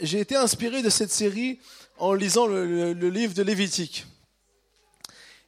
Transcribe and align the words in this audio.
j'ai 0.00 0.20
été 0.20 0.36
inspiré 0.36 0.82
de 0.82 0.90
cette 0.90 1.10
série 1.10 1.58
en 1.98 2.12
lisant 2.12 2.46
le, 2.46 2.92
livre 2.92 3.34
de 3.34 3.42
Lévitique. 3.42 4.06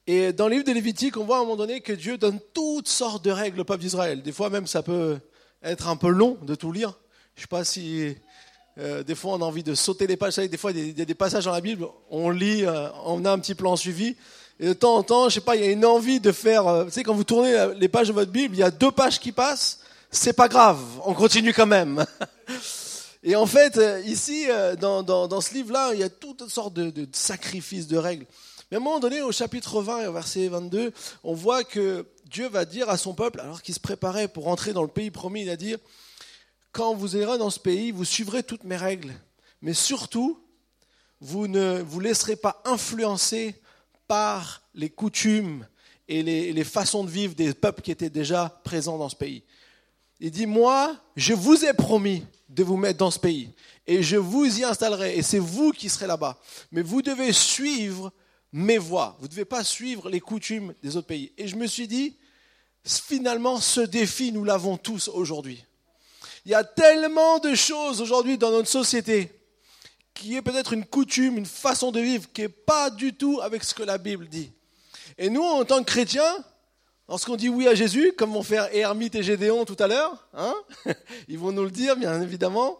Et 0.06 0.32
dans 0.32 0.48
le 0.48 0.54
livre 0.54 0.64
de 0.64 0.72
Lévitique, 0.72 1.16
on 1.16 1.24
voit 1.24 1.36
à 1.36 1.40
un 1.40 1.42
moment 1.42 1.56
donné 1.56 1.80
que 1.80 1.92
Dieu 1.92 2.16
donne 2.16 2.40
toutes 2.54 2.88
sortes 2.88 3.24
de 3.24 3.30
règles 3.30 3.60
au 3.60 3.64
peuple 3.64 3.82
d'Israël. 3.82 4.22
Des 4.22 4.32
fois 4.32 4.48
même, 4.48 4.66
ça 4.66 4.82
peut 4.82 5.18
être 5.62 5.88
un 5.88 5.96
peu 5.96 6.08
long 6.08 6.38
de 6.42 6.54
tout 6.54 6.72
lire. 6.72 6.98
Je 7.34 7.40
ne 7.40 7.42
sais 7.42 7.48
pas 7.48 7.64
si 7.64 8.16
euh, 8.78 9.02
des 9.02 9.14
fois 9.14 9.34
on 9.34 9.42
a 9.42 9.44
envie 9.44 9.62
de 9.62 9.74
sauter 9.74 10.06
les 10.06 10.16
pages. 10.16 10.36
Des 10.36 10.56
fois, 10.56 10.72
il 10.72 10.98
y 10.98 11.02
a 11.02 11.04
des 11.04 11.14
passages 11.14 11.44
dans 11.44 11.52
la 11.52 11.60
Bible, 11.60 11.86
on 12.10 12.30
lit, 12.30 12.64
euh, 12.64 12.88
on 13.04 13.24
a 13.24 13.30
un 13.30 13.38
petit 13.38 13.54
plan 13.54 13.76
suivi. 13.76 14.16
Et 14.60 14.66
de 14.66 14.72
temps 14.72 14.96
en 14.96 15.02
temps, 15.02 15.28
je 15.28 15.34
sais 15.34 15.40
pas, 15.40 15.56
il 15.56 15.64
y 15.64 15.68
a 15.68 15.70
une 15.70 15.84
envie 15.84 16.20
de 16.20 16.32
faire. 16.32 16.66
Euh, 16.66 16.84
vous 16.84 16.90
savez, 16.90 17.04
quand 17.04 17.14
vous 17.14 17.24
tournez 17.24 17.74
les 17.78 17.88
pages 17.88 18.08
de 18.08 18.12
votre 18.14 18.32
Bible, 18.32 18.54
il 18.54 18.60
y 18.60 18.64
a 18.64 18.70
deux 18.70 18.90
pages 18.90 19.20
qui 19.20 19.32
passent. 19.32 19.80
C'est 20.10 20.32
pas 20.32 20.48
grave, 20.48 20.80
on 21.04 21.12
continue 21.12 21.52
quand 21.52 21.66
même. 21.66 22.04
Et 23.22 23.34
en 23.34 23.46
fait, 23.46 23.80
ici, 24.04 24.46
dans, 24.80 25.02
dans, 25.02 25.26
dans 25.26 25.40
ce 25.40 25.54
livre-là, 25.54 25.90
il 25.94 26.00
y 26.00 26.04
a 26.04 26.08
toutes 26.08 26.48
sortes 26.48 26.74
de, 26.74 26.90
de, 26.90 27.06
sacrifices, 27.12 27.88
de 27.88 27.96
règles. 27.96 28.26
Mais 28.70 28.76
à 28.76 28.80
un 28.80 28.82
moment 28.82 29.00
donné, 29.00 29.22
au 29.22 29.32
chapitre 29.32 29.80
20 29.80 30.02
et 30.02 30.06
au 30.06 30.12
verset 30.12 30.48
22, 30.48 30.92
on 31.24 31.34
voit 31.34 31.64
que 31.64 32.06
Dieu 32.26 32.48
va 32.48 32.64
dire 32.64 32.90
à 32.90 32.96
son 32.96 33.14
peuple, 33.14 33.40
alors 33.40 33.62
qu'il 33.62 33.74
se 33.74 33.80
préparait 33.80 34.28
pour 34.28 34.48
entrer 34.48 34.72
dans 34.72 34.82
le 34.82 34.88
pays 34.88 35.10
promis, 35.10 35.42
il 35.42 35.50
a 35.50 35.56
dit 35.56 35.74
quand 36.72 36.94
vous 36.94 37.16
irez 37.16 37.38
dans 37.38 37.50
ce 37.50 37.58
pays, 37.58 37.90
vous 37.90 38.04
suivrez 38.04 38.42
toutes 38.42 38.64
mes 38.64 38.76
règles, 38.76 39.12
mais 39.62 39.74
surtout, 39.74 40.38
vous 41.20 41.48
ne 41.48 41.82
vous 41.82 41.98
laisserez 41.98 42.36
pas 42.36 42.62
influencer 42.64 43.54
par 44.06 44.62
les 44.74 44.90
coutumes 44.90 45.66
et 46.06 46.22
les, 46.22 46.64
façons 46.64 47.04
de 47.04 47.10
vivre 47.10 47.34
des 47.34 47.52
peuples 47.52 47.82
qui 47.82 47.90
étaient 47.90 48.10
déjà 48.10 48.60
présents 48.64 48.96
dans 48.96 49.08
ce 49.08 49.16
pays. 49.16 49.42
Il 50.20 50.30
dit, 50.30 50.46
moi, 50.46 50.96
je 51.16 51.34
vous 51.34 51.64
ai 51.64 51.74
promis 51.74 52.24
de 52.48 52.64
vous 52.64 52.76
mettre 52.76 52.98
dans 52.98 53.10
ce 53.10 53.18
pays 53.18 53.50
et 53.88 54.02
je 54.02 54.16
vous 54.16 54.60
y 54.60 54.64
installerai 54.64 55.16
et 55.16 55.22
c'est 55.22 55.38
vous 55.38 55.72
qui 55.72 55.88
serez 55.88 56.06
là-bas. 56.06 56.38
Mais 56.70 56.82
vous 56.82 57.00
devez 57.00 57.32
suivre 57.32 58.12
mes 58.52 58.76
voies. 58.76 59.16
Vous 59.18 59.24
ne 59.24 59.30
devez 59.30 59.46
pas 59.46 59.64
suivre 59.64 60.10
les 60.10 60.20
coutumes 60.20 60.74
des 60.82 60.96
autres 60.96 61.06
pays. 61.06 61.32
Et 61.38 61.48
je 61.48 61.56
me 61.56 61.66
suis 61.66 61.88
dit, 61.88 62.14
finalement, 62.84 63.60
ce 63.60 63.80
défi, 63.80 64.30
nous 64.30 64.44
l'avons 64.44 64.76
tous 64.76 65.08
aujourd'hui. 65.08 65.64
Il 66.44 66.50
y 66.50 66.54
a 66.54 66.64
tellement 66.64 67.38
de 67.38 67.54
choses 67.54 68.02
aujourd'hui 68.02 68.36
dans 68.36 68.50
notre 68.50 68.68
société 68.68 69.32
qui 70.12 70.36
est 70.36 70.42
peut-être 70.42 70.74
une 70.74 70.84
coutume, 70.84 71.38
une 71.38 71.46
façon 71.46 71.90
de 71.90 72.00
vivre 72.00 72.30
qui 72.32 72.42
n'est 72.42 72.48
pas 72.48 72.90
du 72.90 73.14
tout 73.14 73.40
avec 73.40 73.64
ce 73.64 73.74
que 73.74 73.82
la 73.82 73.96
Bible 73.96 74.28
dit. 74.28 74.50
Et 75.16 75.30
nous, 75.30 75.42
en 75.42 75.64
tant 75.64 75.78
que 75.78 75.90
chrétiens, 75.90 76.44
lorsqu'on 77.08 77.36
dit 77.36 77.48
oui 77.48 77.66
à 77.66 77.74
Jésus, 77.74 78.12
comme 78.16 78.32
vont 78.32 78.42
faire 78.42 78.68
Hermite 78.74 79.14
et 79.14 79.22
Gédéon 79.22 79.64
tout 79.64 79.76
à 79.78 79.86
l'heure, 79.86 80.26
hein, 80.34 80.54
ils 81.28 81.38
vont 81.38 81.52
nous 81.52 81.64
le 81.64 81.70
dire, 81.70 81.96
bien 81.96 82.20
évidemment, 82.20 82.78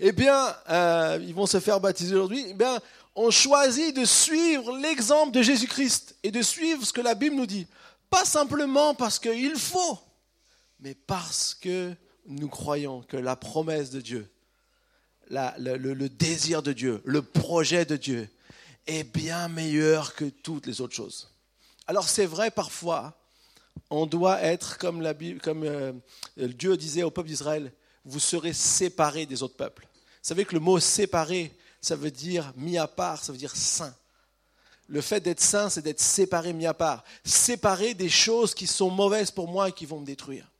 eh 0.00 0.12
bien, 0.12 0.54
euh, 0.70 1.18
ils 1.22 1.34
vont 1.34 1.46
se 1.46 1.60
faire 1.60 1.80
baptiser 1.80 2.14
aujourd'hui, 2.14 2.46
eh 2.48 2.54
bien, 2.54 2.80
on 3.14 3.30
choisit 3.30 3.96
de 3.96 4.04
suivre 4.04 4.76
l'exemple 4.76 5.32
de 5.32 5.42
Jésus-Christ 5.42 6.16
et 6.22 6.30
de 6.30 6.42
suivre 6.42 6.84
ce 6.84 6.92
que 6.92 7.00
la 7.00 7.14
Bible 7.14 7.36
nous 7.36 7.46
dit. 7.46 7.66
Pas 8.10 8.24
simplement 8.24 8.94
parce 8.94 9.18
qu'il 9.18 9.56
faut, 9.56 9.98
mais 10.80 10.94
parce 10.94 11.54
que 11.54 11.94
nous 12.26 12.48
croyons 12.48 13.02
que 13.02 13.16
la 13.16 13.36
promesse 13.36 13.90
de 13.90 14.00
Dieu, 14.00 14.30
le, 15.30 16.08
désir 16.08 16.62
de 16.62 16.72
Dieu, 16.72 17.00
le 17.04 17.22
projet 17.22 17.84
de 17.84 17.96
Dieu 17.96 18.28
est 18.86 19.04
bien 19.04 19.48
meilleur 19.48 20.14
que 20.14 20.26
toutes 20.26 20.66
les 20.66 20.80
autres 20.80 20.94
choses. 20.94 21.32
Alors 21.86 22.08
c'est 22.08 22.26
vrai 22.26 22.50
parfois, 22.50 23.16
on 23.90 24.06
doit 24.06 24.42
être 24.42 24.78
comme, 24.78 25.02
comme 25.42 25.64
euh, 25.64 25.92
Dieu 26.36 26.76
disait 26.76 27.02
au 27.02 27.10
peuple 27.10 27.28
d'Israël, 27.28 27.72
vous 28.04 28.20
serez 28.20 28.52
séparés 28.52 29.26
des 29.26 29.42
autres 29.42 29.56
peuples. 29.56 29.82
Vous 29.82 30.28
savez 30.28 30.44
que 30.44 30.54
le 30.54 30.60
mot 30.60 30.78
séparé, 30.80 31.52
ça 31.80 31.96
veut 31.96 32.10
dire 32.10 32.52
mis 32.56 32.78
à 32.78 32.86
part, 32.86 33.22
ça 33.22 33.32
veut 33.32 33.38
dire 33.38 33.54
saint. 33.54 33.94
Le 34.88 35.00
fait 35.00 35.20
d'être 35.20 35.40
saint, 35.40 35.68
c'est 35.68 35.82
d'être 35.82 36.00
séparé, 36.00 36.52
mis 36.52 36.66
à 36.66 36.74
part. 36.74 37.04
Séparé 37.24 37.94
des 37.94 38.08
choses 38.08 38.54
qui 38.54 38.66
sont 38.66 38.90
mauvaises 38.90 39.32
pour 39.32 39.48
moi 39.48 39.68
et 39.68 39.72
qui 39.72 39.86
vont 39.86 40.00
me 40.00 40.06
détruire. 40.06 40.50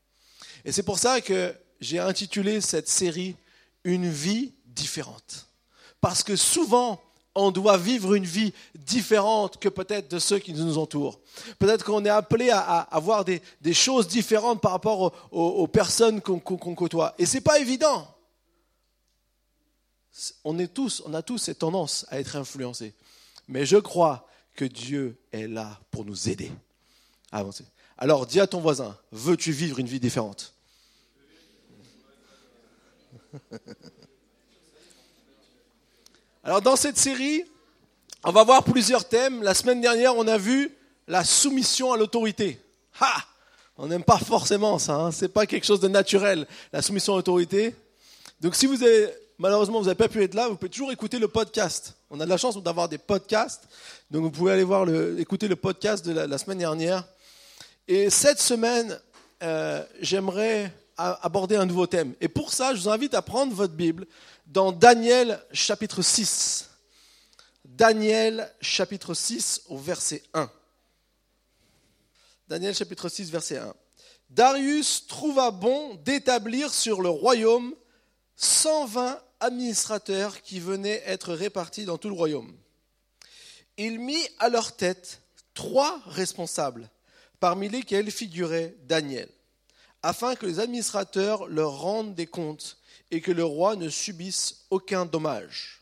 Et 0.65 0.71
c'est 0.71 0.83
pour 0.83 0.99
ça 0.99 1.21
que 1.21 1.55
j'ai 1.79 1.99
intitulé 1.99 2.59
cette 2.59 2.89
série 2.89 3.35
Une 3.83 4.09
vie 4.09 4.53
différente. 4.65 5.47
Parce 6.01 6.23
que 6.23 6.35
souvent, 6.35 7.01
on 7.37 7.51
doit 7.51 7.77
vivre 7.77 8.15
une 8.15 8.25
vie 8.25 8.53
différente 8.75 9.57
que 9.59 9.69
peut-être 9.69 10.09
de 10.09 10.19
ceux 10.19 10.39
qui 10.39 10.53
nous 10.53 10.77
entourent. 10.77 11.19
Peut-être 11.59 11.85
qu'on 11.85 12.03
est 12.03 12.09
appelé 12.09 12.49
à, 12.49 12.79
avoir 12.81 13.23
des, 13.23 13.41
choses 13.73 14.07
différentes 14.07 14.61
par 14.61 14.71
rapport 14.71 15.13
aux, 15.31 15.67
personnes 15.67 16.21
qu'on 16.21 16.39
côtoie. 16.39 17.13
Et 17.17 17.25
ce 17.25 17.35
n'est 17.35 17.41
pas 17.41 17.59
évident. 17.59 18.07
On, 20.43 20.57
on 20.57 21.13
a 21.13 21.21
tous 21.21 21.37
cette 21.37 21.59
tendance 21.59 22.05
à 22.09 22.19
être 22.19 22.35
influencés. 22.35 22.93
Mais 23.47 23.65
je 23.65 23.77
crois 23.77 24.27
que 24.55 24.65
Dieu 24.65 25.21
est 25.31 25.47
là 25.47 25.79
pour 25.91 26.03
nous 26.05 26.29
aider 26.29 26.51
à 27.31 27.39
avancer. 27.39 27.65
Alors 27.97 28.25
dis 28.25 28.39
à 28.39 28.47
ton 28.47 28.59
voisin, 28.59 28.97
veux-tu 29.11 29.51
vivre 29.51 29.79
une 29.79 29.87
vie 29.87 29.99
différente? 29.99 30.53
Alors 36.47 36.61
dans 36.61 36.77
cette 36.77 36.97
série, 36.97 37.43
on 38.23 38.31
va 38.31 38.45
voir 38.45 38.63
plusieurs 38.63 39.03
thèmes. 39.03 39.43
La 39.43 39.53
semaine 39.53 39.81
dernière, 39.81 40.15
on 40.15 40.25
a 40.29 40.37
vu 40.37 40.73
la 41.05 41.25
soumission 41.25 41.91
à 41.91 41.97
l'autorité. 41.97 42.57
Ha 43.01 43.15
On 43.75 43.87
n'aime 43.87 44.05
pas 44.05 44.17
forcément 44.17 44.79
ça, 44.79 44.95
hein. 44.95 45.11
c'est 45.11 45.27
pas 45.27 45.45
quelque 45.45 45.65
chose 45.65 45.81
de 45.81 45.89
naturel, 45.89 46.47
la 46.71 46.81
soumission 46.81 47.15
à 47.15 47.17
l'autorité. 47.17 47.75
Donc 48.39 48.55
si 48.55 48.65
vous 48.65 48.81
avez, 48.81 49.09
malheureusement, 49.37 49.79
vous 49.79 49.87
n'avez 49.87 49.97
pas 49.97 50.07
pu 50.07 50.23
être 50.23 50.35
là, 50.35 50.47
vous 50.47 50.55
pouvez 50.55 50.69
toujours 50.69 50.93
écouter 50.93 51.19
le 51.19 51.27
podcast. 51.27 51.97
On 52.09 52.21
a 52.21 52.23
de 52.23 52.29
la 52.29 52.37
chance 52.37 52.55
d'avoir 52.63 52.87
des 52.87 52.97
podcasts, 52.97 53.67
donc 54.09 54.23
vous 54.23 54.31
pouvez 54.31 54.53
aller 54.53 54.63
voir 54.63 54.87
écouter 55.19 55.49
le 55.49 55.57
podcast 55.57 56.05
de 56.05 56.13
la, 56.13 56.37
semaine 56.37 56.59
dernière. 56.59 57.03
Et 57.89 58.09
cette 58.09 58.39
semaine, 58.39 58.97
euh, 59.43 59.83
j'aimerais 59.99 60.71
aborder 60.95 61.57
un 61.57 61.65
nouveau 61.65 61.87
thème. 61.87 62.13
Et 62.21 62.29
pour 62.29 62.53
ça, 62.53 62.73
je 62.73 62.81
vous 62.81 62.89
invite 62.89 63.13
à 63.13 63.21
prendre 63.21 63.53
votre 63.53 63.73
Bible 63.73 64.07
dans 64.47 64.71
Daniel 64.71 65.43
chapitre 65.51 66.01
6. 66.01 66.69
Daniel 67.65 68.51
chapitre 68.61 69.13
6 69.13 69.63
au 69.67 69.77
verset 69.77 70.23
1. 70.33 70.49
Daniel 72.47 72.73
chapitre 72.73 73.09
6 73.09 73.29
verset 73.29 73.57
1. 73.57 73.73
Darius 74.29 75.05
trouva 75.07 75.51
bon 75.51 75.95
d'établir 75.95 76.73
sur 76.73 77.01
le 77.01 77.09
royaume 77.09 77.75
120 78.37 79.21
administrateurs 79.41 80.41
qui 80.41 80.59
venaient 80.59 81.03
être 81.05 81.33
répartis 81.33 81.85
dans 81.85 81.97
tout 81.97 82.09
le 82.09 82.15
royaume. 82.15 82.55
Il 83.77 83.99
mit 83.99 84.27
à 84.39 84.49
leur 84.49 84.75
tête 84.75 85.21
trois 85.53 86.01
responsables, 86.07 86.89
parmi 87.39 87.69
lesquels 87.69 88.11
figurait 88.11 88.75
Daniel 88.83 89.29
afin 90.03 90.35
que 90.35 90.45
les 90.45 90.59
administrateurs 90.59 91.47
leur 91.47 91.79
rendent 91.79 92.15
des 92.15 92.27
comptes 92.27 92.77
et 93.11 93.21
que 93.21 93.31
le 93.31 93.43
roi 93.43 93.75
ne 93.75 93.89
subisse 93.89 94.65
aucun 94.69 95.05
dommage. 95.05 95.81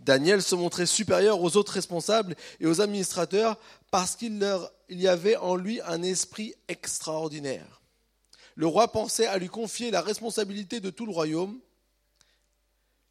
Daniel 0.00 0.42
se 0.42 0.54
montrait 0.54 0.86
supérieur 0.86 1.40
aux 1.40 1.56
autres 1.56 1.72
responsables 1.72 2.36
et 2.60 2.66
aux 2.66 2.80
administrateurs 2.80 3.58
parce 3.90 4.14
qu'il 4.14 4.40
y 4.90 5.08
avait 5.08 5.36
en 5.36 5.56
lui 5.56 5.80
un 5.82 6.02
esprit 6.02 6.54
extraordinaire. 6.68 7.82
Le 8.54 8.66
roi 8.66 8.90
pensait 8.90 9.26
à 9.26 9.38
lui 9.38 9.48
confier 9.48 9.90
la 9.90 10.00
responsabilité 10.00 10.80
de 10.80 10.90
tout 10.90 11.06
le 11.06 11.12
royaume. 11.12 11.60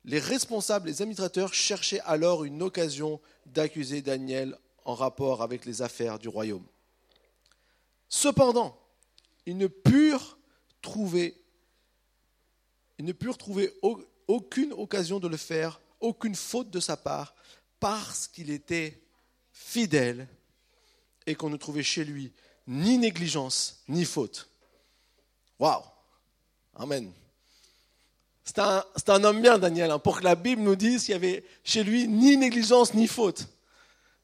Les 0.05 0.19
responsables, 0.19 0.87
les 0.87 1.01
administrateurs 1.01 1.53
cherchaient 1.53 2.01
alors 2.05 2.45
une 2.45 2.61
occasion 2.61 3.19
d'accuser 3.45 4.01
Daniel 4.01 4.57
en 4.85 4.93
rapport 4.95 5.41
avec 5.41 5.65
les 5.65 5.81
affaires 5.81 6.19
du 6.19 6.29
royaume. 6.29 6.65
Cependant, 8.09 8.77
ils 9.45 9.57
ne 9.57 9.67
purent 9.67 10.37
trouver, 10.81 11.41
ils 12.97 13.05
ne 13.05 13.11
purent 13.11 13.37
trouver 13.37 13.73
aucune 14.27 14.73
occasion 14.73 15.19
de 15.19 15.27
le 15.27 15.37
faire, 15.37 15.79
aucune 15.99 16.35
faute 16.35 16.69
de 16.69 16.79
sa 16.79 16.97
part, 16.97 17.35
parce 17.79 18.27
qu'il 18.27 18.49
était 18.49 18.99
fidèle 19.51 20.27
et 21.25 21.35
qu'on 21.35 21.49
ne 21.49 21.57
trouvait 21.57 21.83
chez 21.83 22.05
lui 22.05 22.31
ni 22.67 22.97
négligence 22.97 23.83
ni 23.87 24.05
faute. 24.05 24.49
Waouh 25.59 25.83
Amen. 26.75 27.11
C'est 28.43 28.59
un, 29.09 29.23
homme 29.25 29.41
bien, 29.41 29.57
Daniel, 29.57 29.91
hein, 29.91 29.99
pour 29.99 30.19
que 30.19 30.23
la 30.23 30.35
Bible 30.35 30.61
nous 30.61 30.75
dise 30.75 31.03
qu'il 31.03 31.11
y 31.11 31.15
avait 31.15 31.43
chez 31.65 31.83
lui 31.83 32.07
ni 32.07 32.37
négligence 32.37 32.93
ni 32.93 33.07
faute. 33.07 33.45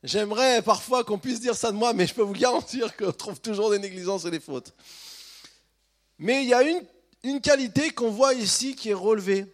J'aimerais 0.02 0.62
parfois 0.62 1.04
qu'on 1.04 1.18
puisse 1.18 1.42
dire 1.42 1.56
ça 1.56 1.72
de 1.72 1.78
moi, 1.78 1.94
mais 1.94 2.08
je 2.08 2.14
peux 2.14 2.22
vous 2.22 2.34
garantir 2.34 2.96
qu'on 2.96 3.12
trouve 3.12 3.42
toujours 3.42 3.70
des 3.70 3.80
négligences 3.80 4.24
et 4.26 4.32
des 4.32 4.40
fautes. 4.40 4.74
Mais 6.20 6.44
il 6.44 6.50
y 6.50 6.54
a 6.54 6.64
une, 6.64 6.84
qualité 7.42 7.92
qu'on 7.92 8.10
voit 8.10 8.34
ici 8.34 8.76
qui 8.76 8.90
est 8.90 8.94
relevée. 8.94 9.46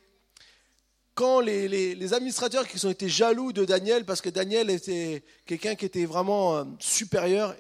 Quand 1.13 1.39
les, 1.39 2.13
administrateurs 2.13 2.68
qui 2.68 2.83
ont 2.86 2.89
été 2.89 3.10
jaloux 3.10 3.51
de 3.51 3.66
Daniel, 3.66 4.06
parce 4.06 4.21
que 4.21 4.30
Daniel 4.30 4.69
était 4.69 5.24
quelqu'un 5.45 5.75
qui 5.75 5.86
était 5.86 6.06
vraiment 6.06 6.57
euh, 6.57 6.63
supérieur, 6.80 7.56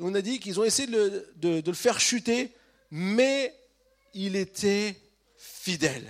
on 0.00 0.14
a 0.14 0.20
dit 0.20 0.40
qu'ils 0.40 0.58
ont 0.58 0.64
essayé 0.64 0.88
de 0.88 1.62
le 1.64 1.72
faire 1.74 2.00
chuter, 2.00 2.50
mais 2.90 3.54
il 4.14 4.36
était 4.36 4.96
fidèle. 5.36 6.04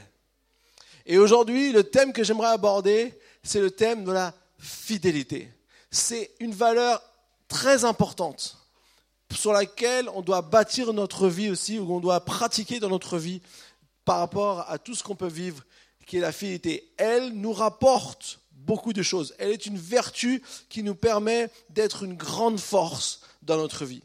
Et 1.04 1.19
aujourd'hui, 1.19 1.72
le 1.72 1.84
thème 1.84 2.12
que 2.12 2.25
j'aimerais 2.25 2.49
aborder, 2.49 3.14
c'est 3.43 3.60
le 3.60 3.70
thème 3.70 4.04
de 4.04 4.12
la 4.12 4.34
fidélité. 4.58 5.49
C'est 5.90 6.31
une 6.40 6.52
valeur 6.52 7.02
très 7.49 7.84
importante 7.84 8.62
sur 9.37 9.52
laquelle 9.52 10.08
on 10.11 10.23
doit 10.23 10.43
bâtir 10.43 10.93
notre 10.93 11.29
vie 11.29 11.50
aussi, 11.50 11.79
ou 11.79 11.93
on 11.93 12.00
doit 12.00 12.25
pratiquer 12.25 12.81
dans 12.81 12.88
notre 12.88 13.19
vie 13.19 13.40
par 14.05 14.19
rapport 14.19 14.69
à 14.70 14.79
tout 14.79 14.94
ce 14.94 15.02
qu'on 15.02 15.17
peut 15.17 15.29
vivre, 15.29 15.64
qui 16.06 16.19
est 16.19 16.20
la 16.20 16.32
fidélité. 16.32 16.93
Elle 16.96 17.31
nous 17.31 17.52
rapporte 17.52 18.40
beaucoup 18.52 18.93
de 18.93 19.02
choses. 19.02 19.34
Elle 19.38 19.50
est 19.50 19.67
une 19.67 19.79
vertu 19.79 20.43
qui 20.69 20.82
nous 20.82 20.94
permet 20.94 21.50
d'être 21.70 22.02
une 22.02 22.14
grande 22.14 22.58
force 22.58 23.20
dans 23.43 23.56
notre 23.56 23.84
vie. 23.84 24.02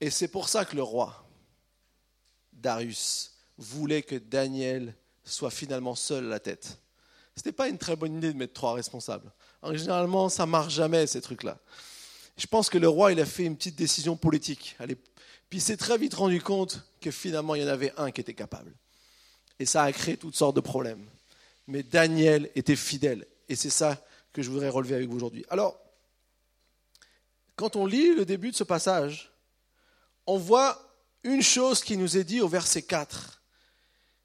Et 0.00 0.10
c'est 0.10 0.28
pour 0.28 0.48
ça 0.48 0.64
que 0.64 0.76
le 0.76 0.82
roi, 0.82 1.26
Darius, 2.52 3.32
voulait 3.58 4.02
que 4.02 4.16
Daniel 4.16 4.94
soit 5.24 5.50
finalement 5.50 5.94
seul 5.94 6.26
à 6.26 6.28
la 6.28 6.40
tête. 6.40 6.78
Ce 7.34 7.40
n'était 7.40 7.52
pas 7.52 7.68
une 7.68 7.78
très 7.78 7.96
bonne 7.96 8.16
idée 8.16 8.32
de 8.32 8.38
mettre 8.38 8.54
trois 8.54 8.74
responsables. 8.74 9.30
généralement, 9.72 10.28
ça 10.28 10.46
marche 10.46 10.74
jamais, 10.74 11.06
ces 11.06 11.20
trucs-là. 11.20 11.58
Je 12.36 12.46
pense 12.46 12.68
que 12.68 12.78
le 12.78 12.88
roi, 12.88 13.12
il 13.12 13.20
a 13.20 13.26
fait 13.26 13.44
une 13.44 13.56
petite 13.56 13.76
décision 13.76 14.16
politique. 14.16 14.76
Puis 15.48 15.58
il 15.58 15.60
s'est 15.60 15.76
très 15.76 15.96
vite 15.96 16.14
rendu 16.14 16.40
compte 16.40 16.84
que 17.00 17.10
finalement, 17.10 17.54
il 17.54 17.62
y 17.62 17.64
en 17.64 17.68
avait 17.68 17.92
un 17.96 18.10
qui 18.10 18.20
était 18.20 18.34
capable. 18.34 18.72
Et 19.58 19.66
ça 19.66 19.82
a 19.82 19.92
créé 19.92 20.16
toutes 20.16 20.36
sortes 20.36 20.56
de 20.56 20.60
problèmes. 20.60 21.06
Mais 21.66 21.82
Daniel 21.82 22.50
était 22.54 22.76
fidèle. 22.76 23.26
Et 23.48 23.56
c'est 23.56 23.70
ça 23.70 24.04
que 24.32 24.42
je 24.42 24.50
voudrais 24.50 24.68
relever 24.68 24.96
avec 24.96 25.08
vous 25.08 25.16
aujourd'hui. 25.16 25.46
Alors, 25.48 25.78
quand 27.54 27.76
on 27.76 27.86
lit 27.86 28.14
le 28.14 28.26
début 28.26 28.50
de 28.50 28.56
ce 28.56 28.64
passage, 28.64 29.32
on 30.26 30.36
voit 30.36 30.78
une 31.24 31.42
chose 31.42 31.82
qui 31.82 31.96
nous 31.96 32.18
est 32.18 32.24
dit 32.24 32.40
au 32.40 32.48
verset 32.48 32.82
4. 32.82 33.42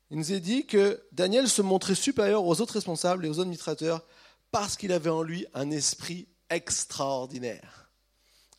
Il 0.10 0.18
nous 0.18 0.34
est 0.34 0.42
dit 0.42 0.66
que 0.66 1.02
Daniel 1.14 1.48
se 1.48 1.62
montrait 1.62 1.96
supérieur 1.96 2.46
aux 2.46 2.60
autres 2.60 2.74
responsables 2.74 3.26
et 3.26 3.30
aux 3.30 3.40
administrateurs 3.40 4.06
parce 4.52 4.76
qu'il 4.76 4.92
avait 4.92 5.10
en 5.10 5.22
lui 5.22 5.46
un 5.54 5.72
esprit 5.72 6.28
extraordinaire. 6.50 7.91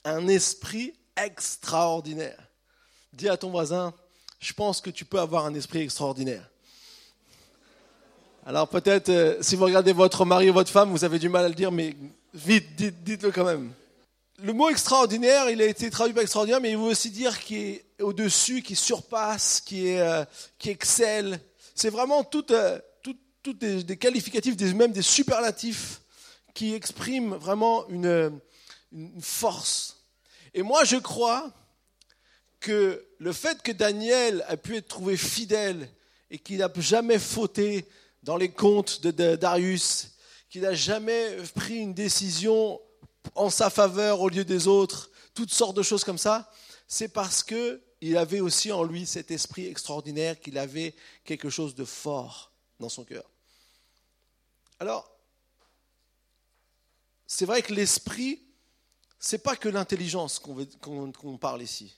Un 0.05 0.27
esprit 0.29 0.95
extraordinaire. 1.17 2.39
Dis 3.13 3.29
à 3.29 3.37
ton 3.37 3.51
voisin, 3.51 3.95
je 4.41 4.53
pense 4.53 4.81
que 4.81 4.91
tu 4.91 5.05
peux 5.05 5.21
avoir 5.21 5.47
un 5.47 5.55
esprit 5.55 5.81
extraordinaire. 5.81 6.49
Alors 8.45 8.69
peut-être, 8.69 9.09
euh, 9.09 9.37
si 9.41 9.55
vous 9.55 9.65
regardez 9.65 9.93
votre 9.93 10.25
mari 10.25 10.51
ou 10.51 10.53
votre 10.53 10.71
femme, 10.71 10.91
vous 10.91 11.05
avez 11.05 11.21
du 11.21 11.29
mal 11.29 11.45
à 11.45 11.49
le 11.49 11.55
dire, 11.55 11.71
mais 11.71 11.95
vite, 12.35 12.75
dites-le 13.05 13.31
quand 13.31 13.45
même. 13.45 13.73
Le 14.43 14.53
mot 14.53 14.69
extraordinaire, 14.69 15.49
il 15.49 15.63
a 15.63 15.67
été 15.67 15.89
traduit 15.91 16.13
par 16.13 16.25
extraordinaire, 16.25 16.61
mais 16.61 16.73
il 16.73 16.77
veut 16.77 16.85
aussi 16.85 17.11
dire 17.11 17.39
qui 17.39 17.59
est 17.59 17.85
au-dessus, 18.01 18.63
qui 18.63 18.75
surpasse, 18.75 19.61
qui, 19.61 19.87
est, 19.87 20.01
euh, 20.01 20.25
qui 20.59 20.71
excelle. 20.71 21.39
C'est 21.77 21.91
vraiment 21.91 22.25
toutes 22.25 22.51
euh, 22.51 22.81
des, 23.45 23.97
qualificatifs, 23.97 24.57
des, 24.57 24.75
même 24.75 24.91
des 24.91 25.03
superlatifs 25.03 26.01
qui 26.55 26.75
expriment 26.75 27.37
vraiment 27.37 27.89
une, 27.89 28.41
une 28.93 29.21
force. 29.21 30.05
Et 30.55 30.63
moi, 30.63 30.85
je 30.85 30.97
crois 30.97 31.53
que 32.61 33.07
le 33.19 33.33
fait 33.33 33.63
que 33.63 33.73
Daniel 33.73 34.45
a 34.49 34.57
pu 34.57 34.77
être 34.77 34.89
trouvé 34.89 35.17
fidèle 35.17 35.89
et 36.31 36.39
qu'il 36.39 36.59
n'a 36.59 36.71
jamais 36.77 37.19
fauté 37.19 37.87
dans 38.23 38.37
les 38.37 38.51
contes 38.51 39.03
de, 39.03 39.37
Darius, 39.37 40.13
qu'il 40.49 40.63
n'a 40.63 40.75
jamais 40.75 41.37
pris 41.55 41.79
une 41.79 41.95
décision 41.95 42.81
en 43.35 43.51
sa 43.51 43.71
faveur 43.71 44.21
au 44.21 44.29
lieu 44.29 44.45
des 44.45 44.69
autres, 44.69 45.11
toutes 45.35 45.53
sortes 45.53 45.77
de 45.77 45.83
choses 45.83 46.05
comme 46.05 46.19
ça, 46.19 46.51
c'est 46.87 47.09
parce 47.09 47.43
qu'il 47.43 48.17
avait 48.17 48.41
aussi 48.41 48.71
en 48.71 48.85
lui 48.85 49.07
cet 49.07 49.31
esprit 49.31 49.67
extraordinaire, 49.67 50.41
qu'il 50.41 50.59
avait 50.59 50.95
quelque 51.25 51.51
chose 51.51 51.75
de 51.75 51.85
fort 51.85 52.53
dans 52.79 52.89
son 52.89 53.05
cœur. 53.05 53.25
Alors, 54.79 55.11
c'est 57.27 57.47
vrai 57.47 57.63
que 57.63 57.73
l'esprit, 57.73 58.43
c'est 59.25 59.39
pas 59.39 59.55
que 59.55 59.69
l'intelligence 59.69 60.41
qu'on 60.41 61.39
parle 61.39 61.63
ici. 61.63 61.97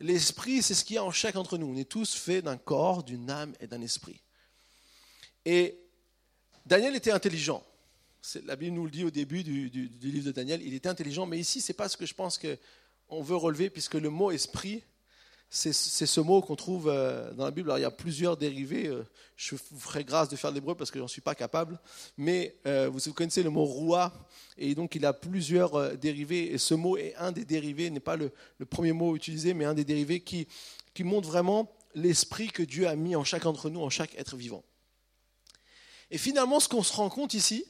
L'esprit, 0.00 0.62
c'est 0.62 0.74
ce 0.74 0.84
qu'il 0.84 0.96
y 0.96 0.98
a 0.98 1.04
en 1.04 1.12
chacun 1.12 1.38
d'entre 1.38 1.56
nous. 1.56 1.68
On 1.68 1.76
est 1.76 1.88
tous 1.88 2.12
faits 2.14 2.44
d'un 2.44 2.56
corps, 2.56 3.04
d'une 3.04 3.30
âme 3.30 3.54
et 3.60 3.68
d'un 3.68 3.80
esprit. 3.80 4.20
Et 5.44 5.78
Daniel 6.66 6.96
était 6.96 7.12
intelligent. 7.12 7.64
La 8.44 8.56
Bible 8.56 8.74
nous 8.74 8.84
le 8.84 8.90
dit 8.90 9.04
au 9.04 9.12
début 9.12 9.44
du, 9.44 9.68
livre 9.68 10.26
de 10.26 10.32
Daniel. 10.32 10.60
Il 10.62 10.74
était 10.74 10.88
intelligent, 10.88 11.24
mais 11.24 11.38
ici, 11.38 11.60
ce 11.60 11.70
n'est 11.70 11.76
pas 11.76 11.88
ce 11.88 11.96
que 11.96 12.04
je 12.04 12.14
pense 12.14 12.36
qu'on 12.36 13.22
veut 13.22 13.36
relever, 13.36 13.70
puisque 13.70 13.94
le 13.94 14.10
mot 14.10 14.32
esprit, 14.32 14.82
c'est 15.52 15.72
ce 15.72 16.20
mot 16.20 16.40
qu'on 16.42 16.54
trouve 16.54 16.88
euh, 16.88 17.32
dans 17.32 17.44
la 17.44 17.50
Bible. 17.50 17.70
Alors, 17.70 17.78
il 17.78 17.82
y 17.82 17.84
a 17.84 17.90
plusieurs 17.90 18.36
dérivés. 18.36 18.86
Euh, 18.86 19.04
je 19.34 19.56
vous 19.56 19.80
ferai 19.80 20.04
grâce 20.04 20.28
de 20.28 20.36
faire 20.36 20.52
l'hébreu 20.52 20.76
parce 20.76 20.92
que 20.92 20.98
je 20.98 21.02
n'en 21.02 21.08
suis 21.08 21.20
pas 21.20 21.34
capable. 21.34 21.80
Mais 22.16 22.56
euh, 22.66 22.88
vous 22.88 23.12
connaissez 23.12 23.42
le 23.42 23.50
mot 23.50 23.64
roi, 23.64 24.12
et 24.56 24.76
donc 24.76 24.94
il 24.94 25.04
a 25.04 25.12
plusieurs 25.12 25.96
dérivés. 25.98 26.52
Et 26.52 26.58
ce 26.58 26.74
mot 26.74 26.96
est 26.96 27.16
un 27.16 27.32
des 27.32 27.44
dérivés, 27.44 27.90
n'est 27.90 27.98
pas 27.98 28.16
le, 28.16 28.30
premier 28.66 28.92
mot 28.92 29.16
utilisé, 29.16 29.52
mais 29.52 29.64
un 29.64 29.74
des 29.74 29.84
dérivés 29.84 30.20
qui, 30.20 30.46
qui 30.94 31.02
montre 31.02 31.28
vraiment 31.28 31.74
l'esprit 31.96 32.46
que 32.46 32.62
Dieu 32.62 32.86
a 32.86 32.94
mis 32.94 33.16
en 33.16 33.24
chacun 33.24 33.50
d'entre 33.50 33.70
nous, 33.70 33.80
en 33.80 33.90
chaque 33.90 34.14
être 34.14 34.36
vivant. 34.36 34.62
Et 36.12 36.18
finalement, 36.18 36.60
ce 36.60 36.68
qu'on 36.68 36.84
se 36.84 36.92
rend 36.92 37.08
compte 37.08 37.34
ici, 37.34 37.64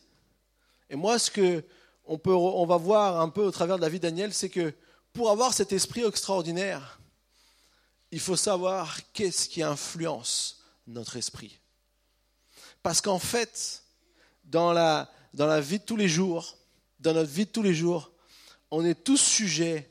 et 0.90 0.96
moi, 0.96 1.18
ce 1.18 1.30
que 1.30 1.64
on, 2.04 2.18
peut, 2.18 2.34
on 2.34 2.66
va 2.66 2.76
voir 2.76 3.20
un 3.20 3.30
peu 3.30 3.42
au 3.42 3.50
travers 3.50 3.76
de 3.76 3.82
la 3.82 3.88
vie 3.88 4.00
de 4.00 4.02
Daniel, 4.02 4.34
c'est 4.34 4.50
que 4.50 4.74
pour 5.14 5.30
avoir 5.30 5.54
cet 5.54 5.72
esprit 5.72 6.04
extraordinaire, 6.04 7.00
il 8.10 8.20
faut 8.20 8.36
savoir 8.36 8.98
qu'est-ce 9.12 9.48
qui 9.48 9.62
influence 9.62 10.62
notre 10.86 11.16
esprit. 11.16 11.58
Parce 12.82 13.00
qu'en 13.00 13.18
fait, 13.18 13.82
dans 14.44 14.72
la, 14.72 15.08
vie 15.60 15.78
de 15.78 15.84
tous 15.84 15.96
les 15.96 16.08
jours, 16.08 16.56
dans 16.98 17.14
notre 17.14 17.30
vie 17.30 17.46
de 17.46 17.50
tous 17.50 17.62
les 17.62 17.74
jours, 17.74 18.10
on 18.70 18.84
est 18.84 19.04
tous 19.04 19.20
sujets 19.20 19.90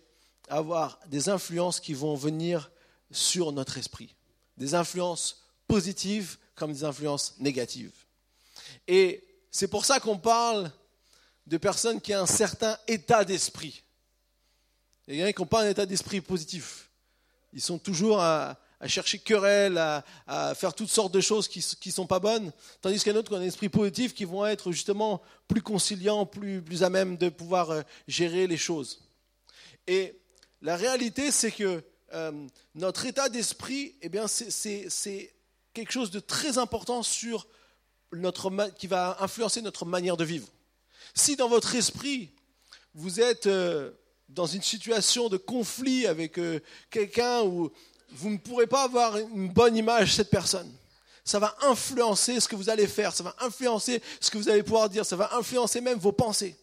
à 0.49 0.57
avoir 0.57 0.99
des 1.07 1.29
influences 1.29 1.79
qui 1.79 1.93
vont 1.93 2.15
venir 2.15 2.71
sur 3.11 3.51
notre 3.51 3.77
esprit. 3.77 4.15
Des 4.57 4.75
influences 4.75 5.43
positives 5.67 6.37
comme 6.55 6.73
des 6.73 6.83
influences 6.83 7.35
négatives. 7.39 7.93
Et 8.87 9.23
c'est 9.51 9.67
pour 9.67 9.85
ça 9.85 9.99
qu'on 9.99 10.17
parle 10.17 10.71
de 11.47 11.57
personnes 11.57 12.01
qui 12.01 12.13
ont 12.13 12.19
un 12.19 12.25
certain 12.25 12.77
état 12.87 13.23
d'esprit. 13.23 13.83
Il 15.07 15.15
y 15.15 15.23
a 15.23 15.33
qui 15.33 15.41
n'ont 15.41 15.47
pas 15.47 15.63
un 15.63 15.69
état 15.69 15.85
d'esprit 15.85 16.21
positif. 16.21 16.88
Ils 17.53 17.61
sont 17.61 17.79
toujours 17.79 18.19
à, 18.19 18.57
chercher 18.85 19.19
querelle, 19.19 19.77
à, 19.77 20.55
faire 20.55 20.73
toutes 20.73 20.89
sortes 20.89 21.13
de 21.13 21.21
choses 21.21 21.47
qui 21.47 21.59
ne 21.85 21.91
sont 21.91 22.07
pas 22.07 22.19
bonnes, 22.19 22.51
tandis 22.81 22.99
qu'il 22.99 23.07
y 23.07 23.11
en 23.11 23.15
a 23.15 23.19
d'autres 23.19 23.29
qui 23.29 23.35
ont 23.35 23.41
un 23.41 23.45
esprit 23.45 23.69
positif 23.69 24.13
qui 24.13 24.25
vont 24.25 24.45
être 24.45 24.71
justement 24.71 25.21
plus 25.47 25.61
conciliants, 25.61 26.25
plus, 26.25 26.61
plus 26.61 26.83
à 26.83 26.89
même 26.89 27.17
de 27.17 27.29
pouvoir 27.29 27.71
euh, 27.71 27.81
gérer 28.07 28.47
les 28.47 28.57
choses. 28.57 29.01
Et 29.87 30.19
la 30.61 30.75
réalité, 30.75 31.31
c'est 31.31 31.51
que 31.51 31.83
euh, 32.13 32.47
notre 32.75 33.05
état 33.05 33.29
d'esprit, 33.29 33.95
eh 34.01 34.09
bien, 34.09 34.27
c'est 34.27 35.33
quelque 35.73 35.91
chose 35.91 36.11
de 36.11 36.19
très 36.19 36.57
important 36.57 37.03
sur 37.03 37.47
qui 38.77 38.87
va 38.87 39.17
influencer 39.19 39.61
notre 39.61 39.85
manière 39.85 40.17
de 40.17 40.23
vivre. 40.23 40.47
Si 41.13 41.35
dans 41.35 41.47
votre 41.47 41.75
esprit, 41.75 42.31
vous 42.93 43.19
êtes 43.21 43.47
euh, 43.47 43.91
dans 44.29 44.45
une 44.45 44.61
situation 44.61 45.27
de 45.27 45.37
conflit 45.37 46.05
avec 46.05 46.37
euh, 46.37 46.59
quelqu'un 46.89 47.41
où 47.41 47.71
vous 48.11 48.29
ne 48.29 48.37
pourrez 48.37 48.67
pas 48.67 48.83
avoir 48.83 49.17
une 49.17 49.49
bonne 49.49 49.75
image 49.75 50.09
de 50.09 50.13
cette 50.15 50.29
personne, 50.29 50.71
ça 51.25 51.39
va 51.39 51.55
influencer 51.61 52.39
ce 52.39 52.47
que 52.47 52.55
vous 52.55 52.69
allez 52.69 52.87
faire, 52.87 53.13
ça 53.13 53.23
va 53.23 53.35
influencer 53.39 54.01
ce 54.19 54.31
que 54.31 54.37
vous 54.37 54.49
allez 54.49 54.63
pouvoir 54.63 54.89
dire, 54.89 55.05
ça 55.05 55.15
va 55.15 55.35
influencer 55.35 55.81
même 55.81 55.99
vos 55.99 56.11
pensées. 56.11 56.55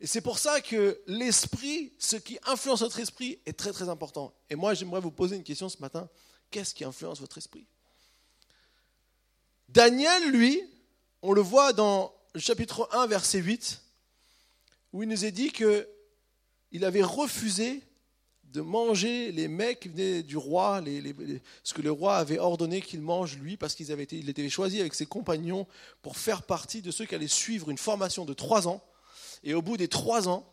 Et 0.00 0.06
c'est 0.06 0.20
pour 0.20 0.38
ça 0.38 0.60
que 0.60 1.00
l'esprit, 1.06 1.92
ce 1.98 2.16
qui 2.16 2.38
influence 2.46 2.80
votre 2.80 2.98
esprit, 2.98 3.38
est 3.46 3.56
très 3.56 3.72
très 3.72 3.88
important. 3.88 4.34
Et 4.50 4.56
moi, 4.56 4.74
j'aimerais 4.74 5.00
vous 5.00 5.12
poser 5.12 5.36
une 5.36 5.44
question 5.44 5.68
ce 5.68 5.78
matin. 5.78 6.08
Qu'est-ce 6.50 6.74
qui 6.74 6.82
influence 6.82 7.20
votre 7.20 7.38
esprit? 7.38 7.64
Daniel, 9.68 10.30
lui, 10.30 10.60
on 11.22 11.32
le 11.32 11.40
voit 11.40 11.72
dans 11.72 12.12
le 12.34 12.40
chapitre 12.40 12.88
1, 12.92 13.06
verset 13.06 13.38
8, 13.38 13.80
où 14.92 15.04
il 15.04 15.08
nous 15.08 15.24
est 15.24 15.30
dit 15.30 15.52
qu'il 16.72 16.86
avait 16.86 17.02
refusé 17.02 17.82
de 18.44 18.62
manger 18.62 19.30
les 19.30 19.46
mecs 19.46 19.80
qui 19.80 19.88
venaient 19.88 20.22
du 20.22 20.36
roi, 20.36 20.82
ce 21.62 21.74
que 21.74 21.82
le 21.82 21.90
roi 21.90 22.16
avait 22.16 22.38
ordonné 22.38 22.80
qu'il 22.80 23.02
mange 23.02 23.36
lui, 23.36 23.56
parce 23.56 23.74
qu'il 23.74 23.90
avait 23.92 24.02
été, 24.02 24.16
il 24.16 24.50
choisi 24.50 24.80
avec 24.80 24.94
ses 24.94 25.06
compagnons 25.06 25.66
pour 26.00 26.16
faire 26.16 26.42
partie 26.42 26.82
de 26.82 26.90
ceux 26.90 27.04
qui 27.04 27.14
allaient 27.14 27.28
suivre 27.28 27.70
une 27.70 27.78
formation 27.78 28.24
de 28.24 28.32
trois 28.32 28.68
ans. 28.68 28.82
Et 29.44 29.54
au 29.54 29.62
bout 29.62 29.76
des 29.76 29.88
trois 29.88 30.28
ans, 30.28 30.46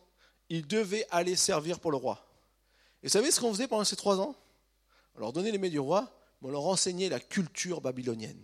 il 0.50 0.68
devait 0.68 1.08
aller 1.10 1.36
servir 1.36 1.80
pour 1.80 1.92
le 1.92 1.98
roi. 1.98 2.26
Et 3.02 3.08
vous 3.08 3.12
savez 3.12 3.32
ce 3.32 3.40
qu'on 3.40 3.54
faisait 3.54 3.68
pendant 3.68 3.86
ces 3.86 3.96
trois 3.96 4.20
ans? 4.20 4.36
On 5.16 5.22
leur 5.22 5.34
donnait 5.34 5.52
les 5.52 5.58
mets 5.58 5.70
du 5.70 5.80
roi, 5.80 6.12
mais 6.42 6.50
on 6.50 6.52
leur 6.52 6.66
enseignait 6.66 7.10
la 7.10 7.20
culture 7.20 7.82
babylonienne. 7.82 8.44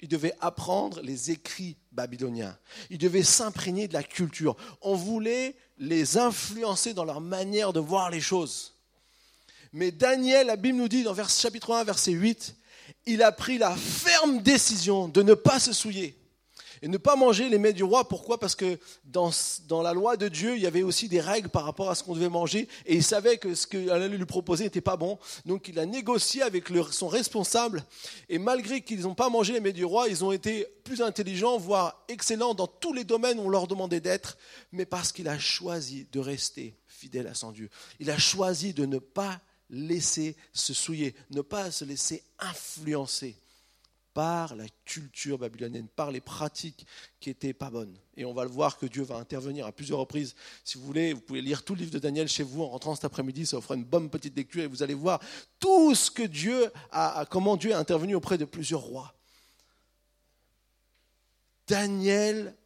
Il 0.00 0.08
devait 0.08 0.34
apprendre 0.40 1.00
les 1.02 1.30
écrits 1.30 1.76
babyloniens. 1.92 2.56
Il 2.90 2.98
devait 2.98 3.22
s'imprégner 3.22 3.88
de 3.88 3.92
la 3.92 4.02
culture. 4.02 4.56
On 4.80 4.94
voulait 4.94 5.56
les 5.78 6.18
influencer 6.18 6.94
dans 6.94 7.04
leur 7.04 7.20
manière 7.20 7.72
de 7.72 7.80
voir 7.80 8.10
les 8.10 8.20
choses. 8.20 8.74
Mais 9.72 9.90
Daniel, 9.90 10.46
la 10.46 10.56
Bible 10.56 10.78
nous 10.78 10.88
dit 10.88 11.02
dans 11.02 11.14
chapitre 11.26 11.74
1, 11.74 11.84
verset 11.84 12.12
8, 12.12 12.56
il 13.06 13.22
a 13.22 13.32
pris 13.32 13.58
la 13.58 13.76
ferme 13.76 14.42
décision 14.42 15.08
de 15.08 15.22
ne 15.22 15.34
pas 15.34 15.60
se 15.60 15.72
souiller 15.72 16.17
et 16.82 16.88
ne 16.88 16.96
pas 16.96 17.16
manger 17.16 17.48
les 17.48 17.58
mets 17.58 17.72
du 17.72 17.84
roi. 17.84 18.08
Pourquoi? 18.08 18.38
Parce 18.38 18.54
que 18.54 18.78
dans, 19.04 19.30
dans, 19.68 19.82
la 19.82 19.92
loi 19.92 20.16
de 20.16 20.28
Dieu, 20.28 20.56
il 20.56 20.62
y 20.62 20.66
avait 20.66 20.82
aussi 20.82 21.08
des 21.08 21.20
règles 21.20 21.48
par 21.48 21.64
rapport 21.64 21.90
à 21.90 21.94
ce 21.94 22.02
qu'on 22.02 22.14
devait 22.14 22.28
manger, 22.28 22.68
et 22.86 22.94
il 22.94 23.02
savait 23.02 23.38
que 23.38 23.54
ce 23.54 23.66
qu'il 23.66 23.90
allait 23.90 24.08
lui 24.08 24.24
proposer 24.24 24.64
n'était 24.64 24.80
pas 24.80 24.96
bon. 24.96 25.18
Donc 25.46 25.68
il 25.68 25.78
a 25.78 25.86
négocié 25.86 26.42
avec 26.42 26.64
son 26.90 27.08
responsable, 27.08 27.84
et 28.28 28.38
malgré 28.38 28.80
qu'ils 28.80 29.02
n'ont 29.02 29.14
pas 29.14 29.28
mangé 29.28 29.52
les 29.52 29.60
mets 29.60 29.72
du 29.72 29.84
roi, 29.84 30.08
ils 30.08 30.24
ont 30.24 30.32
été 30.32 30.66
plus 30.84 31.02
intelligents, 31.02 31.58
voire 31.58 32.04
excellents 32.08 32.54
dans 32.54 32.66
tous 32.66 32.92
les 32.92 33.04
domaines 33.04 33.38
où 33.38 33.42
on 33.42 33.48
leur 33.48 33.66
demandait 33.66 34.00
d'être, 34.00 34.38
mais 34.72 34.86
parce 34.86 35.12
qu'il 35.12 35.28
a 35.28 35.38
choisi 35.38 36.06
de 36.12 36.20
rester 36.20 36.74
fidèle 36.86 37.26
à 37.26 37.34
son 37.34 37.52
Dieu. 37.52 37.70
Il 38.00 38.10
a 38.10 38.18
choisi 38.18 38.74
de 38.74 38.84
ne 38.84 38.98
pas 38.98 39.40
laisser 39.70 40.36
se 40.52 40.74
souiller, 40.74 41.14
ne 41.30 41.42
pas 41.42 41.70
se 41.70 41.84
laisser 41.84 42.22
influencer 42.38 43.36
par 44.18 44.56
la 44.56 44.66
culture 44.84 45.38
babylonienne, 45.38 45.86
par 45.86 46.10
les 46.10 46.20
pratiques 46.20 46.84
qui 47.20 47.28
n'étaient 47.28 47.52
pas 47.52 47.70
bonnes. 47.70 47.96
Et 48.16 48.24
on 48.24 48.34
va 48.34 48.42
le 48.42 48.50
voir 48.50 48.76
que 48.76 48.86
Dieu 48.86 49.04
va 49.04 49.14
intervenir 49.14 49.64
à 49.64 49.70
plusieurs 49.70 50.00
reprises. 50.00 50.34
Si 50.64 50.76
vous 50.76 50.84
voulez, 50.84 51.12
vous 51.12 51.20
pouvez 51.20 51.40
lire 51.40 51.62
tout 51.62 51.76
le 51.76 51.82
livre 51.82 51.92
de 51.92 52.00
Daniel 52.00 52.26
chez 52.26 52.42
vous 52.42 52.64
en 52.64 52.68
rentrant 52.68 52.96
cet 52.96 53.04
après-midi, 53.04 53.46
ça 53.46 53.60
fera 53.60 53.76
une 53.76 53.84
bonne 53.84 54.10
petite 54.10 54.36
lecture 54.36 54.64
et 54.64 54.66
vous 54.66 54.82
allez 54.82 54.94
voir 54.94 55.20
tout 55.60 55.94
ce 55.94 56.10
que 56.10 56.24
Dieu 56.24 56.68
a, 56.90 57.26
comment 57.30 57.56
Dieu 57.56 57.72
a 57.72 57.78
intervenu 57.78 58.16
auprès 58.16 58.38
de 58.38 58.44
plusieurs 58.44 58.80
rois. 58.80 59.14
Daniel 61.68 62.56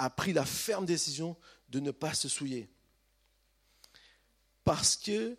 a 0.00 0.10
pris 0.10 0.32
la 0.32 0.44
ferme 0.44 0.86
décision 0.86 1.36
de 1.68 1.78
ne 1.78 1.92
pas 1.92 2.14
se 2.14 2.28
souiller. 2.28 2.68
Parce 4.64 4.96
que 4.96 5.36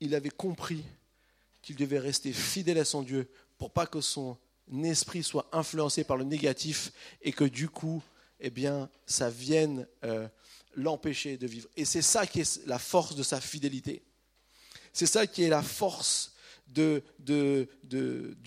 il 0.00 0.14
avait 0.14 0.28
compris 0.28 0.84
qu'il 1.62 1.76
devait 1.76 2.00
rester 2.00 2.34
fidèle 2.34 2.76
à 2.76 2.84
son 2.84 3.02
Dieu 3.02 3.30
pour 3.62 3.70
pas 3.70 3.86
que 3.86 4.00
son 4.00 4.36
esprit 4.82 5.22
soit 5.22 5.48
influencé 5.52 6.02
par 6.02 6.16
le 6.16 6.24
négatif 6.24 6.90
et 7.22 7.30
que 7.30 7.44
du 7.44 7.68
coup, 7.68 8.02
eh 8.40 8.50
bien, 8.50 8.90
ça 9.06 9.30
vienne 9.30 9.86
euh, 10.02 10.26
l'empêcher 10.74 11.36
de 11.36 11.46
vivre. 11.46 11.68
Et 11.76 11.84
c'est 11.84 12.02
ça 12.02 12.26
qui 12.26 12.40
est 12.40 12.66
la 12.66 12.80
force 12.80 13.14
de 13.14 13.22
sa 13.22 13.40
fidélité. 13.40 14.02
C'est 14.92 15.06
ça 15.06 15.28
qui 15.28 15.44
est 15.44 15.48
la 15.48 15.62
force 15.62 16.34
du 16.66 17.06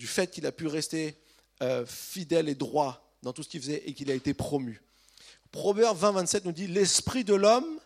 fait 0.00 0.30
qu'il 0.30 0.44
a 0.44 0.52
pu 0.52 0.66
rester 0.66 1.16
euh, 1.62 1.86
fidèle 1.86 2.50
et 2.50 2.54
droit 2.54 3.16
dans 3.22 3.32
tout 3.32 3.42
ce 3.42 3.48
qu'il 3.48 3.62
faisait 3.62 3.84
et 3.86 3.94
qu'il 3.94 4.10
a 4.10 4.14
été 4.14 4.34
promu. 4.34 4.82
Proverbe 5.50 5.96
20, 5.96 6.12
27 6.12 6.44
nous 6.44 6.52
dit, 6.52 6.66
l'esprit 6.66 7.24
de 7.24 7.34
l'homme 7.34 7.80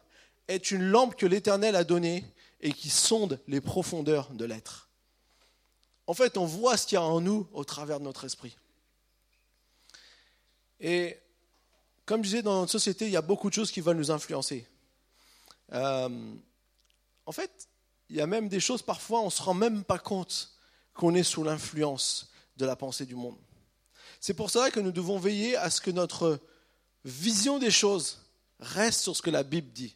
est 0.48 0.72
une 0.72 0.82
lampe 0.82 1.14
que 1.14 1.26
l'Éternel 1.26 1.76
a 1.76 1.84
donnée 1.84 2.24
et 2.60 2.72
qui 2.72 2.90
sonde 2.90 3.38
les 3.46 3.60
profondeurs 3.60 4.30
de 4.32 4.44
l'être. 4.44 4.89
En 6.10 6.14
fait, 6.14 6.36
on 6.36 6.44
voit 6.44 6.76
ce 6.76 6.88
qu'il 6.88 6.96
y 6.96 6.98
a 6.98 7.04
en 7.04 7.20
nous 7.20 7.46
au 7.52 7.62
travers 7.62 8.00
de 8.00 8.04
notre 8.04 8.24
esprit. 8.24 8.56
Et 10.80 11.16
comme 12.04 12.24
je 12.24 12.30
disais, 12.30 12.42
dans 12.42 12.58
notre 12.58 12.72
société, 12.72 13.04
il 13.06 13.12
y 13.12 13.16
a 13.16 13.22
beaucoup 13.22 13.48
de 13.48 13.54
choses 13.54 13.70
qui 13.70 13.80
veulent 13.80 13.96
nous 13.96 14.10
influencer. 14.10 14.66
Euh, 15.72 16.34
en 17.26 17.30
fait, 17.30 17.68
il 18.08 18.16
y 18.16 18.20
a 18.20 18.26
même 18.26 18.48
des 18.48 18.58
choses, 18.58 18.82
parfois, 18.82 19.20
on 19.20 19.26
ne 19.26 19.30
se 19.30 19.40
rend 19.40 19.54
même 19.54 19.84
pas 19.84 20.00
compte 20.00 20.50
qu'on 20.94 21.14
est 21.14 21.22
sous 21.22 21.44
l'influence 21.44 22.32
de 22.56 22.66
la 22.66 22.74
pensée 22.74 23.06
du 23.06 23.14
monde. 23.14 23.38
C'est 24.18 24.34
pour 24.34 24.50
cela 24.50 24.72
que 24.72 24.80
nous 24.80 24.90
devons 24.90 25.20
veiller 25.20 25.54
à 25.54 25.70
ce 25.70 25.80
que 25.80 25.92
notre 25.92 26.40
vision 27.04 27.60
des 27.60 27.70
choses 27.70 28.20
reste 28.58 29.02
sur 29.02 29.14
ce 29.14 29.22
que 29.22 29.30
la 29.30 29.44
Bible 29.44 29.70
dit 29.70 29.94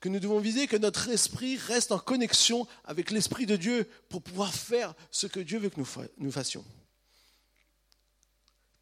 que 0.00 0.08
nous 0.08 0.18
devons 0.18 0.40
viser 0.40 0.66
que 0.66 0.76
notre 0.76 1.08
esprit 1.10 1.56
reste 1.58 1.92
en 1.92 1.98
connexion 1.98 2.66
avec 2.84 3.10
l'Esprit 3.10 3.46
de 3.46 3.56
Dieu 3.56 3.88
pour 4.08 4.22
pouvoir 4.22 4.52
faire 4.52 4.94
ce 5.10 5.26
que 5.26 5.40
Dieu 5.40 5.58
veut 5.58 5.68
que 5.68 5.80
nous 6.18 6.32
fassions. 6.32 6.64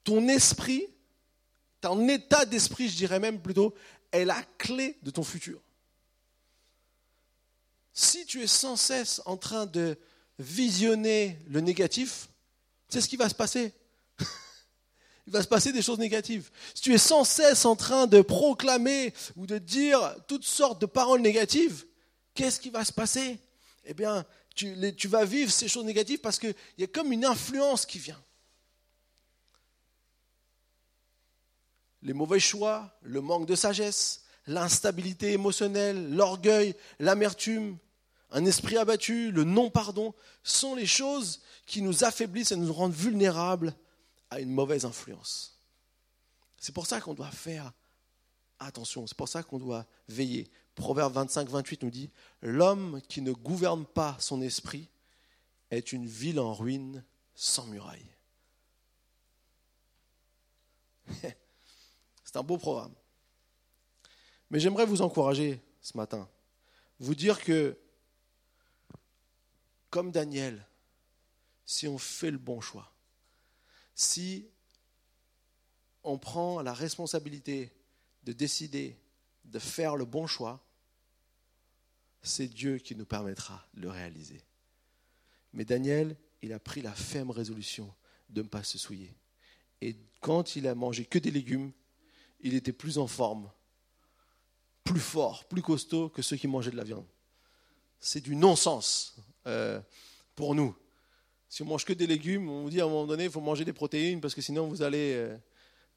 Ton 0.05 0.29
esprit, 0.29 0.87
ton 1.81 2.09
état 2.09 2.47
d'esprit, 2.47 2.89
je 2.89 2.97
dirais 2.97 3.19
même 3.19 3.41
plutôt, 3.41 3.75
est 4.13 4.25
la 4.25 4.43
clé 4.57 4.97
de 5.03 5.11
ton 5.11 5.25
futur. 5.25 5.61
Si 7.93 8.25
tu 8.25 8.43
es 8.43 8.47
sans 8.47 8.77
cesse 8.77 9.21
en 9.27 9.37
train 9.37 9.67
de 9.67 9.99
visionner 10.39 11.37
le 11.49 11.61
négatif, 11.61 12.29
c'est 12.89 13.01
ce 13.01 13.09
qui 13.09 13.17
va 13.17 13.29
se 13.29 13.35
passer 13.35 13.75
il 15.29 15.33
va 15.33 15.43
se 15.43 15.47
passer 15.47 15.73
des 15.73 15.83
choses 15.83 15.99
négatives. 15.99 16.51
Si 16.75 16.81
tu 16.81 16.95
es 16.95 16.99
sans 16.99 17.23
cesse 17.23 17.67
en 17.67 17.77
train 17.77 18.07
de 18.07 18.23
proclamer 18.23 19.13
ou 19.37 19.47
de 19.47 19.59
dire 19.59 20.17
toutes 20.27 20.47
sortes 20.47 20.81
de 20.81 20.87
paroles 20.87 21.21
négatives, 21.21 21.85
qu'est-ce 22.33 22.59
qui 22.59 22.71
va 22.71 22.83
se 22.83 22.95
passer? 22.95 23.39
Eh 23.85 23.93
bien, 23.93 24.25
tu, 24.55 24.75
vas 25.07 25.27
vivre 25.27 25.53
ces 25.53 25.69
choses 25.69 25.85
négatives 25.85 26.21
parce 26.21 26.39
qu'il 26.39 26.55
y 26.79 26.83
a 26.83 26.87
comme 26.87 27.13
une 27.13 27.27
influence 27.27 27.85
qui 27.85 27.99
vient. 27.99 28.19
Les 32.01 32.15
mauvais 32.15 32.41
choix, 32.41 32.99
le 33.03 33.21
manque 33.21 33.45
de 33.45 33.55
sagesse, 33.55 34.23
l'instabilité 34.47 35.33
émotionnelle, 35.33 36.15
l'orgueil, 36.15 36.75
l'amertume, 37.01 37.77
un 38.31 38.47
esprit 38.47 38.79
abattu, 38.79 39.31
le 39.31 39.45
non-pardon, 39.45 40.15
sont 40.43 40.75
les 40.75 40.87
choses 40.87 41.43
qui 41.67 41.83
nous 41.83 42.03
affaiblissent 42.03 42.53
et 42.53 42.57
nous 42.57 42.73
rendent 42.73 42.95
vulnérables 42.95 43.75
à 44.31 44.41
une 44.41 44.51
mauvaise 44.51 44.85
influence. 44.85 45.59
C'est 46.59 46.75
pour 46.75 46.87
ça 46.87 47.01
qu'on 47.01 47.15
doit 47.15 47.31
faire 47.31 47.73
attention, 48.59 49.07
c'est 49.07 49.17
pour 49.17 49.29
ça 49.29 49.43
qu'on 49.43 49.59
doit 49.59 49.87
veiller. 50.09 50.51
Proverbe 50.75 51.13
25, 51.13 51.49
28 51.49 51.83
nous 51.83 51.91
dit, 51.91 52.11
L'homme 52.43 53.01
qui 53.09 53.23
ne 53.23 53.33
gouverne 53.33 53.87
pas 53.87 54.17
son 54.21 54.41
esprit 54.43 54.89
est 55.71 55.93
une 55.93 56.07
ville 56.07 56.41
en 56.41 56.55
ruine 56.55 57.05
sans 57.35 57.67
muraille. 57.67 58.15
C'est 62.25 62.37
un 62.37 62.43
beau 62.43 62.59
programme. 62.59 62.95
Mais 64.51 64.61
j'aimerais 64.61 64.87
vous 64.87 65.03
encourager 65.03 65.63
ce 65.81 65.97
matin, 65.97 66.29
vous 66.99 67.15
dire 67.15 67.43
que, 67.43 67.79
comme 69.91 70.11
Daniel, 70.11 70.67
si 71.65 71.87
on 71.87 71.99
fait 71.99 72.31
le 72.31 72.39
bon 72.39 72.61
choix, 72.61 72.93
si 73.99 74.47
on 76.05 76.19
prend 76.19 76.63
la 76.63 76.73
responsabilité 76.73 77.73
de 78.23 78.33
décider 78.33 78.97
de 79.45 79.59
faire 79.59 79.97
le 79.97 80.05
bon 80.05 80.29
choix, 80.29 80.65
c'est 82.23 82.47
Dieu 82.47 82.79
qui 82.79 82.95
nous 82.95 83.05
permettra 83.05 83.67
de 83.75 83.83
le 83.83 83.91
réaliser. 83.91 84.41
Mais 85.53 85.65
Daniel, 85.65 86.17
il 86.43 86.53
a 86.53 86.61
pris 86.61 86.81
la 86.81 86.95
ferme 86.95 87.33
résolution 87.33 87.93
de 88.29 88.43
ne 88.43 88.47
pas 88.47 88.63
se 88.63 88.79
souiller. 88.79 89.13
Et 89.81 89.97
quand 90.21 90.55
il 90.55 90.69
a 90.69 90.77
mangé 90.77 91.05
que 91.05 91.19
des 91.19 91.33
légumes, 91.33 91.73
il 92.39 92.55
était 92.55 92.73
plus 92.73 92.99
en 92.99 93.09
forme, 93.09 93.51
plus 94.85 95.01
fort, 95.01 95.45
plus 95.49 95.63
costaud 95.63 96.09
que 96.09 96.23
ceux 96.23 96.37
qui 96.37 96.47
mangeaient 96.47 96.71
de 96.71 96.77
la 96.77 96.85
viande. 96.85 97.07
C'est 97.99 98.21
du 98.21 98.37
non-sens 98.37 99.17
euh, 99.49 99.81
pour 100.37 100.55
nous. 100.55 100.77
Si 101.49 101.63
on 101.63 101.67
mange 101.67 101.85
que 101.85 101.93
des 101.93 102.07
légumes, 102.07 102.49
on 102.49 102.63
vous 102.63 102.71
dit 102.71 102.81
à 102.81 102.85
un 102.85 102.89
moment 102.89 103.07
donné, 103.07 103.25
il 103.25 103.31
faut 103.31 103.41
manger 103.41 103.65
des 103.65 103.73
protéines 103.73 104.21
parce 104.21 104.35
que 104.35 104.43
sinon 104.43 104.69
vous 104.69 104.83
allez, 104.83 105.15
euh, 105.15 105.37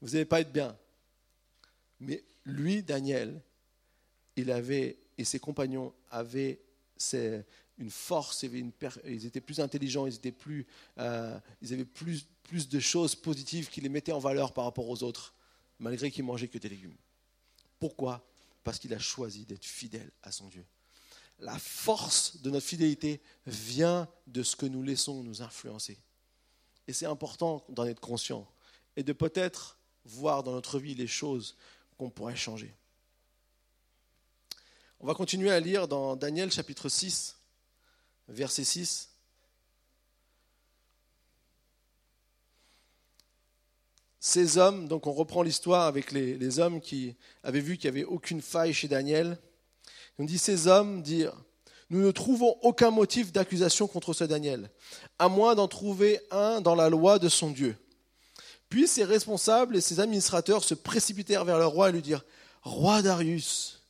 vous 0.00 0.10
n'allez 0.10 0.24
pas 0.24 0.40
être 0.40 0.52
bien. 0.52 0.76
Mais 2.00 2.24
lui, 2.44 2.82
Daniel, 2.82 3.40
il 4.36 4.50
avait 4.50 4.98
et 5.18 5.24
ses 5.24 5.38
compagnons 5.38 5.92
avaient 6.10 6.60
une 7.78 7.90
force, 7.90 8.44
ils 8.44 9.26
étaient 9.26 9.40
plus 9.40 9.60
intelligents, 9.60 10.06
ils, 10.06 10.14
étaient 10.14 10.32
plus, 10.32 10.66
euh, 10.98 11.38
ils 11.60 11.72
avaient 11.72 11.84
plus, 11.84 12.26
plus 12.44 12.68
de 12.68 12.80
choses 12.80 13.14
positives 13.14 13.68
qui 13.68 13.80
les 13.80 13.88
mettaient 13.88 14.12
en 14.12 14.18
valeur 14.18 14.52
par 14.52 14.64
rapport 14.64 14.88
aux 14.88 15.02
autres, 15.02 15.34
malgré 15.78 16.10
qu'ils 16.10 16.24
mangeaient 16.24 16.48
que 16.48 16.58
des 16.58 16.68
légumes. 16.68 16.96
Pourquoi? 17.78 18.26
Parce 18.64 18.78
qu'il 18.78 18.94
a 18.94 18.98
choisi 18.98 19.44
d'être 19.44 19.64
fidèle 19.64 20.10
à 20.22 20.32
son 20.32 20.48
Dieu 20.48 20.64
la 21.38 21.58
force 21.58 22.40
de 22.42 22.50
notre 22.50 22.66
fidélité 22.66 23.20
vient 23.46 24.08
de 24.26 24.42
ce 24.42 24.56
que 24.56 24.66
nous 24.66 24.82
laissons 24.82 25.22
nous 25.22 25.42
influencer. 25.42 25.98
Et 26.86 26.92
c'est 26.92 27.06
important 27.06 27.64
d'en 27.68 27.84
être 27.84 28.00
conscient 28.00 28.46
et 28.96 29.02
de 29.02 29.12
peut-être 29.12 29.78
voir 30.04 30.42
dans 30.42 30.52
notre 30.52 30.78
vie 30.78 30.94
les 30.94 31.06
choses 31.06 31.56
qu'on 31.96 32.10
pourrait 32.10 32.36
changer. 32.36 32.74
On 35.00 35.06
va 35.06 35.14
continuer 35.14 35.50
à 35.50 35.60
lire 35.60 35.88
dans 35.88 36.14
Daniel 36.16 36.52
chapitre 36.52 36.88
6, 36.88 37.36
verset 38.28 38.64
6. 38.64 39.08
Ces 44.20 44.58
hommes, 44.58 44.86
donc 44.86 45.08
on 45.08 45.12
reprend 45.12 45.42
l'histoire 45.42 45.88
avec 45.88 46.12
les, 46.12 46.38
les, 46.38 46.60
hommes 46.60 46.80
qui 46.80 47.16
avaient 47.42 47.60
vu 47.60 47.76
qu'il 47.76 47.90
n'y 47.90 47.98
avait 47.98 48.06
aucune 48.06 48.40
faille 48.40 48.72
chez 48.72 48.86
Daniel, 48.86 49.36
on 50.18 50.24
dit 50.24 50.38
ces 50.38 50.66
hommes 50.66 51.02
dirent 51.02 51.36
Nous 51.90 52.00
ne 52.00 52.10
trouvons 52.10 52.56
aucun 52.62 52.90
motif 52.90 53.32
d'accusation 53.32 53.86
contre 53.86 54.12
ce 54.12 54.24
Daniel, 54.24 54.70
à 55.18 55.28
moins 55.28 55.54
d'en 55.54 55.68
trouver 55.68 56.20
un 56.30 56.60
dans 56.60 56.74
la 56.74 56.88
loi 56.88 57.18
de 57.18 57.28
son 57.28 57.50
Dieu. 57.50 57.76
Puis 58.68 58.88
ses 58.88 59.04
responsables 59.04 59.76
et 59.76 59.80
ses 59.80 60.00
administrateurs 60.00 60.64
se 60.64 60.74
précipitèrent 60.74 61.44
vers 61.44 61.58
le 61.58 61.66
roi 61.66 61.90
et 61.90 61.92
lui 61.92 62.02
dirent 62.02 62.24
Roi 62.62 63.02
Darius, 63.02 63.82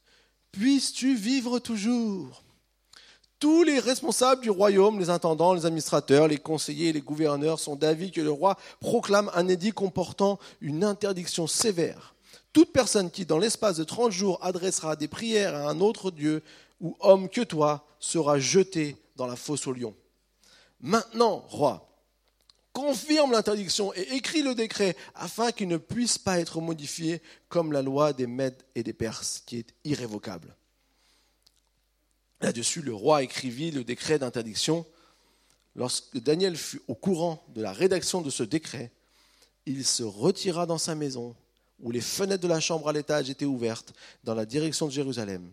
puisses-tu 0.50 1.14
vivre 1.14 1.58
toujours? 1.58 2.42
Tous 3.38 3.64
les 3.64 3.80
responsables 3.80 4.40
du 4.40 4.50
royaume, 4.50 5.00
les 5.00 5.10
intendants, 5.10 5.52
les 5.52 5.66
administrateurs, 5.66 6.28
les 6.28 6.38
conseillers 6.38 6.92
les 6.92 7.00
gouverneurs 7.00 7.58
sont 7.58 7.74
d'avis 7.74 8.12
que 8.12 8.20
le 8.20 8.30
roi 8.30 8.56
proclame 8.78 9.30
un 9.34 9.48
édit 9.48 9.72
comportant 9.72 10.38
une 10.60 10.84
interdiction 10.84 11.48
sévère. 11.48 12.11
Toute 12.52 12.72
personne 12.72 13.10
qui, 13.10 13.24
dans 13.24 13.38
l'espace 13.38 13.76
de 13.76 13.84
30 13.84 14.12
jours, 14.12 14.38
adressera 14.42 14.96
des 14.96 15.08
prières 15.08 15.54
à 15.54 15.70
un 15.70 15.80
autre 15.80 16.10
Dieu 16.10 16.42
ou 16.80 16.96
homme 17.00 17.28
que 17.28 17.40
toi 17.40 17.86
sera 17.98 18.38
jetée 18.38 18.96
dans 19.16 19.26
la 19.26 19.36
fosse 19.36 19.66
au 19.66 19.72
lion. 19.72 19.94
Maintenant, 20.80 21.44
roi, 21.48 21.88
confirme 22.72 23.32
l'interdiction 23.32 23.94
et 23.94 24.14
écrit 24.14 24.42
le 24.42 24.54
décret 24.54 24.96
afin 25.14 25.52
qu'il 25.52 25.68
ne 25.68 25.76
puisse 25.76 26.18
pas 26.18 26.40
être 26.40 26.60
modifié 26.60 27.22
comme 27.48 27.72
la 27.72 27.82
loi 27.82 28.12
des 28.12 28.26
Mèdes 28.26 28.62
et 28.74 28.82
des 28.82 28.92
Perses, 28.92 29.42
qui 29.46 29.58
est 29.58 29.74
irrévocable. 29.84 30.54
Là-dessus, 32.40 32.82
le 32.82 32.92
roi 32.92 33.22
écrivit 33.22 33.70
le 33.70 33.84
décret 33.84 34.18
d'interdiction. 34.18 34.84
Lorsque 35.76 36.18
Daniel 36.18 36.56
fut 36.56 36.82
au 36.88 36.94
courant 36.94 37.44
de 37.54 37.62
la 37.62 37.72
rédaction 37.72 38.20
de 38.20 38.30
ce 38.30 38.42
décret, 38.42 38.90
il 39.64 39.84
se 39.84 40.02
retira 40.02 40.66
dans 40.66 40.78
sa 40.78 40.96
maison, 40.96 41.36
où 41.82 41.90
les 41.90 42.00
fenêtres 42.00 42.42
de 42.42 42.48
la 42.48 42.60
chambre 42.60 42.88
à 42.88 42.92
l'étage 42.92 43.28
étaient 43.28 43.44
ouvertes, 43.44 43.92
dans 44.24 44.34
la 44.34 44.46
direction 44.46 44.86
de 44.86 44.92
Jérusalem. 44.92 45.52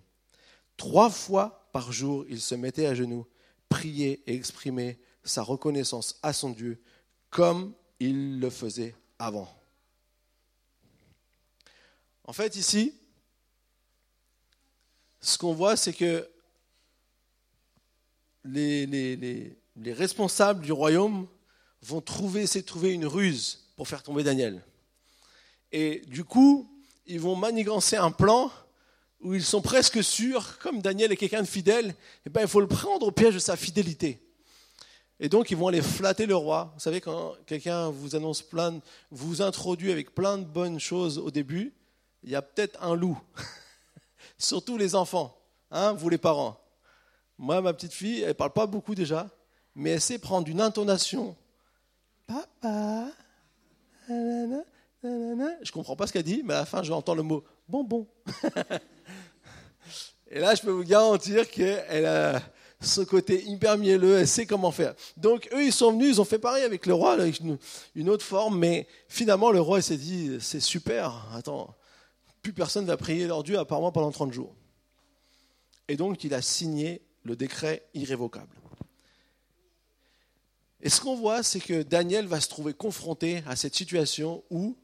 Trois 0.77 1.09
fois 1.09 1.67
par 1.73 1.91
jour, 1.91 2.25
il 2.29 2.39
se 2.39 2.55
mettait 2.55 2.85
à 2.85 2.95
genoux, 2.95 3.27
priait 3.67 4.21
et 4.27 4.35
exprimait 4.35 4.99
sa 5.23 5.41
reconnaissance 5.41 6.17
à 6.23 6.31
son 6.31 6.51
Dieu 6.51 6.81
comme 7.29 7.73
il 7.99 8.39
le 8.39 8.49
faisait 8.49 8.95
avant. 9.17 9.49
En 12.23 12.33
fait, 12.33 12.55
ici, 12.55 12.93
ce 15.19 15.37
qu'on 15.37 15.53
voit, 15.53 15.75
c'est 15.75 15.93
que 15.93 16.27
les, 18.45 18.85
les, 18.85 19.93
responsables 19.93 20.63
du 20.63 20.71
royaume 20.71 21.27
vont 21.81 22.01
trouver, 22.01 22.43
essayer 22.43 22.61
de 22.61 22.67
trouver 22.67 22.93
une 22.93 23.05
ruse 23.05 23.67
pour 23.75 23.87
faire 23.87 24.03
tomber 24.03 24.23
Daniel. 24.23 24.63
Et 25.71 26.01
du 26.07 26.23
coup, 26.23 26.69
ils 27.05 27.19
vont 27.19 27.35
manigancer 27.35 27.95
un 27.95 28.11
plan 28.11 28.51
où 29.21 29.33
ils 29.33 29.43
sont 29.43 29.61
presque 29.61 30.03
sûrs, 30.03 30.57
comme 30.59 30.81
Daniel 30.81 31.11
est 31.11 31.17
quelqu'un 31.17 31.41
de 31.41 31.47
fidèle, 31.47 31.93
eh 32.25 32.29
ben, 32.29 32.41
il 32.41 32.47
faut 32.47 32.61
le 32.61 32.67
prendre 32.67 33.05
au 33.05 33.11
piège 33.11 33.33
de 33.33 33.39
sa 33.39 33.57
fidélité. 33.57 34.21
Et 35.19 35.27
donc, 35.27 35.51
ils 35.51 35.57
vont 35.57 35.67
aller 35.67 35.81
flatter 35.81 36.25
le 36.25 36.35
roi. 36.35 36.71
Vous 36.75 36.79
savez, 36.79 37.01
quand 37.01 37.35
quelqu'un 37.45 37.89
vous 37.89 38.15
annonce 38.15 38.41
plein, 38.41 38.79
vous 39.11 39.41
introduit 39.41 39.91
avec 39.91 40.15
plein 40.15 40.37
de 40.37 40.45
bonnes 40.45 40.79
choses 40.79 41.17
au 41.17 41.29
début, 41.29 41.73
il 42.23 42.29
y 42.29 42.35
a 42.35 42.41
peut-être 42.41 42.81
un 42.81 42.95
loup. 42.95 43.19
Surtout 44.37 44.77
les 44.77 44.95
enfants, 44.95 45.37
hein, 45.71 45.91
vous 45.93 46.07
les 46.07 46.17
parents. 46.17 46.57
Moi, 47.37 47.59
ma 47.61 47.73
petite 47.73 47.93
fille, 47.93 48.21
elle 48.21 48.29
ne 48.29 48.33
parle 48.33 48.53
pas 48.53 48.67
beaucoup 48.67 48.95
déjà, 48.95 49.29
mais 49.75 49.91
elle 49.91 50.01
sait 50.01 50.19
prendre 50.19 50.47
une 50.47 50.61
intonation. 50.61 51.35
Papa. 52.25 53.07
Je 55.03 55.07
ne 55.07 55.71
comprends 55.71 55.95
pas 55.95 56.07
ce 56.07 56.13
qu'elle 56.13 56.23
dit, 56.23 56.41
mais 56.43 56.53
à 56.53 56.59
la 56.59 56.65
fin, 56.65 56.83
j'entends 56.83 57.15
le 57.15 57.23
mot 57.23 57.43
bonbon. 57.67 58.07
Et 60.31 60.39
là, 60.39 60.55
je 60.55 60.61
peux 60.61 60.71
vous 60.71 60.83
garantir 60.83 61.49
qu'elle 61.49 62.05
a 62.05 62.41
ce 62.81 63.01
côté 63.01 63.43
hyper 63.45 63.77
mielleux, 63.77 64.19
elle 64.19 64.27
sait 64.27 64.45
comment 64.45 64.71
faire. 64.71 64.93
Donc 65.17 65.49
eux, 65.53 65.65
ils 65.65 65.73
sont 65.73 65.91
venus, 65.91 66.15
ils 66.15 66.21
ont 66.21 66.25
fait 66.25 66.39
pareil 66.39 66.63
avec 66.63 66.85
le 66.85 66.93
roi, 66.93 67.13
avec 67.13 67.41
une, 67.95 68.09
autre 68.09 68.23
forme, 68.23 68.57
mais 68.57 68.87
finalement, 69.07 69.51
le 69.51 69.59
roi 69.59 69.81
s'est 69.81 69.97
dit, 69.97 70.37
c'est 70.39 70.61
super, 70.61 71.27
attends, 71.33 71.75
plus 72.41 72.53
personne 72.53 72.85
va 72.85 72.95
prier 72.95 73.27
leur 73.27 73.43
Dieu 73.43 73.59
apparemment 73.59 73.91
pendant 73.91 74.11
30 74.11 74.31
jours. 74.31 74.55
Et 75.89 75.97
donc, 75.97 76.23
il 76.23 76.33
a 76.33 76.41
signé 76.41 77.01
le 77.23 77.35
décret 77.35 77.85
irrévocable. 77.93 78.55
Et 80.81 80.89
ce 80.89 81.01
qu'on 81.01 81.15
voit, 81.15 81.43
c'est 81.43 81.59
que 81.59 81.83
Daniel 81.83 82.27
va 82.27 82.39
se 82.39 82.47
trouver 82.47 82.73
confronté 82.73 83.43
à 83.45 83.57
cette 83.57 83.75
situation 83.75 84.43
où 84.49 84.77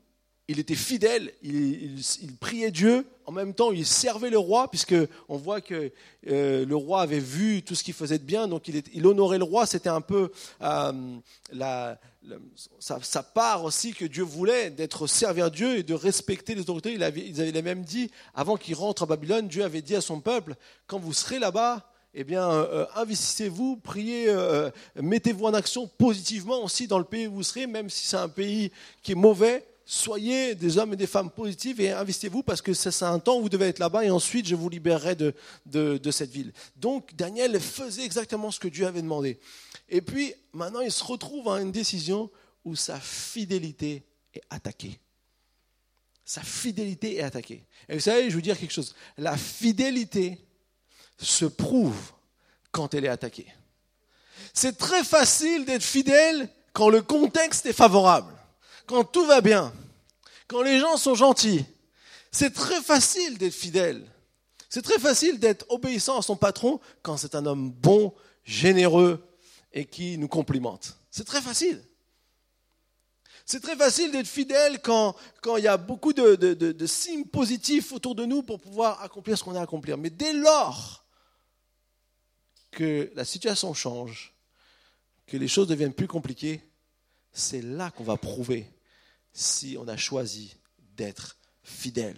il 0.48 0.60
était 0.60 0.76
fidèle, 0.76 1.32
il, 1.42 1.98
priait 2.40 2.70
Dieu, 2.70 3.08
en 3.26 3.32
même 3.32 3.54
temps 3.54 3.72
il 3.72 3.86
servait 3.86 4.30
le 4.30 4.38
roi, 4.38 4.70
puisque 4.70 4.96
on 5.28 5.38
voit 5.38 5.60
que 5.60 5.92
euh, 6.28 6.66
le 6.66 6.76
roi 6.76 7.02
avait 7.02 7.20
vu 7.20 7.64
tout 7.64 7.74
ce 7.74 7.84
qu'il 7.84 7.96
faisait 7.96 8.20
de 8.20 8.24
bien, 8.24 8.48
donc 8.48 8.68
il, 8.68 9.08
honorait 9.08 9.40
le 9.40 9.44
roi, 9.44 9.66
c'était 9.66 9.90
un 9.90 10.02
peu 10.02 10.32
euh, 10.62 11.16
sa, 12.80 13.24
part 13.24 13.64
aussi 13.64 13.94
que 13.94 14.06
Dieu 14.06 14.24
voulait, 14.24 14.70
d'être 14.70 15.08
servir 15.08 15.50
Dieu 15.50 15.78
et 15.78 15.84
de 15.84 15.96
respecter 15.96 16.54
les 16.54 16.62
autorités. 16.62 16.94
Il 16.94 17.04
avait, 17.04 17.26
ils 17.26 17.42
avaient 17.42 17.62
même 17.64 17.84
dit, 17.84 18.12
avant 18.36 18.56
qu'il 18.56 18.76
rentre 18.76 19.04
à 19.04 19.06
Babylone, 19.08 19.48
Dieu 19.48 19.64
avait 19.64 19.82
dit 19.82 19.96
à 19.96 20.02
son 20.02 20.22
peuple, 20.22 20.56
quand 20.86 21.00
vous 21.00 21.14
serez 21.14 21.40
là-bas, 21.40 21.92
eh 22.14 22.24
bien, 22.24 22.50
euh, 22.50 22.86
investissez-vous, 22.96 23.78
priez, 23.78 24.34
mettez-vous 24.96 25.46
en 25.46 25.54
action 25.56 25.88
positivement 25.88 26.64
aussi 26.64 26.86
dans 26.86 27.00
le 27.00 27.04
pays 27.04 27.26
où 27.26 27.34
vous 27.34 27.44
serez, 27.44 27.66
même 27.66 27.90
si 27.90 28.06
c'est 28.06 28.18
un 28.18 28.30
pays 28.30 28.72
qui 29.02 29.14
est 29.14 29.16
mauvais, 29.16 29.66
soyez 29.86 30.56
des 30.56 30.78
hommes 30.78 30.94
et 30.94 30.96
des 30.96 31.08
femmes 31.08 31.30
positifs 31.30 31.80
et 31.80 31.92
investissez-vous 31.92 32.42
parce 32.42 32.62
que 32.62 32.74
c'est 32.74 33.04
un 33.04 33.20
temps 33.20 33.38
où 33.38 33.44
vous 33.44 33.50
devez 33.50 33.68
être 33.68 33.80
là-bas 33.80 34.04
et 34.04 34.10
ensuite 34.10 34.48
je 34.48 34.56
vous 34.56 34.68
libérerai 34.68 35.16
de, 35.16 35.34
de, 35.68 36.12
cette 36.12 36.32
ville. 36.32 36.52
Donc 36.76 37.16
Daniel 37.16 37.60
faisait 37.60 38.04
exactement 38.04 38.50
ce 38.50 38.60
que 38.60 38.68
Dieu 38.68 38.88
avait 38.88 39.04
demandé. 39.04 39.40
Et 39.88 40.02
puis 40.02 40.34
maintenant 40.54 40.82
il 40.82 40.92
se 40.92 41.04
retrouve 41.04 41.48
à 41.50 41.62
une 41.62 41.72
décision 41.72 42.32
où 42.64 42.76
sa 42.76 43.00
fidélité 43.00 44.04
est 44.34 44.42
attaquée. 44.50 45.00
Sa 46.26 46.42
fidélité 46.42 47.18
est 47.18 47.22
attaquée. 47.22 47.64
Et 47.88 47.94
vous 47.94 48.00
savez, 48.00 48.24
je 48.24 48.28
vais 48.30 48.34
vous 48.34 48.42
dire 48.42 48.58
quelque 48.58 48.74
chose. 48.74 48.96
La 49.20 49.38
fidélité 49.38 50.40
se 51.20 51.46
prouve 51.46 52.14
quand 52.72 52.96
elle 52.96 53.06
est 53.06 53.10
attaquée. 53.10 53.46
C'est 54.52 54.80
très 54.80 55.04
facile 55.04 55.66
d'être 55.66 55.84
fidèle 55.84 56.50
quand 56.74 56.90
le 56.90 57.04
contexte 57.04 57.68
est 57.68 57.74
favorable 57.74 58.35
quand 58.86 59.04
tout 59.04 59.26
va 59.26 59.42
bien, 59.42 59.74
quand 60.48 60.62
les 60.62 60.80
gens 60.80 60.98
sont 60.98 61.16
gentils, 61.16 61.66
c'est 62.32 62.54
très 62.54 62.82
facile 62.82 63.38
d'être 63.38 63.54
fidèle. 63.54 64.06
C'est 64.70 64.82
très 64.82 65.00
facile 65.00 65.40
d'être 65.40 65.66
obéissant 65.70 66.20
à 66.20 66.22
son 66.22 66.36
patron 66.36 66.80
quand 67.02 67.18
c'est 67.18 67.36
un 67.36 67.46
homme 67.46 67.72
bon, 67.72 68.14
généreux 68.44 69.26
et 69.72 69.86
qui 69.86 70.18
nous 70.18 70.28
complimente. 70.28 70.98
C'est 71.12 71.26
très 71.26 71.42
facile. 71.42 71.82
C'est 73.46 73.62
très 73.62 73.76
facile 73.76 74.12
d'être 74.12 74.28
fidèle 74.28 74.82
quand, 74.82 75.16
quand 75.42 75.58
il 75.58 75.64
y 75.64 75.68
a 75.68 75.78
beaucoup 75.78 76.14
de, 76.14 76.36
de, 76.36 76.88
signes 76.88 77.26
positifs 77.26 77.92
autour 77.94 78.16
de 78.16 78.26
nous 78.26 78.42
pour 78.42 78.60
pouvoir 78.60 79.02
accomplir 79.04 79.38
ce 79.38 79.44
qu'on 79.44 79.56
a 79.56 79.60
à 79.60 79.64
accomplir. 79.64 79.98
Mais 79.98 80.10
dès 80.10 80.34
lors 80.34 81.06
que 82.72 83.12
la 83.16 83.24
situation 83.24 83.74
change, 83.74 84.34
que 85.28 85.38
les 85.38 85.48
choses 85.48 85.68
deviennent 85.68 85.94
plus 85.94 86.08
compliquées, 86.08 86.62
c'est 87.32 87.62
là 87.62 87.92
qu'on 87.92 88.04
va 88.04 88.18
prouver 88.18 88.75
si 89.36 89.76
on 89.78 89.88
a 89.88 89.98
choisi 89.98 90.56
d'être 90.96 91.38
fidèle. 91.62 92.18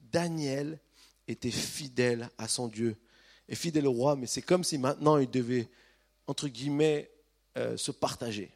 Daniel 0.00 0.80
était 1.28 1.50
fidèle 1.50 2.30
à 2.38 2.48
son 2.48 2.66
Dieu 2.66 2.96
et 3.48 3.54
fidèle 3.54 3.86
au 3.86 3.92
roi, 3.92 4.16
mais 4.16 4.26
c'est 4.26 4.42
comme 4.42 4.64
si 4.64 4.78
maintenant 4.78 5.18
il 5.18 5.30
devait, 5.30 5.68
entre 6.26 6.48
guillemets, 6.48 7.10
euh, 7.58 7.76
se 7.76 7.90
partager. 7.90 8.50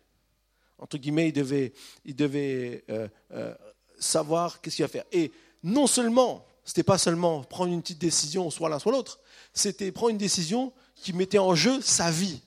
Entre 0.79 0.97
guillemets, 0.97 1.29
il 1.29 1.33
devait, 1.33 1.73
il 2.05 2.17
devait 2.17 2.85
euh, 2.89 3.07
euh, 3.33 3.55
savoir 3.99 4.61
qu'est-ce 4.61 4.77
qu'il 4.77 4.85
va 4.85 4.89
faire. 4.89 5.05
Et 5.13 5.31
non 5.63 5.87
seulement, 5.87 6.47
ce 6.65 6.71
n'était 6.71 6.85
pas 6.85 6.99
seulement 6.99 7.43
prendre 7.45 7.73
une 7.73 7.83
petite 7.83 7.99
décision, 7.99 8.51
soit 8.51 8.71
l'un 8.71 8.79
soit 8.79 8.93
l'autre, 8.93 9.21
c'était 9.53 9.93
prendre 9.93 10.11
une 10.11 10.19
décision 10.19 10.73
qui 10.95 11.13
mettait 11.13 11.39
en 11.39 11.55
jeu 11.55 11.83
sa 11.83 12.11
vie. 12.11 12.41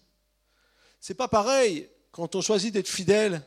C'est 0.99 1.13
pas 1.13 1.27
pareil 1.27 1.89
quand 2.11 2.35
on 2.35 2.41
choisit 2.41 2.73
d'être 2.73 2.87
fidèle 2.87 3.43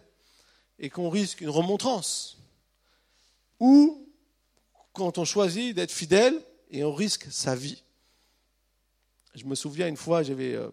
et 0.79 0.91
qu'on 0.91 1.11
risque 1.11 1.41
une 1.41 1.51
remontrance. 1.51 2.39
Ou 3.61 4.09
quand 4.93 5.19
on 5.19 5.25
choisit 5.25 5.75
d'être 5.75 5.93
fidèle 5.93 6.41
et 6.71 6.85
on 6.85 6.93
risque 6.93 7.27
sa 7.31 7.55
vie. 7.55 7.83
Je 9.35 9.45
me 9.45 9.55
souviens 9.55 9.89
une 9.89 9.97
fois, 9.97 10.23
j'avais 10.23 10.55
euh, 10.55 10.71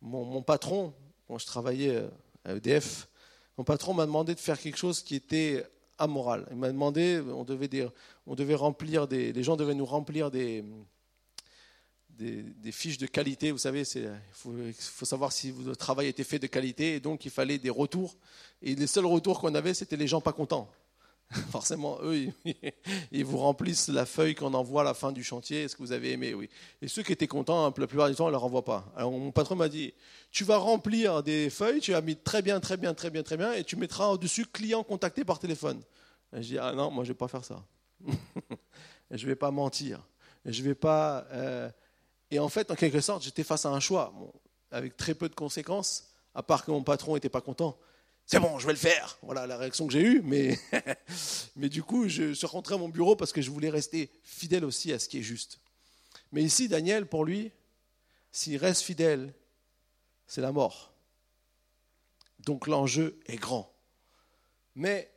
mon, 0.00 0.42
patron, 0.42 0.94
quand 1.28 1.38
je 1.38 1.46
travaillais 1.46 1.96
euh, 1.96 2.08
à 2.44 2.54
EDF, 2.54 3.08
mon 3.58 3.64
patron 3.64 3.94
m'a 3.94 4.06
demandé 4.06 4.34
de 4.34 4.40
faire 4.40 4.58
quelque 4.58 4.78
chose 4.78 5.02
qui 5.02 5.14
était 5.14 5.64
amoral. 5.98 6.46
Il 6.50 6.56
m'a 6.56 6.68
demandé, 6.68 7.20
on 7.20 7.44
devait, 7.44 7.68
on 8.26 8.34
devait 8.34 8.54
remplir 8.54 9.06
des, 9.06 9.32
les 9.32 9.42
gens 9.42 9.56
devaient 9.56 9.74
nous 9.74 9.84
remplir 9.84 10.30
des, 10.30 10.64
des, 12.18 12.72
fiches 12.72 12.98
de 12.98 13.06
qualité. 13.06 13.50
Vous 13.50 13.58
savez, 13.58 13.82
il 13.94 14.74
faut, 14.74 15.04
savoir 15.04 15.32
si 15.32 15.50
votre 15.50 15.78
travail 15.78 16.08
était 16.08 16.24
fait 16.24 16.38
de 16.38 16.46
qualité, 16.46 16.96
et 16.96 17.00
donc 17.00 17.24
il 17.24 17.30
fallait 17.30 17.58
des 17.58 17.70
retours. 17.70 18.16
Et 18.62 18.74
les 18.74 18.86
seuls 18.86 19.06
retours 19.06 19.40
qu'on 19.40 19.54
avait, 19.54 19.74
c'était 19.74 19.96
les 19.96 20.06
gens 20.06 20.20
pas 20.20 20.32
contents. 20.32 20.70
Forcément, 21.50 21.98
eux, 22.02 22.28
ils, 23.10 23.24
vous 23.24 23.38
remplissent 23.38 23.88
la 23.88 24.04
feuille 24.04 24.34
qu'on 24.34 24.52
envoie 24.52 24.82
à 24.82 24.84
la 24.84 24.94
fin 24.94 25.12
du 25.12 25.24
chantier. 25.24 25.62
Est-ce 25.62 25.76
que 25.76 25.82
vous 25.82 25.92
avez 25.92 26.12
aimé? 26.12 26.34
Oui. 26.34 26.50
Et 26.82 26.88
ceux 26.88 27.02
qui 27.02 27.12
étaient 27.12 27.26
contents, 27.26 27.72
la 27.76 27.86
plupart 27.86 28.10
du 28.10 28.14
temps, 28.14 28.24
on 28.24 28.28
ne 28.28 28.32
leur 28.32 28.44
envoie 28.44 28.64
pas. 28.64 28.92
Alors 28.96 29.12
mon 29.12 29.32
patron 29.32 29.56
m'a 29.56 29.68
dit 29.68 29.94
Tu 30.30 30.44
vas 30.44 30.58
remplir 30.58 31.22
des 31.22 31.48
feuilles, 31.48 31.80
tu 31.80 31.94
as 31.94 32.02
mis 32.02 32.16
très 32.16 32.42
bien, 32.42 32.60
très 32.60 32.76
bien, 32.76 32.92
très 32.92 33.10
bien, 33.10 33.22
très 33.22 33.36
bien, 33.36 33.52
et 33.54 33.64
tu 33.64 33.76
mettras 33.76 34.08
au-dessus 34.08 34.44
client 34.44 34.82
contacté 34.82 35.24
par 35.24 35.38
téléphone. 35.38 35.80
Et 36.36 36.42
je 36.42 36.48
dis 36.48 36.58
Ah 36.58 36.72
non, 36.72 36.90
moi, 36.90 37.04
je 37.04 37.10
ne 37.10 37.14
vais 37.14 37.18
pas 37.18 37.28
faire 37.28 37.44
ça. 37.44 37.64
je 39.10 39.24
ne 39.24 39.28
vais 39.28 39.36
pas 39.36 39.50
mentir. 39.50 40.06
Je 40.44 40.60
ne 40.60 40.68
vais 40.68 40.74
pas. 40.74 41.26
Euh, 41.32 41.70
Et 42.32 42.38
en 42.38 42.48
fait, 42.48 42.70
en 42.70 42.74
quelque 42.74 43.02
sorte, 43.02 43.22
j'étais 43.22 43.44
face 43.44 43.66
à 43.66 43.68
un 43.68 43.78
choix, 43.78 44.14
avec 44.70 44.96
très 44.96 45.14
peu 45.14 45.28
de 45.28 45.34
conséquences, 45.34 46.08
à 46.34 46.42
part 46.42 46.64
que 46.64 46.70
mon 46.70 46.82
patron 46.82 47.12
n'était 47.12 47.28
pas 47.28 47.42
content. 47.42 47.78
C'est 48.24 48.40
bon, 48.40 48.58
je 48.58 48.66
vais 48.66 48.72
le 48.72 48.78
faire. 48.78 49.18
Voilà 49.20 49.46
la 49.46 49.58
réaction 49.58 49.86
que 49.86 49.92
j'ai 49.92 50.00
eue. 50.00 50.22
Mais, 50.24 50.58
mais 51.56 51.68
du 51.68 51.82
coup, 51.82 52.08
je 52.08 52.32
suis 52.32 52.46
à 52.46 52.76
mon 52.78 52.88
bureau 52.88 53.16
parce 53.16 53.34
que 53.34 53.42
je 53.42 53.50
voulais 53.50 53.68
rester 53.68 54.10
fidèle 54.22 54.64
aussi 54.64 54.94
à 54.94 54.98
ce 54.98 55.10
qui 55.10 55.18
est 55.18 55.22
juste. 55.22 55.60
Mais 56.32 56.42
ici, 56.42 56.68
Daniel, 56.68 57.04
pour 57.04 57.26
lui, 57.26 57.52
s'il 58.30 58.56
reste 58.56 58.80
fidèle, 58.80 59.34
c'est 60.26 60.40
la 60.40 60.52
mort. 60.52 60.94
Donc 62.38 62.66
l'enjeu 62.66 63.20
est 63.26 63.36
grand. 63.36 63.70
Mais 64.74 65.12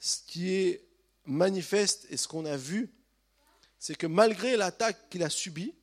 ce 0.00 0.18
qui 0.26 0.52
est 0.52 0.86
manifeste 1.24 2.06
et 2.10 2.18
ce 2.18 2.28
qu'on 2.28 2.44
a 2.44 2.58
vu, 2.58 2.92
c'est 3.78 3.94
que 3.94 4.06
malgré 4.06 4.58
l'attaque 4.58 5.08
qu'il 5.08 5.22
a 5.22 5.30
subie, 5.30 5.74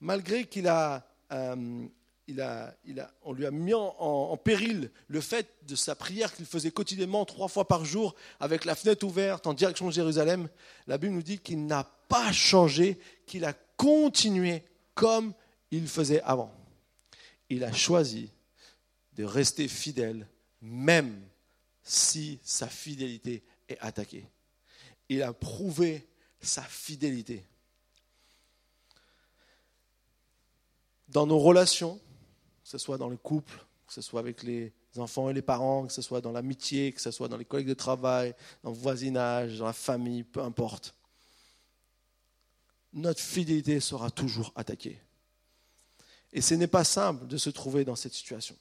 malgré 0.00 0.44
qu'il 0.44 0.66
euh, 0.66 0.98
a, 1.30 2.74
on 3.22 3.32
lui 3.32 3.46
a 3.46 3.50
mis 3.50 3.74
en, 3.74 4.36
péril 4.36 4.90
le 5.08 5.20
fait 5.20 5.48
de 5.66 5.74
sa 5.74 5.94
prière 5.94 6.34
qu'il 6.34 6.46
faisait 6.46 6.70
quotidiennement 6.70 7.24
trois 7.24 7.48
fois 7.48 7.66
par 7.66 7.84
jour 7.84 8.14
avec 8.38 8.64
la 8.64 8.74
fenêtre 8.74 9.06
ouverte 9.06 9.46
en 9.46 9.54
direction 9.54 9.86
de 9.86 9.92
Jérusalem, 9.92 10.48
la 10.86 10.98
Bible 10.98 11.14
nous 11.14 11.22
dit 11.22 11.38
qu'il 11.38 11.66
n'a 11.66 11.84
pas 12.08 12.32
changé, 12.32 12.98
qu'il 13.26 13.44
a 13.44 13.52
continué 13.76 14.62
comme 14.94 15.32
il 15.70 15.86
faisait 15.86 16.22
avant. 16.22 16.52
Il 17.48 17.64
a 17.64 17.72
choisi 17.72 18.30
de 19.16 19.24
rester 19.24 19.68
fidèle 19.68 20.26
même 20.62 21.20
si 21.82 22.38
sa 22.44 22.68
fidélité 22.68 23.42
est 23.68 23.78
attaquée. 23.80 24.26
Il 25.08 25.22
a 25.22 25.32
prouvé 25.32 26.06
sa 26.40 26.62
fidélité. 26.62 27.44
Dans 31.10 31.26
nos 31.26 31.38
relations, 31.38 32.00
que 32.62 32.68
ce 32.68 32.78
soit 32.78 32.98
dans 32.98 33.08
le 33.08 33.16
couple, 33.16 33.64
que 33.86 33.92
ce 33.92 34.00
soit 34.00 34.20
avec 34.20 34.42
les 34.42 34.72
enfants 34.96 35.28
et 35.28 35.32
les 35.32 35.42
parents, 35.42 35.86
que 35.86 35.92
ce 35.92 36.02
soit 36.02 36.20
dans 36.20 36.32
l'amitié, 36.32 36.92
que 36.92 37.00
ce 37.00 37.10
soit 37.10 37.28
dans 37.28 37.36
les 37.36 37.44
collègues 37.44 37.68
de 37.68 37.74
travail, 37.74 38.34
dans 38.62 38.70
le 38.70 38.76
voisinage, 38.76 39.58
dans 39.58 39.66
la 39.66 39.72
famille, 39.72 40.22
peu 40.22 40.40
importe, 40.40 40.94
notre 42.92 43.20
fidélité 43.20 43.80
sera 43.80 44.10
toujours 44.10 44.52
attaquée. 44.54 45.00
Et 46.32 46.40
ce 46.40 46.54
n'est 46.54 46.66
pas 46.66 46.84
simple 46.84 47.26
de 47.26 47.36
se 47.36 47.50
trouver 47.50 47.84
dans 47.84 47.96
cette 47.96 48.14
situation. 48.14 48.56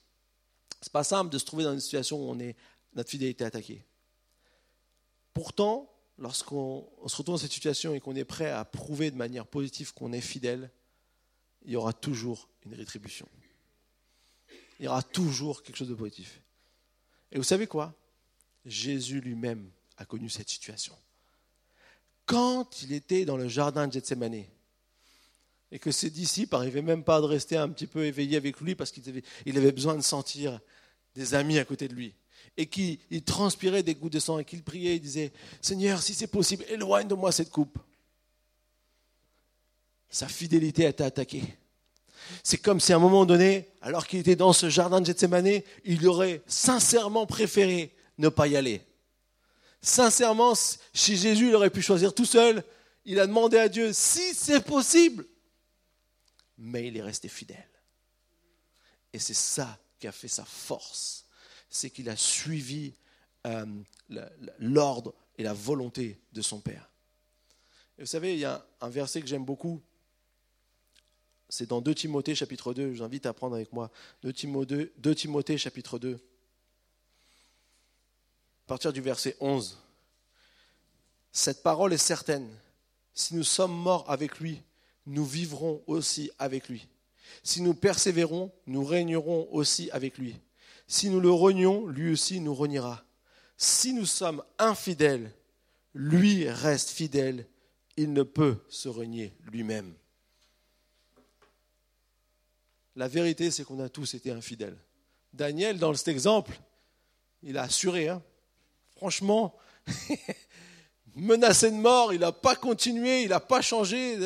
Ce 0.82 0.90
n'est 0.90 0.92
pas 0.92 1.04
simple 1.04 1.32
de 1.32 1.38
se 1.38 1.46
trouver 1.46 1.64
dans 1.64 1.74
une 1.74 1.80
situation 1.80 2.18
où 2.18 2.30
on 2.30 2.40
est, 2.40 2.56
notre 2.96 3.10
fidélité 3.10 3.44
est 3.44 3.48
attaquée. 3.48 3.86
Pourtant, 5.34 5.92
lorsqu'on 6.18 6.90
se 7.06 7.16
retrouve 7.16 7.36
dans 7.36 7.38
cette 7.38 7.52
situation 7.52 7.94
et 7.94 8.00
qu'on 8.00 8.16
est 8.16 8.26
prêt 8.26 8.50
à 8.50 8.66
prouver 8.66 9.12
de 9.12 9.16
manière 9.16 9.46
positive 9.46 9.94
qu'on 9.94 10.12
est 10.14 10.22
fidèle, 10.22 10.72
il 11.66 11.72
y 11.72 11.76
aura 11.76 11.94
toujours 11.94 12.50
une 12.66 12.74
rétribution. 12.74 13.28
Il 14.80 14.86
y 14.86 14.88
aura 14.88 15.04
toujours 15.04 15.62
quelque 15.62 15.76
chose 15.76 15.90
de 15.90 15.96
positif. 15.96 16.42
Et 17.32 17.38
vous 17.38 17.44
savez 17.44 17.68
quoi? 17.68 17.94
Jésus 18.66 19.22
lui-même 19.22 19.70
a 19.98 20.06
connu 20.06 20.30
cette 20.30 20.50
situation. 20.50 20.96
Quand 22.26 22.82
il 22.84 22.94
était 22.94 23.26
dans 23.26 23.38
le 23.38 23.48
jardin 23.48 23.88
de 23.88 23.94
Gethsemane, 23.94 24.46
et 25.72 25.80
que 25.80 25.92
ses 25.92 26.10
disciples 26.10 26.56
n'arrivaient 26.56 26.82
même 26.82 27.04
pas 27.04 27.18
à 27.18 27.26
rester 27.26 27.58
un 27.58 27.70
petit 27.70 27.88
peu 27.88 28.06
éveillés 28.06 28.38
avec 28.38 28.60
lui 28.60 28.76
parce 28.76 28.92
qu'il 28.92 29.04
avait, 29.58 29.72
besoin 29.72 29.96
de 29.96 30.02
sentir 30.02 30.60
des 31.16 31.34
amis 31.34 31.60
à 31.60 31.66
côté 31.66 31.88
de 31.88 31.94
lui, 31.94 32.16
et 32.58 32.68
qu'il 32.68 33.24
transpirait 33.24 33.84
des 33.84 33.96
gouttes 33.96 34.14
de 34.14 34.20
sang, 34.20 34.40
et 34.40 34.46
qu'il 34.46 34.64
priait, 34.64 34.96
il 34.96 35.02
disait, 35.02 35.32
Seigneur, 35.62 36.02
si 36.02 36.14
c'est 36.14 36.28
possible, 36.28 36.64
éloigne 36.70 37.08
de 37.08 37.16
moi 37.16 37.32
cette 37.32 37.52
coupe. 37.52 37.78
Sa 40.10 40.28
fidélité 40.28 40.86
a 40.86 40.90
été 40.90 41.04
attaquée. 41.04 41.44
C'est 42.44 42.58
comme 42.58 42.80
si 42.80 42.94
à 42.94 42.98
un 42.98 43.00
moment 43.00 43.26
donné, 43.26 43.70
alors 43.82 44.08
qu'il 44.08 44.20
était 44.20 44.36
dans 44.36 44.54
ce 44.54 44.70
jardin 44.70 45.02
de 45.02 45.06
Gethsemane, 45.06 45.62
il 45.84 46.08
aurait 46.08 46.42
sincèrement 46.48 47.26
préféré 47.26 47.96
ne 48.18 48.30
pas 48.30 48.48
y 48.48 48.56
aller. 48.56 48.82
Sincèrement, 49.82 50.54
si 50.56 51.16
Jésus 51.16 51.50
il 51.50 51.56
aurait 51.56 51.70
pu 51.70 51.82
choisir 51.82 52.14
tout 52.14 52.26
seul, 52.26 52.64
il 53.06 53.20
a 53.20 53.28
demandé 53.28 53.58
à 53.58 53.70
Dieu 53.70 53.94
si 53.94 54.34
c'est 54.34 54.64
possible. 54.64 55.26
Mais 56.58 56.88
il 56.88 56.98
est 56.98 57.02
resté 57.02 57.30
fidèle. 57.30 57.70
Et 59.14 59.20
c'est 59.20 59.34
ça 59.34 59.80
qui 59.98 60.08
a 60.08 60.12
fait 60.12 60.28
sa 60.28 60.46
force. 60.46 61.26
C'est 61.70 61.90
qu'il 61.90 62.10
a 62.10 62.18
suivi 62.18 62.94
euh, 63.48 63.66
l'ordre 64.60 65.14
et 65.38 65.44
la 65.44 65.54
volonté 65.54 66.20
de 66.34 66.42
son 66.42 66.60
Père. 66.60 66.90
Vous 67.98 68.06
savez, 68.06 68.34
il 68.34 68.40
y 68.40 68.46
a 68.46 68.66
un 68.82 68.90
verset 68.90 69.22
que 69.22 69.28
j'aime 69.28 69.46
beaucoup 69.46 69.82
c'est 71.50 71.68
dans 71.68 71.82
2 71.82 71.96
Timothée 71.96 72.36
chapitre 72.36 72.74
2, 72.74 72.94
je 72.94 72.98
vous 72.98 73.04
invite 73.04 73.26
à 73.26 73.34
prendre 73.34 73.56
avec 73.56 73.74
moi 73.74 73.92
2 74.22 74.32
Timothée, 74.32 74.92
2 74.98 75.16
Timothée 75.16 75.58
chapitre 75.58 75.98
2, 75.98 76.14
à 76.14 76.20
partir 78.68 78.94
du 78.94 79.02
verset 79.02 79.36
11. 79.40 79.78
Cette 81.32 81.64
parole 81.64 81.92
est 81.92 81.98
certaine, 81.98 82.48
si 83.14 83.36
nous 83.36 83.44
sommes 83.44 83.76
morts 83.76 84.10
avec 84.10 84.40
lui, 84.40 84.62
nous 85.08 85.26
vivrons 85.26 85.84
aussi 85.88 86.30
avec 86.38 86.70
lui. 86.70 86.88
Si 87.44 87.62
nous 87.62 87.74
persévérons, 87.74 88.52
nous 88.68 88.84
régnerons 88.84 89.48
aussi 89.52 89.90
avec 89.92 90.18
lui. 90.18 90.40
Si 90.88 91.10
nous 91.10 91.20
le 91.20 91.32
renions, 91.32 91.88
lui 91.88 92.12
aussi 92.12 92.40
nous 92.40 92.56
reniera. 92.56 93.04
Si 93.58 93.94
nous 93.94 94.06
sommes 94.06 94.44
infidèles, 94.58 95.32
lui 95.94 96.48
reste 96.48 96.90
fidèle, 96.90 97.46
il 97.98 98.14
ne 98.14 98.24
peut 98.24 98.58
se 98.70 98.88
renier 98.88 99.34
lui-même. 99.44 99.94
La 103.00 103.08
vérité, 103.08 103.50
c'est 103.50 103.64
qu'on 103.64 103.80
a 103.80 103.88
tous 103.88 104.14
été 104.16 104.30
infidèles. 104.30 104.76
Daniel, 105.32 105.80
dans 105.80 105.94
cet 105.94 106.10
exemple, 106.10 106.52
il 107.42 107.58
a 107.58 107.62
assuré. 107.62 108.10
Hein. 108.10 108.22
Franchement, 108.98 109.56
menacé 111.16 111.72
de 111.72 111.78
mort, 111.78 112.12
il 112.12 112.20
n'a 112.20 112.34
pas 112.34 112.58
continué, 112.58 113.22
il 113.22 113.30
n'a 113.30 113.40
pas 113.40 113.62
changé. 113.62 114.18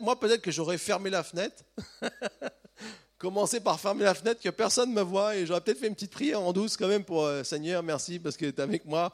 Moi, 0.00 0.18
peut-être 0.18 0.40
que 0.40 0.50
j'aurais 0.50 0.78
fermé 0.78 1.10
la 1.10 1.22
fenêtre. 1.22 1.64
Commencé 3.18 3.60
par 3.60 3.78
fermer 3.78 4.04
la 4.04 4.14
fenêtre, 4.14 4.40
que 4.40 4.48
personne 4.48 4.88
ne 4.88 4.94
me 4.94 5.02
voit, 5.02 5.36
et 5.36 5.44
j'aurais 5.44 5.60
peut-être 5.60 5.80
fait 5.80 5.88
une 5.88 5.94
petite 5.94 6.12
prière 6.12 6.40
en 6.40 6.54
douce 6.54 6.78
quand 6.78 6.88
même 6.88 7.04
pour 7.04 7.26
euh, 7.26 7.44
Seigneur, 7.44 7.82
merci 7.82 8.18
parce 8.18 8.38
que 8.38 8.46
tu 8.46 8.56
es 8.56 8.60
avec 8.62 8.86
moi. 8.86 9.12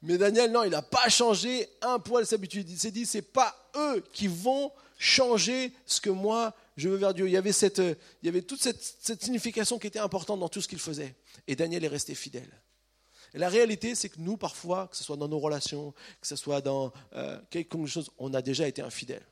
Mais 0.00 0.16
Daniel, 0.16 0.50
non, 0.50 0.64
il 0.64 0.70
n'a 0.70 0.80
pas 0.80 1.10
changé 1.10 1.68
un 1.82 1.98
poil 1.98 2.24
ses 2.24 2.36
habitudes. 2.36 2.70
Il 2.70 2.78
s'est 2.78 2.90
dit, 2.90 3.04
c'est 3.04 3.20
pas 3.20 3.54
eux 3.76 4.02
qui 4.14 4.28
vont 4.28 4.72
changer 4.96 5.74
ce 5.84 6.00
que 6.00 6.08
moi 6.08 6.54
je 6.76 6.88
veux 6.88 6.96
vers 6.96 7.14
Dieu. 7.14 7.26
Il 7.26 7.32
y 7.32 7.36
avait, 7.36 7.52
cette, 7.52 7.78
il 7.78 8.26
y 8.26 8.28
avait 8.28 8.42
toute 8.42 8.62
cette, 8.62 9.22
signification 9.22 9.78
qui 9.78 9.86
était 9.86 9.98
importante 9.98 10.40
dans 10.40 10.48
tout 10.48 10.60
ce 10.60 10.68
qu'il 10.68 10.78
faisait. 10.78 11.14
Et 11.46 11.56
Daniel 11.56 11.84
est 11.84 11.88
resté 11.88 12.14
fidèle. 12.14 12.50
Et 13.34 13.38
la 13.38 13.48
réalité, 13.48 13.94
c'est 13.94 14.08
que 14.08 14.20
nous, 14.20 14.36
parfois, 14.36 14.88
que 14.88 14.96
ce 14.96 15.04
soit 15.04 15.16
dans 15.16 15.28
nos 15.28 15.38
relations, 15.38 15.92
que 16.20 16.26
ce 16.26 16.36
soit 16.36 16.60
dans 16.60 16.92
euh, 17.14 17.40
quelque 17.50 17.86
chose, 17.86 18.10
on 18.18 18.34
a 18.34 18.42
déjà 18.42 18.66
été 18.66 18.82
infidèle. 18.82 19.24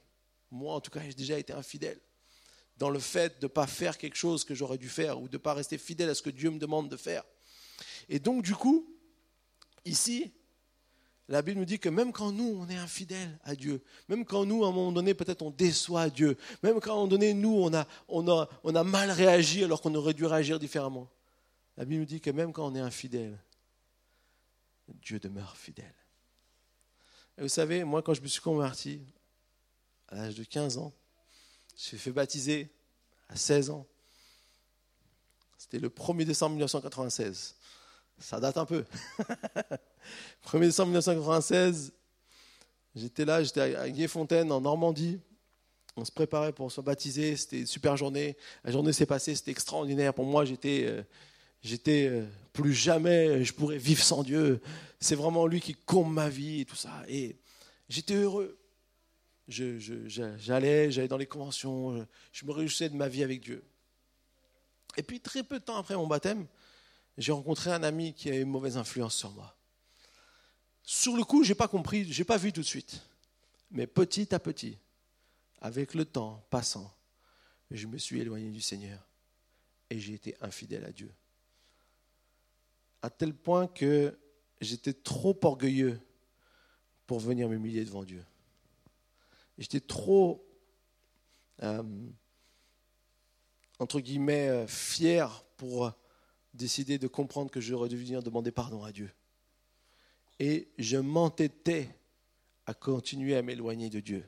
Moi, 0.51 0.73
en 0.73 0.81
tout 0.81 0.91
cas, 0.91 1.01
j'ai 1.05 1.15
déjà 1.15 1.39
été 1.39 1.53
infidèle. 1.53 2.01
Dans 2.77 2.91
le 2.91 3.01
fait 3.01 3.41
de 3.41 3.47
ne 3.47 3.49
pas 3.49 3.67
faire 3.67 3.99
quelque 3.99 4.17
chose 4.17 4.45
que 4.45 4.55
j'aurais 4.55 4.79
dû 4.79 4.89
faire 4.89 5.21
ou 5.21 5.29
de 5.29 5.37
ne 5.37 5.43
pas 5.43 5.55
rester 5.55 5.79
fidèle 5.79 6.09
à 6.11 6.15
ce 6.15 6.23
que 6.23 6.31
Dieu 6.31 6.51
me 6.51 6.59
demande 6.59 6.89
de 6.89 6.97
faire. 6.97 7.25
Et 8.09 8.21
donc, 8.21 8.43
du 8.43 8.55
coup, 8.55 8.89
ici, 9.85 10.33
la 11.29 11.43
Bible 11.43 11.61
nous 11.61 11.67
dit 11.67 11.79
que 11.79 11.91
même 11.91 12.13
quand 12.13 12.33
nous, 12.33 12.59
on 12.59 12.69
est 12.69 12.77
infidèles 12.77 13.39
à 13.45 13.55
Dieu, 13.55 13.83
même 14.09 14.25
quand 14.25 14.47
nous, 14.47 14.65
à 14.65 14.69
un 14.69 14.73
moment 14.73 14.93
donné, 14.93 15.13
peut-être 15.13 15.43
on 15.43 15.51
déçoit 15.51 16.09
Dieu, 16.09 16.39
même 16.63 16.81
quand 16.81 16.91
à 16.91 16.95
un 16.95 16.97
moment 16.97 17.09
donné, 17.09 17.35
nous, 17.35 17.55
on 17.55 17.75
a, 17.75 17.87
on 18.09 18.75
a, 18.75 18.85
mal 18.85 19.11
réagi 19.11 19.63
alors 19.63 19.83
qu'on 19.83 19.95
aurait 19.95 20.15
dû 20.15 20.25
réagir 20.25 20.59
différemment, 20.59 21.11
la 21.77 21.85
Bible 21.85 22.01
nous 22.01 22.07
dit 22.07 22.21
que 22.21 22.31
même 22.31 22.53
quand 22.53 22.67
on 22.67 22.75
est 22.75 22.81
infidèle, 22.81 23.39
Dieu 24.89 25.21
demeure 25.21 25.57
fidèle. 25.57 25.95
Et 27.37 27.43
vous 27.43 27.49
savez, 27.49 27.85
moi, 27.85 28.03
quand 28.03 28.15
je 28.15 28.23
me 28.23 28.27
suis 28.27 28.41
converti, 28.41 29.01
à 30.09 30.17
l'âge 30.17 30.35
de 30.35 30.45
15 30.45 30.79
ans, 30.79 30.95
je 31.77 31.83
suis 31.83 31.99
fait 31.99 32.11
baptiser 32.11 32.73
à 33.29 33.37
16 33.37 33.71
ans. 33.71 33.87
C'était 35.59 35.79
le 35.79 35.91
1er 35.91 36.25
décembre 36.25 36.53
1996. 36.53 37.58
Ça 38.19 38.41
date 38.41 38.57
un 38.57 38.65
peu. 38.65 38.85
1er 40.47 40.61
décembre 40.61 40.89
1996, 40.89 41.93
j'étais 42.97 43.25
là, 43.25 43.43
j'étais 43.43 43.77
à 43.77 43.89
Guéfontaine 43.89 44.51
en 44.51 44.61
Normandie. 44.61 45.21
On 45.97 46.05
se 46.05 46.13
préparait 46.13 46.53
pour 46.53 46.71
se 46.71 46.81
baptiser, 46.81 47.37
c'était 47.37 47.61
une 47.61 47.67
super 47.67 47.97
journée. 47.97 48.37
La 48.65 48.73
journée 48.73 48.93
s'est 48.93 49.07
passée, 49.07 49.35
c'était 49.35 49.51
extraordinaire. 49.51 50.15
Pour 50.15 50.25
moi, 50.25 50.45
j'étais, 50.45 50.85
euh, 50.85 51.03
euh, 51.89 52.27
plus 52.53 52.73
jamais, 52.73 53.45
je 53.45 53.53
pourrais 53.53 53.79
vivre 53.79 54.03
sans 54.03 54.23
Dieu. 54.23 54.61
C'est 55.01 55.17
vraiment 55.17 55.47
lui 55.47 55.61
qui 55.61 55.75
comble 55.75 56.13
ma 56.13 56.29
vie 56.29 56.63
et 56.63 56.65
tout 56.65 56.77
ça. 56.77 57.03
Et 57.09 57.37
j'étais 57.89 58.15
heureux. 58.15 58.59
j'allais, 59.49 60.91
j'allais 60.91 61.09
dans 61.09 61.17
les 61.17 61.27
conventions, 61.27 62.07
je 62.33 62.45
me 62.45 62.53
réjouissais 62.53 62.89
de 62.89 62.97
ma 62.97 63.09
vie 63.09 63.23
avec 63.23 63.41
Dieu. 63.41 63.65
Et 64.97 65.03
puis 65.03 65.21
très 65.21 65.43
peu 65.45 65.61
de 65.61 65.65
temps 65.65 65.77
après 65.77 65.95
mon 65.95 66.07
baptême, 66.07 66.47
j'ai 67.19 67.33
rencontré 67.33 67.73
un 67.73 67.83
ami 67.83 68.15
qui 68.15 68.31
a 68.31 68.39
une 68.39 68.49
mauvaise 68.49 68.77
influence 68.77 69.17
sur 69.17 69.33
moi. 69.33 69.57
Sur 70.85 71.17
le 71.17 71.25
coup, 71.25 71.43
je 71.43 71.51
n'ai 71.51 71.55
pas 71.57 71.69
compris, 71.69 72.11
je 72.11 72.21
n'ai 72.21 72.25
pas 72.25 72.37
vu 72.37 72.53
tout 72.53 72.61
de 72.61 72.67
suite. 72.67 73.03
Mais 73.73 73.87
petit 73.87 74.35
à 74.35 74.39
petit, 74.39 74.79
avec 75.61 75.95
le 75.95 76.05
temps 76.05 76.47
passant, 76.49 76.91
je 77.73 77.87
me 77.89 77.99
suis 77.99 78.21
éloigné 78.21 78.51
du 78.51 78.61
Seigneur 78.61 79.05
et 79.91 79.99
j'ai 79.99 80.15
été 80.15 80.37
infidèle 80.41 80.85
à 80.85 80.93
Dieu. 80.93 81.13
À 83.03 83.11
tel 83.11 83.35
point 83.35 83.67
que 83.67 84.17
j'étais 84.61 84.95
trop 84.95 85.39
orgueilleux 85.43 86.01
pour 87.07 87.19
venir 87.19 87.49
m'humilier 87.49 87.85
devant 87.85 88.05
Dieu. 88.05 88.25
J'étais 89.59 89.81
trop, 89.81 90.47
euh, 91.63 91.83
entre 93.81 93.99
guillemets, 93.99 94.49
euh, 94.49 94.67
fier 94.69 95.45
pour 95.57 95.93
décider 96.55 96.99
de 96.99 97.07
comprendre 97.07 97.51
que 97.51 97.61
j'aurais 97.61 97.89
dû 97.89 97.97
venir 97.97 98.23
demander 98.23 98.51
pardon 98.51 98.85
à 98.85 98.93
Dieu. 98.93 99.11
Et 100.39 100.69
je 100.79 100.97
m'entêtais 100.97 101.89
à 102.67 102.75
continuer 102.75 103.37
à 103.37 103.43
m'éloigner 103.43 103.91
de 103.91 104.01
Dieu. 104.01 104.25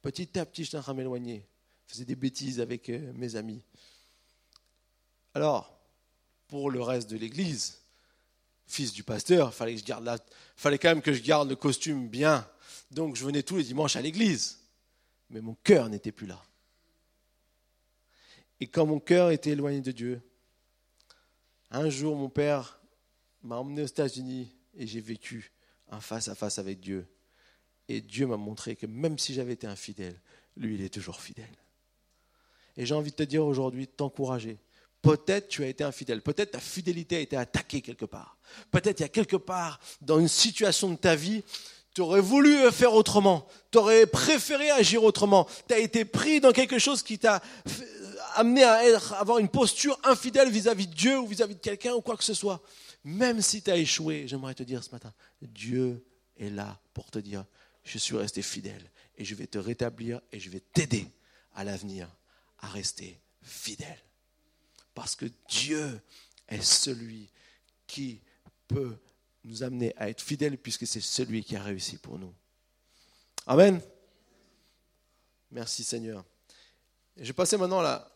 Petit 0.00 0.38
à 0.38 0.46
petit, 0.46 0.64
je 0.64 0.76
de 0.76 0.92
m'éloigner. 0.92 1.46
Je 1.86 1.94
faisais 1.94 2.04
des 2.04 2.16
bêtises 2.16 2.60
avec 2.60 2.88
euh, 2.88 3.12
mes 3.14 3.36
amis. 3.36 3.62
Alors, 5.34 5.78
pour 6.48 6.70
le 6.70 6.82
reste 6.82 7.08
de 7.10 7.16
l'Église, 7.16 7.82
fils 8.66 8.92
du 8.92 9.02
pasteur, 9.02 9.54
fallait 9.54 9.76
fallait 10.56 10.78
quand 10.78 10.88
même 10.88 11.02
que 11.02 11.12
je 11.12 11.22
garde 11.22 11.48
le 11.48 11.56
costume 11.56 12.08
bien. 12.08 12.48
Donc 12.90 13.16
je 13.16 13.24
venais 13.24 13.42
tous 13.42 13.56
les 13.56 13.64
dimanches 13.64 13.96
à 13.96 14.02
l'église, 14.02 14.58
mais 15.30 15.40
mon 15.40 15.54
cœur 15.62 15.88
n'était 15.88 16.12
plus 16.12 16.26
là. 16.26 16.42
Et 18.60 18.66
quand 18.66 18.86
mon 18.86 19.00
cœur 19.00 19.30
était 19.30 19.50
éloigné 19.50 19.80
de 19.80 19.92
Dieu, 19.92 20.22
un 21.72 21.88
jour 21.88 22.14
mon 22.14 22.28
père 22.28 22.80
m'a 23.42 23.56
emmené 23.56 23.82
aux 23.82 23.86
États-Unis 23.86 24.54
et 24.76 24.86
j'ai 24.86 25.00
vécu 25.00 25.52
un 25.90 26.00
face 26.00 26.28
à 26.28 26.34
face 26.34 26.58
avec 26.58 26.80
Dieu. 26.80 27.06
Et 27.88 28.00
Dieu 28.00 28.26
m'a 28.26 28.36
montré 28.36 28.76
que 28.76 28.86
même 28.86 29.18
si 29.18 29.34
j'avais 29.34 29.54
été 29.54 29.66
infidèle, 29.66 30.20
lui, 30.56 30.74
il 30.74 30.82
est 30.82 30.92
toujours 30.92 31.20
fidèle. 31.20 31.44
Et 32.76 32.86
j'ai 32.86 32.94
envie 32.94 33.10
de 33.10 33.16
te 33.16 33.22
dire 33.22 33.44
aujourd'hui, 33.44 33.88
t'encourager. 33.88 34.58
Peut-être 35.00 35.48
tu 35.48 35.64
as 35.64 35.68
été 35.68 35.82
infidèle, 35.82 36.22
peut-être 36.22 36.52
ta 36.52 36.60
fidélité 36.60 37.16
a 37.16 37.20
été 37.20 37.36
attaquée 37.36 37.80
quelque 37.80 38.04
part. 38.04 38.36
Peut-être 38.70 39.00
il 39.00 39.02
y 39.02 39.06
a 39.06 39.08
quelque 39.08 39.36
part 39.36 39.80
dans 40.00 40.20
une 40.20 40.28
situation 40.28 40.90
de 40.90 40.96
ta 40.96 41.16
vie, 41.16 41.42
tu 41.94 42.02
aurais 42.02 42.20
voulu 42.20 42.70
faire 42.70 42.94
autrement, 42.94 43.46
tu 43.70 43.78
aurais 43.78 44.06
préféré 44.06 44.70
agir 44.70 45.02
autrement, 45.02 45.48
tu 45.66 45.74
as 45.74 45.78
été 45.78 46.04
pris 46.04 46.40
dans 46.40 46.52
quelque 46.52 46.78
chose 46.78 47.02
qui 47.02 47.18
t'a 47.18 47.42
amené 48.34 48.62
à 48.62 48.98
avoir 49.18 49.38
une 49.38 49.48
posture 49.48 49.98
infidèle 50.04 50.50
vis-à-vis 50.50 50.86
de 50.86 50.94
Dieu 50.94 51.18
ou 51.18 51.26
vis-à-vis 51.26 51.54
de 51.54 51.60
quelqu'un 51.60 51.94
ou 51.94 52.00
quoi 52.00 52.16
que 52.16 52.24
ce 52.24 52.34
soit. 52.34 52.62
Même 53.04 53.40
si 53.40 53.62
tu 53.62 53.70
as 53.70 53.76
échoué, 53.76 54.26
j'aimerais 54.26 54.54
te 54.54 54.62
dire 54.62 54.82
ce 54.82 54.90
matin, 54.90 55.12
Dieu 55.40 56.04
est 56.36 56.50
là 56.50 56.80
pour 56.94 57.10
te 57.10 57.18
dire, 57.18 57.44
je 57.84 57.98
suis 57.98 58.16
resté 58.16 58.42
fidèle 58.42 58.90
et 59.16 59.24
je 59.24 59.34
vais 59.34 59.46
te 59.46 59.58
rétablir 59.58 60.20
et 60.30 60.38
je 60.38 60.50
vais 60.50 60.60
t'aider 60.60 61.08
à 61.54 61.64
l'avenir 61.64 62.08
à 62.58 62.68
rester 62.68 63.20
fidèle. 63.42 63.98
Parce 64.94 65.16
que 65.16 65.26
Dieu 65.48 66.00
est 66.48 66.62
celui 66.62 67.30
qui 67.86 68.20
peut 68.68 68.96
nous 69.44 69.62
amener 69.62 69.92
à 69.96 70.08
être 70.08 70.22
fidèles 70.22 70.58
puisque 70.58 70.86
c'est 70.86 71.00
celui 71.00 71.42
qui 71.42 71.56
a 71.56 71.62
réussi 71.62 71.98
pour 71.98 72.18
nous. 72.18 72.32
Amen. 73.46 73.80
Merci 75.50 75.84
Seigneur. 75.84 76.24
je 77.16 77.24
vais 77.24 77.32
passer 77.32 77.56
maintenant 77.56 77.80
à 77.80 77.82
la 77.82 78.11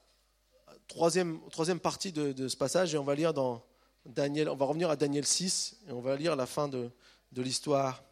troisième, 0.89 1.41
troisième 1.51 1.81
partie 1.81 2.13
de, 2.13 2.49
ce 2.49 2.57
passage 2.57 2.95
et 2.95 2.99
on 2.99 3.05
va 3.05 3.15
lire 3.15 3.35
dans 3.35 3.65
Daniel, 4.05 4.49
on 4.49 4.57
va 4.57 4.67
revenir 4.67 4.91
à 4.91 4.97
Daniel 4.97 5.27
6 5.27 5.79
et 5.89 5.93
on 5.93 6.01
va 6.01 6.17
lire 6.17 6.37
la 6.37 6.47
fin 6.47 6.69
de, 6.69 6.91
l'histoire. 7.37 8.03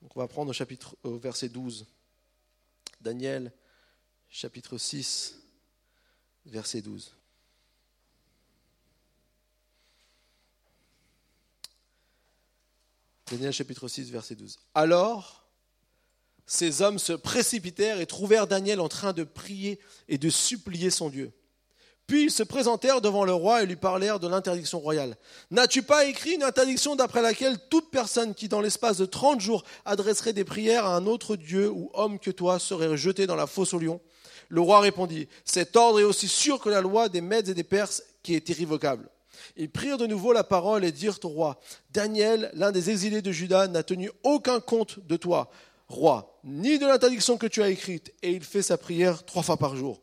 Donc 0.00 0.16
on 0.16 0.20
va 0.20 0.28
prendre 0.28 0.50
au 0.50 0.54
chapitre 0.54 0.96
au 1.02 1.18
verset 1.18 1.48
12. 1.48 1.86
Daniel 3.00 3.52
chapitre 4.30 4.78
6 4.78 5.38
verset 6.46 6.80
12. 6.80 7.14
Daniel 13.30 13.52
chapitre 13.52 13.86
6, 13.86 14.10
verset 14.10 14.34
12. 14.34 14.58
Alors, 14.74 15.48
ces 16.46 16.82
hommes 16.82 16.98
se 16.98 17.12
précipitèrent 17.12 18.00
et 18.00 18.06
trouvèrent 18.06 18.48
Daniel 18.48 18.80
en 18.80 18.88
train 18.88 19.12
de 19.12 19.22
prier 19.22 19.78
et 20.08 20.18
de 20.18 20.28
supplier 20.28 20.90
son 20.90 21.10
Dieu. 21.10 21.32
Puis 22.10 22.24
ils 22.24 22.30
se 22.32 22.42
présentèrent 22.42 23.00
devant 23.00 23.24
le 23.24 23.32
roi 23.32 23.62
et 23.62 23.66
lui 23.66 23.76
parlèrent 23.76 24.18
de 24.18 24.26
l'interdiction 24.26 24.80
royale. 24.80 25.16
N'as-tu 25.52 25.84
pas 25.84 26.06
écrit 26.06 26.32
une 26.32 26.42
interdiction 26.42 26.96
d'après 26.96 27.22
laquelle 27.22 27.56
toute 27.70 27.92
personne 27.92 28.34
qui, 28.34 28.48
dans 28.48 28.60
l'espace 28.60 28.96
de 28.96 29.06
trente 29.06 29.40
jours, 29.40 29.62
adresserait 29.84 30.32
des 30.32 30.42
prières 30.42 30.86
à 30.86 30.96
un 30.96 31.06
autre 31.06 31.36
Dieu 31.36 31.70
ou 31.70 31.88
homme 31.94 32.18
que 32.18 32.32
toi 32.32 32.58
serait 32.58 32.96
jetée 32.96 33.28
dans 33.28 33.36
la 33.36 33.46
fosse 33.46 33.74
au 33.74 33.78
lion? 33.78 34.00
Le 34.48 34.60
roi 34.60 34.80
répondit, 34.80 35.28
Cet 35.44 35.76
ordre 35.76 36.00
est 36.00 36.04
aussi 36.04 36.26
sûr 36.26 36.58
que 36.58 36.68
la 36.68 36.80
loi 36.80 37.08
des 37.08 37.20
Mèdes 37.20 37.48
et 37.48 37.54
des 37.54 37.62
Perses 37.62 38.02
qui 38.24 38.34
est 38.34 38.48
irrévocable. 38.48 39.08
Ils 39.54 39.70
prirent 39.70 39.96
de 39.96 40.08
nouveau 40.08 40.32
la 40.32 40.42
parole 40.42 40.84
et 40.84 40.90
dirent 40.90 41.20
au 41.22 41.28
roi, 41.28 41.60
Daniel, 41.92 42.50
l'un 42.54 42.72
des 42.72 42.90
exilés 42.90 43.22
de 43.22 43.30
Juda, 43.30 43.68
n'a 43.68 43.84
tenu 43.84 44.10
aucun 44.24 44.58
compte 44.58 44.98
de 45.06 45.16
toi, 45.16 45.48
roi, 45.86 46.40
ni 46.42 46.80
de 46.80 46.86
l'interdiction 46.86 47.38
que 47.38 47.46
tu 47.46 47.62
as 47.62 47.68
écrite, 47.68 48.12
et 48.24 48.32
il 48.32 48.42
fait 48.42 48.62
sa 48.62 48.76
prière 48.76 49.24
trois 49.24 49.44
fois 49.44 49.58
par 49.58 49.76
jour. 49.76 50.02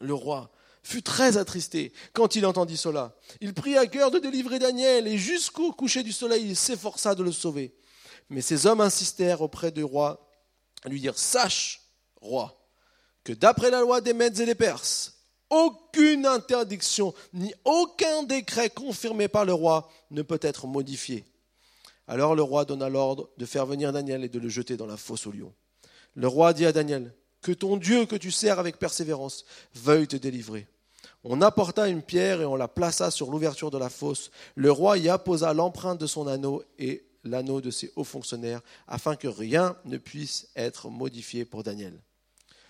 Le 0.00 0.14
roi 0.14 0.50
fut 0.84 1.02
très 1.02 1.36
attristé 1.36 1.92
quand 2.12 2.36
il 2.36 2.46
entendit 2.46 2.76
cela. 2.76 3.16
Il 3.40 3.54
prit 3.54 3.76
à 3.76 3.86
cœur 3.86 4.12
de 4.12 4.20
délivrer 4.20 4.60
Daniel, 4.60 5.08
et 5.08 5.18
jusqu'au 5.18 5.72
coucher 5.72 6.04
du 6.04 6.12
soleil, 6.12 6.44
il 6.46 6.56
s'efforça 6.56 7.16
de 7.16 7.24
le 7.24 7.32
sauver. 7.32 7.74
Mais 8.30 8.40
ces 8.40 8.66
hommes 8.66 8.80
insistèrent 8.80 9.42
auprès 9.42 9.72
du 9.72 9.82
roi 9.82 10.30
à 10.84 10.88
lui 10.88 11.00
dire, 11.00 11.18
Sache, 11.18 11.80
roi, 12.20 12.56
que 13.24 13.32
d'après 13.32 13.70
la 13.70 13.80
loi 13.80 14.00
des 14.00 14.12
Mèdes 14.12 14.38
et 14.40 14.46
des 14.46 14.54
Perses, 14.54 15.14
aucune 15.50 16.26
interdiction 16.26 17.14
ni 17.32 17.54
aucun 17.64 18.22
décret 18.22 18.70
confirmé 18.70 19.28
par 19.28 19.44
le 19.44 19.52
roi 19.52 19.90
ne 20.10 20.22
peut 20.22 20.38
être 20.42 20.66
modifié. 20.66 21.24
Alors 22.06 22.34
le 22.34 22.42
roi 22.42 22.64
donna 22.64 22.88
l'ordre 22.88 23.30
de 23.38 23.46
faire 23.46 23.66
venir 23.66 23.92
Daniel 23.92 24.24
et 24.24 24.28
de 24.28 24.38
le 24.38 24.48
jeter 24.48 24.76
dans 24.76 24.86
la 24.86 24.96
fosse 24.96 25.26
au 25.26 25.32
lion. 25.32 25.54
Le 26.14 26.28
roi 26.28 26.52
dit 26.52 26.66
à 26.66 26.72
Daniel, 26.72 27.14
Que 27.40 27.52
ton 27.52 27.76
Dieu 27.76 28.06
que 28.06 28.16
tu 28.16 28.30
sers 28.30 28.58
avec 28.58 28.78
persévérance 28.78 29.44
veuille 29.74 30.08
te 30.08 30.16
délivrer. 30.16 30.66
On 31.24 31.40
apporta 31.40 31.88
une 31.88 32.02
pierre 32.02 32.42
et 32.42 32.44
on 32.44 32.54
la 32.54 32.68
plaça 32.68 33.10
sur 33.10 33.30
l'ouverture 33.30 33.70
de 33.70 33.78
la 33.78 33.88
fosse. 33.88 34.30
Le 34.54 34.70
roi 34.70 34.98
y 34.98 35.08
apposa 35.08 35.54
l'empreinte 35.54 35.98
de 35.98 36.06
son 36.06 36.26
anneau 36.26 36.62
et 36.78 37.06
l'anneau 37.24 37.62
de 37.62 37.70
ses 37.70 37.90
hauts 37.96 38.04
fonctionnaires, 38.04 38.60
afin 38.86 39.16
que 39.16 39.28
rien 39.28 39.76
ne 39.86 39.96
puisse 39.96 40.48
être 40.54 40.90
modifié 40.90 41.46
pour 41.46 41.62
Daniel. 41.62 41.98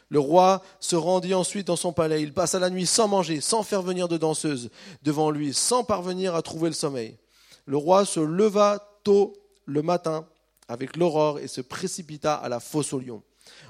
Le 0.08 0.20
roi 0.20 0.62
se 0.78 0.94
rendit 0.94 1.34
ensuite 1.34 1.66
dans 1.66 1.74
son 1.74 1.92
palais. 1.92 2.22
Il 2.22 2.32
passa 2.32 2.60
la 2.60 2.70
nuit 2.70 2.86
sans 2.86 3.08
manger, 3.08 3.40
sans 3.40 3.64
faire 3.64 3.82
venir 3.82 4.06
de 4.06 4.16
danseuse 4.16 4.70
devant 5.02 5.30
lui, 5.30 5.52
sans 5.52 5.82
parvenir 5.82 6.36
à 6.36 6.42
trouver 6.42 6.68
le 6.68 6.74
sommeil. 6.74 7.18
Le 7.66 7.76
roi 7.76 8.04
se 8.04 8.20
leva 8.20 9.00
tôt 9.02 9.32
le 9.64 9.82
matin 9.82 10.26
avec 10.68 10.96
l'aurore 10.96 11.40
et 11.40 11.48
se 11.48 11.60
précipita 11.60 12.34
à 12.34 12.48
la 12.48 12.60
fosse 12.60 12.92
au 12.92 13.00
lion. 13.00 13.22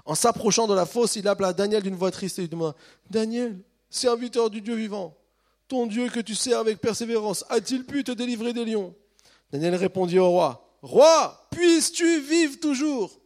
En 0.04 0.14
s'approchant 0.14 0.66
de 0.66 0.74
la 0.74 0.84
fosse, 0.84 1.16
il 1.16 1.26
appela 1.28 1.52
Daniel 1.54 1.82
d'une 1.82 1.94
voix 1.94 2.10
triste 2.10 2.38
et 2.38 2.42
lui 2.42 2.48
demanda 2.48 2.76
Daniel, 3.10 3.58
serviteur 3.94 4.50
du 4.50 4.60
Dieu 4.60 4.74
vivant, 4.74 5.16
ton 5.68 5.86
Dieu 5.86 6.08
que 6.08 6.20
tu 6.20 6.34
sers 6.34 6.58
avec 6.58 6.80
persévérance, 6.80 7.44
a-t-il 7.48 7.84
pu 7.84 8.04
te 8.04 8.12
délivrer 8.12 8.52
des 8.52 8.64
lions? 8.64 8.94
Daniel 9.52 9.74
répondit 9.76 10.18
au 10.18 10.30
roi 10.30 10.78
Roi, 10.82 11.48
puisses-tu 11.50 12.20
vivre 12.20 12.58
toujours? 12.60 13.18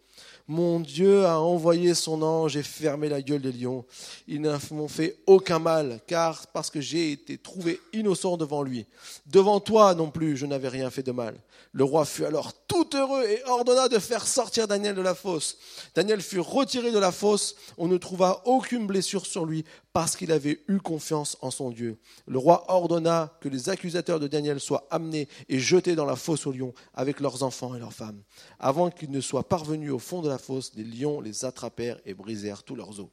Mon 0.49 0.81
Dieu 0.81 1.27
a 1.27 1.39
envoyé 1.39 1.93
son 1.93 2.23
ange 2.23 2.57
et 2.57 2.63
fermé 2.63 3.11
la 3.11 3.21
gueule 3.21 3.43
des 3.43 3.53
lions. 3.53 3.85
Ils 4.27 4.41
ne 4.41 4.57
m'ont 4.73 4.89
fait 4.89 5.19
aucun 5.27 5.59
mal, 5.59 6.01
car 6.07 6.47
parce 6.49 6.71
que 6.71 6.81
j'ai 6.81 7.13
été 7.13 7.37
trouvé 7.37 7.79
innocent 7.93 8.39
devant 8.39 8.63
lui. 8.63 8.87
Devant 9.27 9.61
toi 9.61 9.95
non 9.95 10.11
plus, 10.11 10.39
je 10.39 10.47
n'avais 10.47 10.69
rien 10.69 10.89
fait 10.91 11.03
de 11.03 11.13
mal. 11.13 11.35
Le 11.73 11.85
roi 11.85 12.07
fut 12.07 12.25
alors 12.25 12.55
tout 12.67 12.89
heureux 12.97 13.25
et 13.25 13.43
ordonna 13.45 13.89
de 13.89 13.99
faire 13.99 14.27
sortir 14.27 14.67
Daniel 14.67 14.95
de 14.95 15.03
la 15.03 15.15
fosse. 15.15 15.59
Daniel 15.95 16.23
fut 16.23 16.41
retiré 16.41 16.93
de 16.93 16.99
la 16.99 17.13
fosse. 17.13 17.55
On 17.77 17.89
ne 17.89 17.99
trouva 17.99 18.43
aucune 18.47 18.87
blessure 18.87 19.27
sur 19.27 19.45
lui 19.45 19.65
parce 19.93 20.17
qu'il 20.17 20.33
avait 20.33 20.61
eu 20.69 20.79
confiance 20.79 21.37
en 21.41 21.51
son 21.51 21.71
Dieu. 21.71 21.99
Le 22.27 22.39
roi 22.39 22.65
ordonna 22.69 23.37
que 23.41 23.49
les 23.49 23.69
accusateurs 23.69 24.21
de 24.21 24.29
Daniel 24.29 24.61
soient 24.61 24.87
amenés 24.91 25.29
et 25.49 25.59
jetés 25.59 25.95
dans 25.95 26.05
la 26.07 26.17
fosse 26.17 26.47
aux 26.47 26.53
lions 26.53 26.73
avec 26.95 27.21
leurs 27.21 27.43
enfants 27.43 27.75
et 27.75 27.79
leurs 27.79 27.93
femmes. 27.93 28.23
Avant 28.59 28.91
qu'ils 28.91 29.11
ne 29.11 29.21
soient 29.21 29.49
parvenus 29.49 29.93
au 29.93 29.99
fond 29.99 30.23
de 30.23 30.29
la 30.29 30.38
fosse, 30.39 30.73
les 30.75 30.85
lions 30.85 31.21
les 31.21 31.45
attrapèrent 31.45 32.01
et 32.05 32.15
brisèrent 32.15 32.63
tous 32.63 32.75
leurs 32.75 33.01
os. 33.01 33.09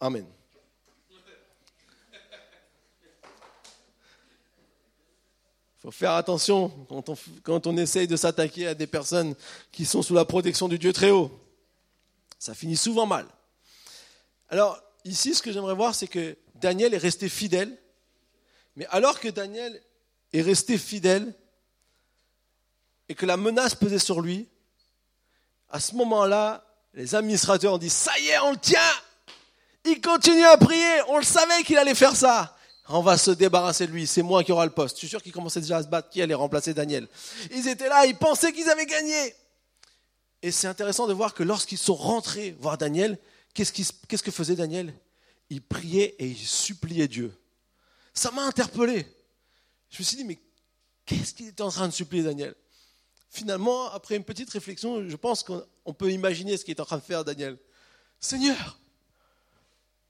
Amen. 0.00 0.26
Il 5.80 5.84
faut 5.84 5.90
faire 5.90 6.12
attention 6.12 6.68
quand 6.88 7.08
on, 7.08 7.16
quand 7.42 7.66
on 7.66 7.76
essaye 7.78 8.06
de 8.06 8.16
s'attaquer 8.16 8.66
à 8.66 8.74
des 8.74 8.86
personnes 8.86 9.34
qui 9.72 9.86
sont 9.86 10.02
sous 10.02 10.12
la 10.12 10.26
protection 10.26 10.68
du 10.68 10.78
Dieu 10.78 10.92
très 10.92 11.10
haut. 11.10 11.30
Ça 12.38 12.54
finit 12.54 12.76
souvent 12.76 13.06
mal. 13.06 13.26
Alors, 14.50 14.78
ici, 15.04 15.34
ce 15.34 15.42
que 15.42 15.52
j'aimerais 15.52 15.74
voir, 15.74 15.94
c'est 15.94 16.06
que 16.06 16.36
Daniel 16.56 16.92
est 16.92 16.98
resté 16.98 17.30
fidèle. 17.30 17.78
Mais 18.76 18.86
alors 18.90 19.20
que 19.20 19.28
Daniel 19.28 19.80
est 20.32 20.42
resté 20.42 20.76
fidèle 20.76 21.34
et 23.08 23.14
que 23.14 23.26
la 23.26 23.36
menace 23.36 23.74
pesait 23.74 23.98
sur 23.98 24.20
lui, 24.20 24.48
à 25.70 25.80
ce 25.80 25.94
moment-là, 25.94 26.64
les 26.94 27.14
administrateurs 27.14 27.74
ont 27.74 27.78
dit, 27.78 27.90
ça 27.90 28.12
y 28.18 28.28
est, 28.28 28.38
on 28.40 28.52
le 28.52 28.58
tient. 28.58 28.80
Il 29.84 30.00
continue 30.00 30.44
à 30.44 30.56
prier. 30.56 31.00
On 31.08 31.18
le 31.18 31.24
savait 31.24 31.62
qu'il 31.62 31.78
allait 31.78 31.94
faire 31.94 32.16
ça. 32.16 32.56
On 32.88 33.02
va 33.02 33.16
se 33.16 33.30
débarrasser 33.30 33.86
de 33.86 33.92
lui. 33.92 34.06
C'est 34.06 34.22
moi 34.22 34.42
qui 34.42 34.52
aura 34.52 34.64
le 34.64 34.72
poste. 34.72 34.96
Je 34.96 35.00
suis 35.00 35.08
sûr 35.08 35.22
qu'ils 35.22 35.32
commençaient 35.32 35.60
déjà 35.60 35.78
à 35.78 35.82
se 35.82 35.88
battre. 35.88 36.10
Qui 36.10 36.20
allait 36.20 36.34
remplacer 36.34 36.74
Daniel? 36.74 37.08
Ils 37.52 37.68
étaient 37.68 37.88
là. 37.88 38.04
Ils 38.04 38.16
pensaient 38.16 38.52
qu'ils 38.52 38.68
avaient 38.68 38.86
gagné. 38.86 39.34
Et 40.42 40.50
c'est 40.50 40.66
intéressant 40.66 41.06
de 41.06 41.12
voir 41.12 41.34
que 41.34 41.42
lorsqu'ils 41.42 41.78
sont 41.78 41.94
rentrés 41.94 42.56
voir 42.60 42.76
Daniel, 42.78 43.18
qu'est-ce, 43.54 43.72
qu'est-ce 43.72 44.22
que 44.22 44.30
faisait 44.30 44.56
Daniel? 44.56 44.92
Il 45.50 45.62
priait 45.62 46.16
et 46.18 46.26
il 46.26 46.36
suppliait 46.36 47.08
Dieu. 47.08 47.32
Ça 48.12 48.30
m'a 48.32 48.42
interpellé. 48.42 49.06
Je 49.90 49.98
me 49.98 50.04
suis 50.04 50.16
dit, 50.16 50.24
mais 50.24 50.38
qu'est-ce 51.06 51.34
qu'il 51.34 51.48
était 51.48 51.62
en 51.62 51.70
train 51.70 51.88
de 51.88 51.92
supplier 51.92 52.22
Daniel? 52.22 52.54
Finalement, 53.30 53.90
après 53.92 54.16
une 54.16 54.24
petite 54.24 54.50
réflexion, 54.50 55.08
je 55.08 55.16
pense 55.16 55.44
qu'on 55.44 55.94
peut 55.94 56.10
imaginer 56.10 56.56
ce 56.56 56.64
qu'il 56.64 56.72
est 56.76 56.80
en 56.80 56.84
train 56.84 56.98
de 56.98 57.02
faire 57.02 57.24
Daniel. 57.24 57.56
Seigneur, 58.18 58.78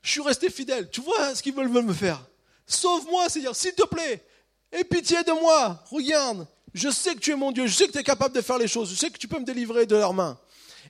je 0.02 0.10
suis 0.10 0.22
resté 0.22 0.48
fidèle. 0.48 0.88
Tu 0.90 1.02
vois 1.02 1.34
ce 1.34 1.42
qu'ils 1.42 1.54
veulent 1.54 1.68
me 1.68 1.92
faire. 1.92 2.26
Sauve-moi, 2.66 3.28
Seigneur, 3.28 3.54
s'il 3.54 3.74
te 3.74 3.86
plaît. 3.86 4.24
Aie 4.72 4.84
pitié 4.84 5.22
de 5.22 5.32
moi. 5.32 5.84
Regarde, 5.90 6.46
je 6.72 6.88
sais 6.88 7.14
que 7.14 7.20
tu 7.20 7.32
es 7.32 7.36
mon 7.36 7.52
Dieu. 7.52 7.66
Je 7.66 7.74
sais 7.74 7.86
que 7.86 7.92
tu 7.92 7.98
es 7.98 8.02
capable 8.02 8.34
de 8.34 8.40
faire 8.40 8.58
les 8.58 8.68
choses. 8.68 8.90
Je 8.90 8.94
sais 8.94 9.10
que 9.10 9.18
tu 9.18 9.28
peux 9.28 9.38
me 9.38 9.44
délivrer 9.44 9.84
de 9.84 9.96
leurs 9.96 10.14
mains. 10.14 10.38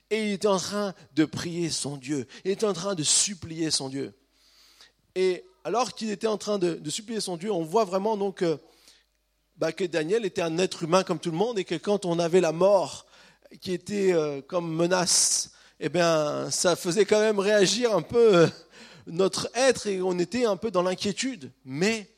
Et 0.09 0.27
il 0.27 0.33
était 0.33 0.47
en 0.47 0.57
train 0.57 0.93
de 1.15 1.25
prier 1.25 1.69
son 1.69 1.97
Dieu. 1.97 2.27
Il 2.45 2.51
était 2.51 2.65
en 2.65 2.73
train 2.73 2.95
de 2.95 3.03
supplier 3.03 3.71
son 3.71 3.89
Dieu. 3.89 4.13
Et 5.15 5.43
alors 5.63 5.93
qu'il 5.93 6.09
était 6.11 6.27
en 6.27 6.37
train 6.37 6.57
de, 6.59 6.89
supplier 6.89 7.19
son 7.19 7.35
Dieu, 7.35 7.51
on 7.51 7.63
voit 7.63 7.83
vraiment 7.83 8.15
donc 8.15 8.41
euh, 8.41 8.57
bah, 9.61 9.71
que 9.71 9.83
Daniel 9.83 10.25
était 10.25 10.41
un 10.41 10.57
être 10.57 10.81
humain 10.81 11.03
comme 11.03 11.19
tout 11.19 11.29
le 11.29 11.37
monde 11.37 11.59
et 11.59 11.65
que 11.65 11.75
quand 11.75 12.05
on 12.07 12.17
avait 12.17 12.41
la 12.41 12.51
mort 12.51 13.05
qui 13.61 13.73
était 13.73 14.11
euh, 14.11 14.41
comme 14.41 14.73
menace, 14.73 15.51
eh 15.79 15.87
bien, 15.87 16.49
ça 16.49 16.75
faisait 16.75 17.05
quand 17.05 17.19
même 17.19 17.37
réagir 17.37 17.95
un 17.95 18.01
peu 18.01 18.37
euh, 18.37 18.47
notre 19.05 19.51
être 19.53 19.85
et 19.85 20.01
on 20.01 20.17
était 20.17 20.45
un 20.45 20.57
peu 20.57 20.71
dans 20.71 20.81
l'inquiétude. 20.81 21.51
Mais 21.63 22.09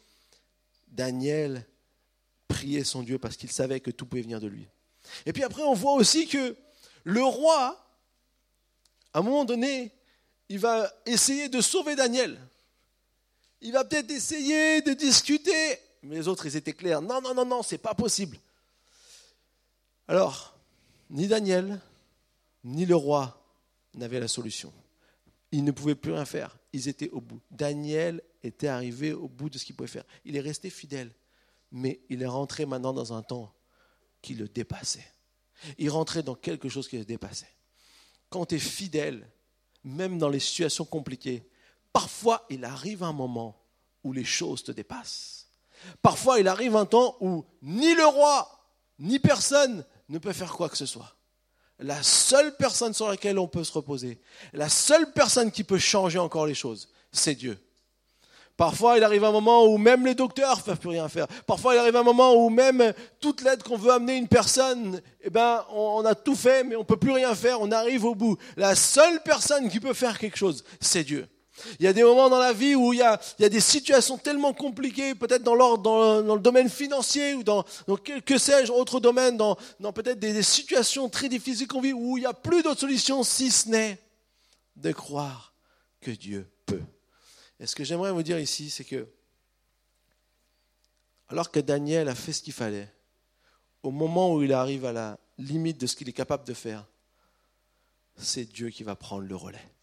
Daniel 0.88 1.67
priait 2.47 2.86
son 2.86 3.03
Dieu 3.03 3.19
parce 3.19 3.36
qu'il 3.36 3.51
savait 3.51 3.82
que 3.82 3.91
tout 3.91 4.06
pouvait 4.06 4.21
venir 4.21 4.39
de 4.39 4.47
lui. 4.47 4.69
Et 5.25 5.34
puis 5.34 5.43
après, 5.43 5.63
on 5.63 5.73
voit 5.73 5.95
aussi 5.95 6.29
que 6.29 6.56
le 7.03 7.25
roi, 7.25 7.86
à 9.13 9.19
un 9.19 9.21
moment 9.21 9.43
donné, 9.43 9.91
il 10.47 10.60
va 10.60 10.89
essayer 11.06 11.49
de 11.49 11.60
sauver 11.60 11.97
Daniel. 11.97 12.39
Il 13.60 13.73
va 13.73 13.84
peut-être 13.84 14.12
essayer 14.12 14.82
de 14.82 14.93
discuter, 14.93 15.77
mais 16.04 16.16
les 16.16 16.28
autres, 16.28 16.46
ils 16.46 16.56
étaient 16.56 16.74
clairs. 16.74 17.02
Non, 17.02 17.22
non, 17.22 17.34
non, 17.34 17.46
non, 17.46 17.63
c'est 17.63 17.78
pas 17.78 17.94
possible. 17.94 18.38
Alors, 20.08 20.58
ni 21.10 21.28
Daniel, 21.28 21.80
ni 22.63 22.86
le 22.86 22.96
roi 22.96 23.42
n'avaient 23.94 24.20
la 24.20 24.28
solution. 24.28 24.74
Ils 25.52 25.63
ne 25.63 25.72
pouvaient 25.72 25.96
plus 25.96 26.12
rien 26.12 26.26
faire. 26.26 26.58
Ils 26.74 26.88
étaient 26.88 27.10
au 27.12 27.22
bout. 27.22 27.39
Daniel 27.52 28.22
était 28.44 28.68
arrivé 28.68 29.13
au 29.13 29.28
bout 29.28 29.50
de 29.50 29.58
ce 29.58 29.66
qu'il 29.66 29.76
pouvait 29.76 29.88
faire. 29.88 30.06
Il 30.26 30.36
est 30.36 30.42
resté 30.42 30.70
fidèle, 30.70 31.12
mais 31.72 32.02
il 32.10 32.22
est 32.22 32.28
rentré 32.28 32.66
maintenant 32.66 32.94
dans 32.94 33.13
un 33.13 33.22
temps 33.22 33.54
qui 34.22 34.34
le 34.34 34.48
dépassait. 34.48 35.08
Il 35.78 35.89
rentrait 35.89 36.24
dans 36.24 36.36
quelque 36.36 36.70
chose 36.70 36.88
qui 36.88 36.98
le 36.98 37.06
dépassait. 37.06 37.54
Quand 38.30 38.48
tu 38.48 38.56
es 38.56 38.60
fidèle, 38.60 39.30
même 39.84 40.18
dans 40.18 40.30
les 40.30 40.39
situations 40.39 40.86
compliquées, 40.86 41.48
parfois 41.94 42.46
il 42.50 42.66
arrive 42.66 43.04
un 43.04 43.13
moment 43.13 43.62
où 44.04 44.12
les 44.12 44.26
choses 44.26 44.63
te 44.63 44.72
dépassent. 44.72 45.42
Parfois 46.02 46.39
il 46.39 46.48
arrive 46.48 46.76
un 46.76 46.86
temps 46.86 47.15
où 47.19 47.46
ni 47.62 47.93
le 47.96 48.06
roi, 48.06 48.50
ni 49.00 49.19
personne 49.19 49.86
ne 50.10 50.17
peut 50.17 50.34
faire 50.34 50.54
quoi 50.54 50.69
que 50.69 50.78
ce 50.78 50.86
soit 50.86 51.15
la 51.80 52.02
seule 52.02 52.56
personne 52.56 52.93
sur 52.93 53.08
laquelle 53.08 53.38
on 53.38 53.48
peut 53.48 53.63
se 53.63 53.72
reposer, 53.72 54.19
la 54.54 54.69
seule 54.69 55.12
personne 55.12 55.52
qui 55.52 55.63
peut 55.63 55.78
changer 55.78 56.19
encore 56.19 56.46
les 56.46 56.54
choses, 56.54 56.89
c'est 57.12 57.36
Dieu. 57.36 57.60
Parfois, 58.56 58.98
il 58.98 59.04
arrive 59.04 59.24
un 59.24 59.32
moment 59.32 59.65
où 59.65 59.80
même 59.80 60.06
les 60.06 60.13
docteurs 60.13 60.58
ne 60.58 60.62
peuvent 60.62 60.80
plus 60.80 60.89
rien 60.89 61.10
faire. 61.10 61.26
Parfois, 61.48 61.74
il 61.74 61.80
arrive 61.80 61.96
un 61.96 62.04
moment 62.04 62.36
où 62.36 62.50
même 62.52 62.93
toute 63.19 63.41
l'aide 63.41 63.63
qu'on 63.63 63.78
veut 63.78 63.91
amener 63.91 64.13
à 64.13 64.17
une 64.17 64.28
personne, 64.28 65.02
eh 65.22 65.32
ben, 65.32 65.65
on 65.72 66.06
a 66.06 66.13
tout 66.13 66.36
fait, 66.36 66.63
mais 66.63 66.76
on 66.76 66.82
ne 66.82 66.86
peut 66.86 66.98
plus 66.98 67.12
rien 67.12 67.34
faire, 67.34 67.60
on 67.62 67.72
arrive 67.72 68.06
au 68.06 68.13
bout. 68.13 68.38
La 68.56 68.76
seule 68.76 69.22
personne 69.24 69.69
qui 69.69 69.80
peut 69.80 69.96
faire 69.96 70.19
quelque 70.19 70.38
chose, 70.38 70.63
c'est 70.80 71.04
Dieu. 71.04 71.28
Il 71.80 71.86
y 71.86 71.88
a 71.88 71.94
des 71.94 72.04
moments 72.04 72.30
dans 72.30 72.39
la 72.39 72.52
vie 72.52 72.76
où 72.76 72.94
il 72.94 73.00
y 73.00 73.02
a, 73.02 73.20
des 73.38 73.60
situations 73.60 74.18
tellement 74.18 74.54
compliquées, 74.54 75.13
peut-être 75.13 75.44
dans, 75.44 75.56
le 75.56 76.39
domaine 76.39 76.70
financier 76.70 77.36
ou 77.36 77.44
dans, 77.44 77.63
dans 77.88 77.98
autre 78.76 79.00
domaine, 79.00 79.38
dans, 79.38 79.56
peut-être 79.94 80.20
des, 80.20 80.42
situations 80.42 81.10
très 81.10 81.30
difficiles 81.30 81.68
qu'on 81.68 81.82
vit, 81.82 81.94
où 81.94 82.18
il 82.18 82.22
n'y 82.22 82.26
a 82.26 82.34
plus 82.34 82.63
d'autre 82.63 82.80
solution 82.80 83.24
si 83.24 83.52
ce 83.52 83.70
n'est 83.70 84.00
de 84.76 84.92
croire 84.92 85.54
que 86.02 86.12
Dieu 86.12 86.50
peut. 86.66 86.82
Et 87.60 87.68
ce 87.68 87.76
que 87.76 87.84
j'aimerais 87.84 88.12
vous 88.12 88.24
dire 88.24 88.39
ici, 88.39 88.70
c'est 88.72 88.84
que, 88.84 89.08
alors 91.30 91.52
que 91.52 91.60
Daniel 91.60 92.10
a 92.10 92.16
fait 92.16 92.34
ce 92.34 92.42
qu'il 92.42 92.54
fallait, 92.54 92.92
au 93.84 93.92
moment 93.92 94.34
où 94.34 94.42
il 94.42 94.54
arrive 94.54 94.86
à 94.86 94.92
la 94.92 95.20
limite 95.38 95.80
de 95.80 95.86
ce 95.86 95.96
qu'il 95.96 96.10
est 96.10 96.13
capable 96.13 96.46
de 96.46 96.54
faire, 96.54 96.88
c'est 98.18 98.46
Dieu 98.46 98.70
qui 98.70 98.84
va 98.84 98.96
prendre 98.96 99.24
le 99.24 99.36
relais 99.36 99.74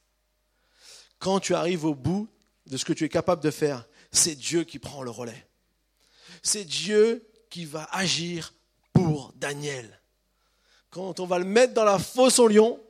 quand 1.21 1.39
tu 1.39 1.55
arrives 1.55 1.85
au 1.85 1.95
bout 1.95 2.29
de 2.67 2.77
ce 2.77 2.85
que 2.85 2.93
tu 2.93 3.05
es 3.05 3.09
capable 3.09 3.43
de 3.43 3.51
faire, 3.53 3.87
c'est 4.11 4.35
Dieu 4.35 4.65
qui 4.65 4.81
prend 4.81 5.03
le 5.03 5.11
relais. 5.11 5.47
C'est 6.43 6.65
Dieu 6.65 7.29
qui 7.51 7.65
va 7.65 7.89
agir 7.93 8.55
pour 8.93 9.33
Daniel. 9.37 10.01
Quand 10.89 11.21
on 11.21 11.27
va 11.27 11.39
le 11.39 11.45
mettre 11.45 11.75
dans 11.75 11.85
la 11.85 11.99
fosse 11.99 12.39
au 12.39 12.49
lion, 12.49 12.81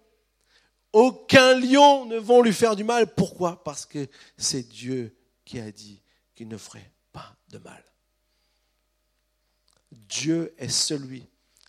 aucun 0.92 1.58
lion 1.58 2.06
ne 2.06 2.18
va 2.18 2.40
lui 2.40 2.52
faire 2.52 2.76
du 2.76 2.84
mal. 2.84 3.14
Pourquoi? 3.14 3.62
Parce 3.62 3.84
que 3.84 4.08
c'est 4.38 4.66
Dieu 4.66 5.14
qui 5.44 5.60
a 5.60 5.70
dit 5.70 6.00
qu'il 6.34 6.48
ne 6.48 6.56
ferait 6.56 6.92
pas 7.12 7.36
de 7.48 7.58
mal. 7.58 7.84
Dieu 9.90 10.54
est 10.56 10.68
celui 10.68 11.26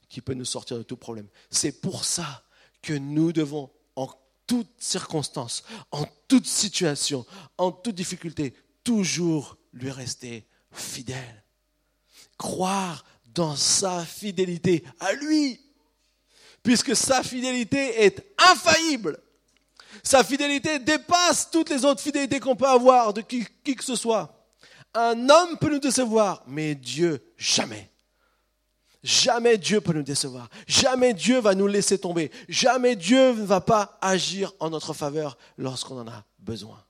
qui 0.09 0.21
peut 0.21 0.33
nous 0.35 0.45
sortir 0.45 0.77
de 0.77 0.83
tout 0.83 0.97
problème. 0.97 1.27
C'est 1.49 1.81
pour 1.81 2.05
ça 2.05 2.43
que 2.81 2.93
nous 2.93 3.31
devons 3.31 3.71
toute 4.51 4.67
circonstance, 4.79 5.63
en 5.91 6.03
toute 6.27 6.45
situation, 6.45 7.25
en 7.57 7.71
toute 7.71 7.95
difficulté, 7.95 8.53
toujours 8.83 9.55
lui 9.71 9.89
rester 9.89 10.45
fidèle. 10.73 11.45
Croire 12.37 13.05
dans 13.33 13.55
sa 13.55 14.03
fidélité 14.03 14.83
à 14.99 15.13
lui, 15.13 15.57
puisque 16.63 16.97
sa 16.97 17.23
fidélité 17.23 18.03
est 18.03 18.35
infaillible. 18.37 19.23
Sa 20.03 20.21
fidélité 20.21 20.79
dépasse 20.79 21.49
toutes 21.49 21.69
les 21.69 21.85
autres 21.85 22.01
fidélités 22.01 22.41
qu'on 22.41 22.57
peut 22.57 22.67
avoir 22.67 23.13
de 23.13 23.21
qui, 23.21 23.47
qui 23.63 23.77
que 23.77 23.85
ce 23.85 23.95
soit. 23.95 24.45
Un 24.93 25.29
homme 25.29 25.57
peut 25.59 25.69
nous 25.69 25.79
décevoir, 25.79 26.43
mais 26.45 26.75
Dieu 26.75 27.23
jamais. 27.37 27.89
Jamais 29.03 29.57
Dieu 29.57 29.81
peut 29.81 29.93
nous 29.93 30.03
décevoir. 30.03 30.49
Jamais 30.67 31.13
Dieu 31.13 31.39
va 31.39 31.55
nous 31.55 31.67
laisser 31.67 31.97
tomber. 31.97 32.31
Jamais 32.47 32.95
Dieu 32.95 33.33
ne 33.33 33.43
va 33.43 33.59
pas 33.59 33.97
agir 33.99 34.53
en 34.59 34.69
notre 34.69 34.93
faveur 34.93 35.37
lorsqu'on 35.57 35.99
en 35.99 36.07
a 36.07 36.23
besoin. 36.37 36.83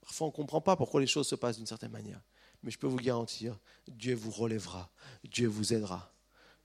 Parfois, 0.00 0.26
on 0.26 0.30
ne 0.30 0.34
comprend 0.34 0.60
pas 0.60 0.74
pourquoi 0.74 1.00
les 1.00 1.06
choses 1.06 1.28
se 1.28 1.36
passent 1.36 1.58
d'une 1.58 1.66
certaine 1.66 1.92
manière. 1.92 2.20
Mais 2.62 2.72
je 2.72 2.78
peux 2.78 2.88
vous 2.88 2.96
garantir, 2.96 3.56
Dieu 3.86 4.14
vous 4.14 4.32
relèvera. 4.32 4.90
Dieu 5.24 5.46
vous 5.46 5.72
aidera. 5.72 6.12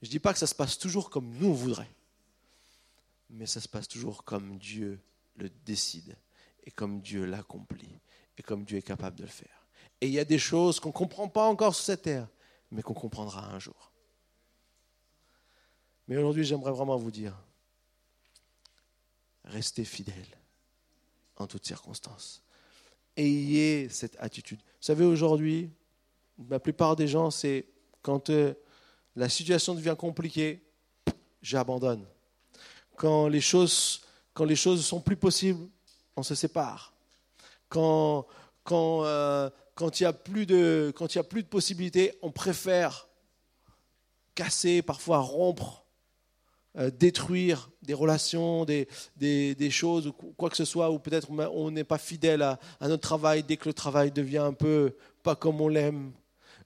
Je 0.02 0.08
ne 0.08 0.12
dis 0.12 0.20
pas 0.20 0.34
que 0.34 0.40
ça 0.40 0.48
se 0.48 0.56
passe 0.56 0.78
toujours 0.78 1.10
comme 1.10 1.30
nous 1.36 1.50
on 1.50 1.54
voudrait. 1.54 1.90
Mais 3.30 3.46
ça 3.46 3.62
se 3.62 3.68
passe 3.68 3.88
toujours 3.88 4.24
comme 4.24 4.58
Dieu 4.58 5.00
le 5.36 5.50
décide 5.66 6.16
et 6.64 6.72
comme 6.72 7.02
Dieu 7.02 7.26
l'accomplit 7.26 8.00
et 8.38 8.44
comme 8.44 8.66
Dieu 8.66 8.80
est 8.80 8.84
capable 8.84 9.18
de 9.18 9.24
le 9.24 9.30
faire. 9.30 9.68
Et 10.02 10.08
il 10.08 10.14
y 10.14 10.20
a 10.20 10.26
des 10.26 10.40
choses 10.40 10.80
qu'on 10.80 10.90
ne 10.90 10.94
comprend 10.94 11.28
pas 11.28 11.46
encore 11.46 11.76
sur 11.76 11.86
cette 11.86 12.04
terre 12.04 12.28
mais 12.72 12.82
qu'on 12.82 12.94
comprendra 12.94 13.46
un 13.54 13.60
jour. 13.60 13.92
Mais 16.08 16.18
aujourd'hui, 16.18 16.44
j'aimerais 16.44 16.72
vraiment 16.72 16.98
vous 16.98 17.12
dire, 17.12 17.36
restez 19.44 19.86
fidèles 19.86 20.38
en 21.38 21.48
toutes 21.48 21.66
circonstances. 21.66 22.44
Ayez 23.18 23.90
cette 23.90 24.16
attitude. 24.20 24.60
Vous 24.60 24.82
savez, 24.82 25.06
aujourd'hui, 25.06 25.72
la 26.50 26.60
plupart 26.60 26.96
des 26.96 27.08
gens, 27.08 27.32
c'est 27.32 27.66
quand 28.02 28.30
euh, 28.30 28.54
la 29.16 29.30
situation 29.30 29.74
devient 29.74 29.96
compliquée, 29.98 30.62
j'abandonne. 31.42 32.06
Quand 32.96 33.28
les 33.28 33.42
choses, 33.42 34.02
quand 34.34 34.46
les 34.46 34.56
choses 34.56 34.86
sont 34.86 35.02
plus 35.02 35.18
possibles, 35.18 35.68
on 36.16 36.24
se 36.24 36.36
sépare. 36.36 36.94
Quand, 37.70 38.28
quand 38.64 39.06
euh, 39.06 39.50
quand 39.76 40.00
il 40.00 40.04
n'y 40.04 40.08
a, 40.08 40.14
plus 40.14 40.46
de, 40.46 40.94
a 41.16 41.24
plus 41.24 41.44
de 41.44 41.48
possibilités, 41.48 42.18
on 42.22 42.32
préfère 42.32 43.08
casser, 44.34 44.82
parfois 44.82 45.20
rompre, 45.20 45.86
euh, 46.78 46.90
détruire 46.90 47.70
des 47.84 47.94
relations, 47.94 48.66
des, 48.66 48.88
choses, 49.70 50.08
ou 50.08 50.14
quoi 50.14 50.50
que 50.50 50.58
ce 50.58 50.66
soit, 50.66 50.92
ou 50.92 51.00
peut-être 51.00 51.30
on 51.30 51.72
n'est 51.72 51.84
pas 51.84 51.98
fidèle 51.98 52.42
à, 52.42 52.60
notre 52.82 53.02
travail 53.02 53.44
dès 53.44 53.58
que 53.58 53.68
le 53.68 53.74
travail 53.74 54.12
devient 54.12 54.40
un 54.40 54.54
peu 54.54 54.96
pas 55.24 55.36
comme 55.36 55.60
on 55.62 55.68
l'aime. 55.68 56.14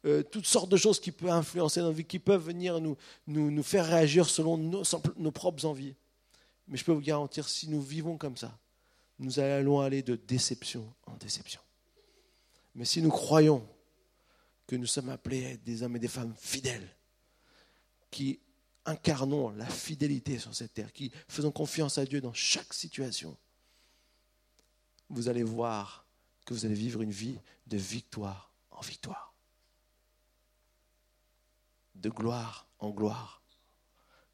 Euh, 0.06 0.24
toutes 0.24 0.46
sortes 0.46 0.70
de 0.70 0.78
choses 0.78 1.00
qui 1.00 1.12
peuvent 1.12 1.30
influencer 1.30 1.82
notre 1.82 1.96
vie, 1.96 2.06
qui 2.06 2.20
peuvent 2.20 2.44
venir 2.44 2.80
nous, 2.80 2.96
nous, 3.28 3.64
faire 3.64 3.86
réagir 3.86 4.30
selon 4.30 4.58
nos, 4.58 4.84
nos 5.18 5.32
propres 5.32 5.66
envies. 5.66 5.96
Mais 6.68 6.78
je 6.78 6.86
peux 6.86 6.92
vous 6.92 7.02
garantir, 7.02 7.50
si 7.50 7.70
nous 7.70 7.82
vivons 7.82 8.18
comme 8.18 8.38
ça, 8.38 8.58
nous 9.18 9.40
allons 9.40 9.82
aller 9.82 10.04
de 10.04 10.16
déception 10.16 10.86
en 11.06 11.18
déception. 11.18 11.60
Mais 12.76 12.86
si 12.86 13.02
nous 13.02 13.10
croyons 13.10 13.68
que 14.68 14.76
nous 14.76 14.86
sommes 14.86 15.10
appelés 15.10 15.46
à 15.46 15.50
être 15.52 15.64
des 15.64 15.84
hommes 15.84 15.96
et 15.96 16.00
des 16.00 16.08
femmes 16.08 16.36
fidèles, 16.38 16.96
qui 18.12 18.40
incarnons 18.86 19.50
la 19.52 19.66
fidélité 19.66 20.40
sur 20.40 20.54
cette 20.56 20.74
terre, 20.74 20.94
qui 20.94 21.12
faisons 21.28 21.52
confiance 21.52 21.98
à 21.98 22.06
Dieu 22.06 22.22
dans 22.22 22.34
chaque 22.34 22.74
situation, 22.74 23.38
vous 25.10 25.28
allez 25.28 25.44
voir 25.44 26.06
que 26.46 26.54
vous 26.54 26.66
allez 26.66 26.76
vivre 26.76 27.02
une 27.02 27.12
vie 27.12 27.40
de 27.68 27.78
victoire 27.78 28.52
en 28.72 28.82
victoire, 28.82 29.34
de 31.96 32.10
gloire 32.10 32.68
en 32.80 32.90
gloire. 32.90 33.42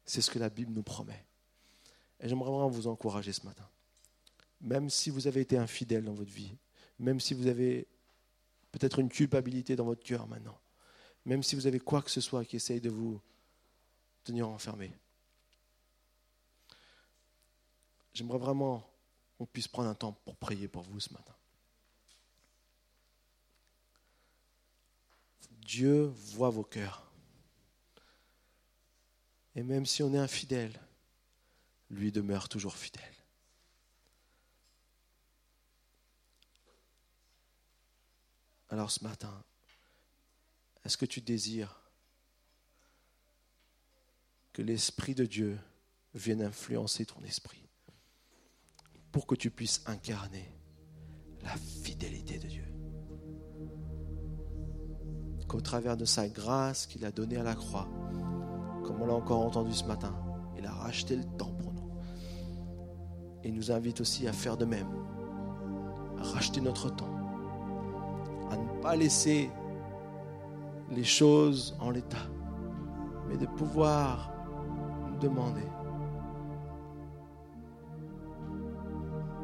C'est 0.04 0.20
ce 0.20 0.30
que 0.30 0.38
la 0.38 0.50
Bible 0.50 0.72
nous 0.72 0.82
promet. 0.82 1.24
Et 2.20 2.28
j'aimerais 2.28 2.50
vraiment 2.50 2.68
vous 2.68 2.86
encourager 2.86 3.32
ce 3.32 3.44
matin. 3.44 3.68
Même 4.60 4.88
si 4.88 5.10
vous 5.10 5.26
avez 5.26 5.40
été 5.40 5.58
infidèle 5.58 6.04
dans 6.04 6.14
votre 6.14 6.30
vie, 6.30 6.56
même 6.98 7.20
si 7.20 7.34
vous 7.34 7.46
avez 7.46 7.86
peut-être 8.78 8.98
une 8.98 9.08
culpabilité 9.08 9.74
dans 9.74 9.86
votre 9.86 10.04
cœur 10.04 10.26
maintenant, 10.28 10.60
même 11.24 11.42
si 11.42 11.56
vous 11.56 11.66
avez 11.66 11.80
quoi 11.80 12.02
que 12.02 12.10
ce 12.10 12.20
soit 12.20 12.44
qui 12.44 12.56
essaye 12.56 12.80
de 12.80 12.90
vous 12.90 13.22
tenir 14.22 14.50
enfermé, 14.50 14.92
j'aimerais 18.12 18.38
vraiment 18.38 18.86
qu'on 19.38 19.46
puisse 19.46 19.66
prendre 19.66 19.88
un 19.88 19.94
temps 19.94 20.12
pour 20.12 20.36
prier 20.36 20.68
pour 20.68 20.82
vous 20.82 21.00
ce 21.00 21.10
matin. 21.14 21.34
Dieu 25.62 26.12
voit 26.34 26.50
vos 26.50 26.62
cœurs. 26.62 27.10
Et 29.54 29.62
même 29.62 29.86
si 29.86 30.02
on 30.02 30.12
est 30.12 30.18
infidèle, 30.18 30.78
lui 31.88 32.12
demeure 32.12 32.50
toujours 32.50 32.76
fidèle. 32.76 33.15
Alors 38.76 38.90
ce 38.90 39.02
matin, 39.02 39.32
est-ce 40.84 40.98
que 40.98 41.06
tu 41.06 41.22
désires 41.22 41.80
que 44.52 44.60
l'Esprit 44.60 45.14
de 45.14 45.24
Dieu 45.24 45.58
vienne 46.12 46.42
influencer 46.42 47.06
ton 47.06 47.22
esprit 47.24 47.70
pour 49.12 49.26
que 49.26 49.34
tu 49.34 49.50
puisses 49.50 49.80
incarner 49.86 50.46
la 51.42 51.56
fidélité 51.56 52.38
de 52.38 52.48
Dieu? 52.48 52.66
Qu'au 55.48 55.62
travers 55.62 55.96
de 55.96 56.04
sa 56.04 56.28
grâce 56.28 56.86
qu'il 56.86 57.06
a 57.06 57.12
donnée 57.12 57.38
à 57.38 57.44
la 57.44 57.54
croix, 57.54 57.88
comme 58.84 59.00
on 59.00 59.06
l'a 59.06 59.14
encore 59.14 59.40
entendu 59.40 59.72
ce 59.72 59.84
matin, 59.84 60.14
il 60.58 60.66
a 60.66 60.72
racheté 60.72 61.16
le 61.16 61.24
temps 61.24 61.54
pour 61.54 61.72
nous. 61.72 61.98
Et 63.42 63.48
il 63.48 63.54
nous 63.54 63.72
invite 63.72 64.02
aussi 64.02 64.28
à 64.28 64.34
faire 64.34 64.58
de 64.58 64.66
même, 64.66 64.92
à 66.18 66.24
racheter 66.24 66.60
notre 66.60 66.94
temps 66.94 67.15
à 68.50 68.56
ne 68.56 68.80
pas 68.80 68.96
laisser 68.96 69.50
les 70.90 71.04
choses 71.04 71.76
en 71.80 71.90
l'état, 71.90 72.26
mais 73.28 73.36
de 73.36 73.46
pouvoir 73.46 74.32
demander, 75.20 75.66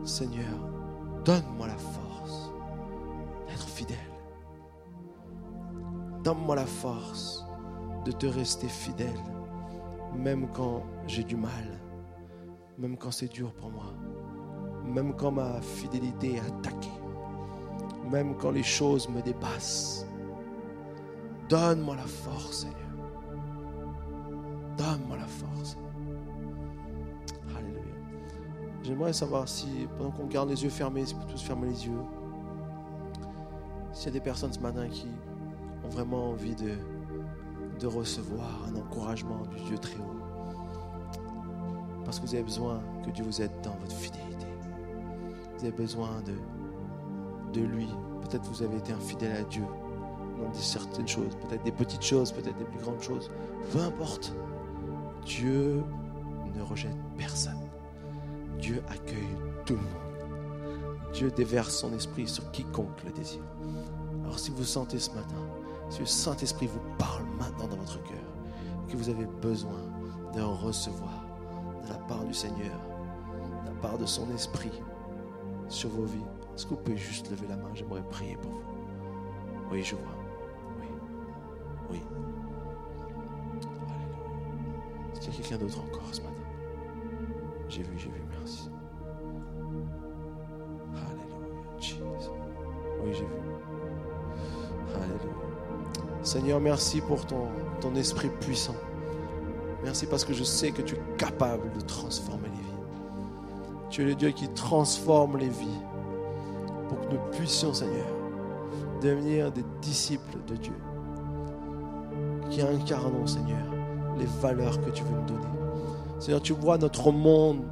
Seigneur, 0.04 0.58
donne-moi 1.24 1.68
la 1.68 1.78
force 1.78 2.52
d'être 3.48 3.68
fidèle. 3.68 3.96
Donne-moi 6.24 6.56
la 6.56 6.66
force 6.66 7.44
de 8.04 8.12
te 8.12 8.26
rester 8.26 8.68
fidèle, 8.68 9.20
même 10.14 10.48
quand 10.52 10.82
j'ai 11.06 11.24
du 11.24 11.36
mal, 11.36 11.80
même 12.78 12.96
quand 12.96 13.10
c'est 13.10 13.32
dur 13.32 13.52
pour 13.54 13.70
moi, 13.70 13.94
même 14.84 15.14
quand 15.14 15.32
ma 15.32 15.60
fidélité 15.60 16.34
est 16.34 16.40
attaquée 16.40 17.01
même 18.12 18.36
quand 18.36 18.50
les 18.50 18.62
choses 18.62 19.08
me 19.08 19.22
dépassent. 19.22 20.06
Donne-moi 21.48 21.96
la 21.96 22.02
force, 22.02 22.58
Seigneur. 22.58 22.76
Donne-moi 24.76 25.16
la 25.16 25.26
force. 25.26 25.78
Alléluia. 27.56 27.82
J'aimerais 28.82 29.14
savoir 29.14 29.48
si, 29.48 29.88
pendant 29.96 30.10
qu'on 30.10 30.26
garde 30.26 30.50
les 30.50 30.62
yeux 30.62 30.70
fermés, 30.70 31.06
si 31.06 31.14
on 31.14 31.20
peut 31.20 31.32
tous 31.32 31.42
fermer 31.42 31.68
les 31.68 31.86
yeux, 31.86 32.02
s'il 33.92 34.06
y 34.06 34.08
a 34.08 34.12
des 34.12 34.20
personnes 34.20 34.52
ce 34.52 34.60
matin 34.60 34.88
qui 34.88 35.08
ont 35.84 35.88
vraiment 35.88 36.30
envie 36.30 36.54
de, 36.54 36.74
de 37.80 37.86
recevoir 37.86 38.66
un 38.68 38.76
encouragement 38.76 39.42
du 39.56 39.62
Dieu 39.62 39.78
très 39.78 39.96
haut. 39.96 41.22
Parce 42.04 42.20
que 42.20 42.26
vous 42.26 42.34
avez 42.34 42.44
besoin 42.44 42.82
que 43.06 43.10
Dieu 43.10 43.24
vous 43.24 43.40
aide 43.40 43.52
dans 43.62 43.74
votre 43.76 43.96
fidélité. 43.96 44.46
Vous 45.56 45.64
avez 45.64 45.76
besoin 45.76 46.20
de, 46.26 46.34
de 47.52 47.62
lui. 47.62 47.88
Peut-être 48.22 48.44
vous 48.50 48.62
avez 48.62 48.76
été 48.78 48.92
infidèle 48.92 49.36
à 49.36 49.42
Dieu 49.44 49.64
dans 50.42 50.52
certaines 50.54 51.08
choses, 51.08 51.36
peut-être 51.36 51.62
des 51.62 51.72
petites 51.72 52.02
choses, 52.02 52.32
peut-être 52.32 52.56
des 52.58 52.64
plus 52.64 52.80
grandes 52.80 53.02
choses. 53.02 53.30
Peu 53.72 53.80
importe. 53.80 54.34
Dieu 55.24 55.82
ne 56.56 56.62
rejette 56.62 56.96
personne. 57.16 57.60
Dieu 58.58 58.82
accueille 58.88 59.36
tout 59.64 59.74
le 59.74 59.80
monde. 59.80 61.12
Dieu 61.12 61.30
déverse 61.30 61.76
son 61.76 61.92
esprit 61.94 62.26
sur 62.26 62.50
quiconque 62.50 63.04
le 63.04 63.12
désire. 63.12 63.42
Alors 64.24 64.38
si 64.38 64.50
vous 64.50 64.64
sentez 64.64 64.98
ce 64.98 65.10
matin, 65.10 65.36
si 65.90 66.00
le 66.00 66.06
Saint-Esprit 66.06 66.66
vous 66.66 66.80
parle 66.98 67.24
maintenant 67.38 67.68
dans 67.68 67.76
votre 67.76 68.02
cœur, 68.02 68.16
que 68.88 68.96
vous 68.96 69.08
avez 69.08 69.26
besoin 69.40 69.80
de 70.34 70.40
recevoir 70.40 71.24
de 71.84 71.88
la 71.88 71.98
part 71.98 72.24
du 72.24 72.34
Seigneur, 72.34 72.78
de 73.62 73.66
la 73.66 73.74
part 73.80 73.98
de 73.98 74.06
son 74.06 74.30
esprit 74.34 74.72
sur 75.68 75.90
vos 75.90 76.04
vies, 76.04 76.24
est-ce 76.54 76.64
que 76.66 76.70
vous 76.70 76.76
pouvez 76.76 76.96
juste 76.96 77.30
lever 77.30 77.46
la 77.48 77.56
main? 77.56 77.70
J'aimerais 77.74 78.02
prier 78.02 78.36
pour 78.36 78.50
vous. 78.50 78.60
Oui, 79.70 79.82
je 79.82 79.94
vois. 79.94 80.14
Oui. 80.80 80.86
Oui. 81.90 82.02
Alléluia. 83.88 84.10
Est-ce 85.12 85.20
qu'il 85.20 85.32
y 85.32 85.36
a 85.36 85.40
quelqu'un 85.40 85.64
d'autre 85.64 85.80
encore 85.80 86.08
ce 86.12 86.20
matin? 86.20 86.34
J'ai 87.68 87.82
vu, 87.82 87.98
j'ai 87.98 88.10
vu, 88.10 88.22
merci. 88.38 88.70
Alléluia. 90.94 91.80
Jesus. 91.80 92.30
Oui, 93.02 93.12
j'ai 93.12 93.24
vu. 93.24 93.40
Alléluia. 94.94 95.32
Seigneur, 96.22 96.60
merci 96.60 97.00
pour 97.00 97.26
ton, 97.26 97.48
ton 97.80 97.94
esprit 97.94 98.28
puissant. 98.40 98.76
Merci 99.82 100.06
parce 100.06 100.24
que 100.24 100.32
je 100.32 100.44
sais 100.44 100.70
que 100.70 100.82
tu 100.82 100.94
es 100.94 101.00
capable 101.18 101.72
de 101.72 101.80
transformer 101.80 102.48
les 102.48 102.62
vies. 102.62 103.88
Tu 103.90 104.02
es 104.02 104.04
le 104.04 104.14
Dieu 104.14 104.30
qui 104.30 104.48
transforme 104.50 105.38
les 105.38 105.48
vies 105.48 105.80
nous 107.10 107.18
puissions, 107.30 107.72
Seigneur, 107.72 108.06
devenir 109.00 109.50
des 109.50 109.64
disciples 109.80 110.38
de 110.46 110.56
Dieu, 110.56 110.76
qui 112.50 112.62
incarnons, 112.62 113.26
Seigneur, 113.26 113.66
les 114.18 114.26
valeurs 114.40 114.80
que 114.80 114.90
tu 114.90 115.02
veux 115.04 115.10
nous 115.10 115.26
donner. 115.26 115.46
Seigneur, 116.18 116.42
tu 116.42 116.52
vois 116.52 116.78
notre 116.78 117.10
monde 117.10 117.62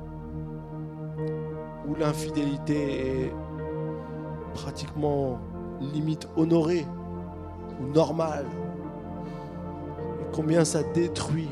où 1.87 1.95
l'infidélité 1.95 3.25
est 3.25 3.33
pratiquement 4.55 5.39
limite 5.81 6.29
honorée 6.37 6.87
ou 7.81 7.93
normale. 7.93 8.47
Et 10.21 10.25
combien 10.33 10.65
ça 10.65 10.83
détruit 10.83 11.49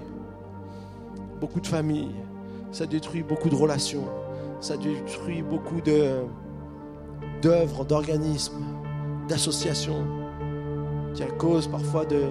beaucoup 1.41 1.61
de 1.61 1.67
familles, 1.67 2.15
ça 2.73 2.87
détruit 2.87 3.23
beaucoup 3.23 3.49
de 3.49 3.55
relations, 3.55 4.05
ça 4.61 4.77
détruit 4.77 5.43
beaucoup 5.43 5.81
de, 5.81 6.25
d'œuvres, 7.43 7.85
d'organismes, 7.85 8.65
d'associations, 9.29 10.07
qui 11.15 11.23
à 11.23 11.27
cause 11.27 11.67
parfois 11.67 12.05
de, 12.05 12.23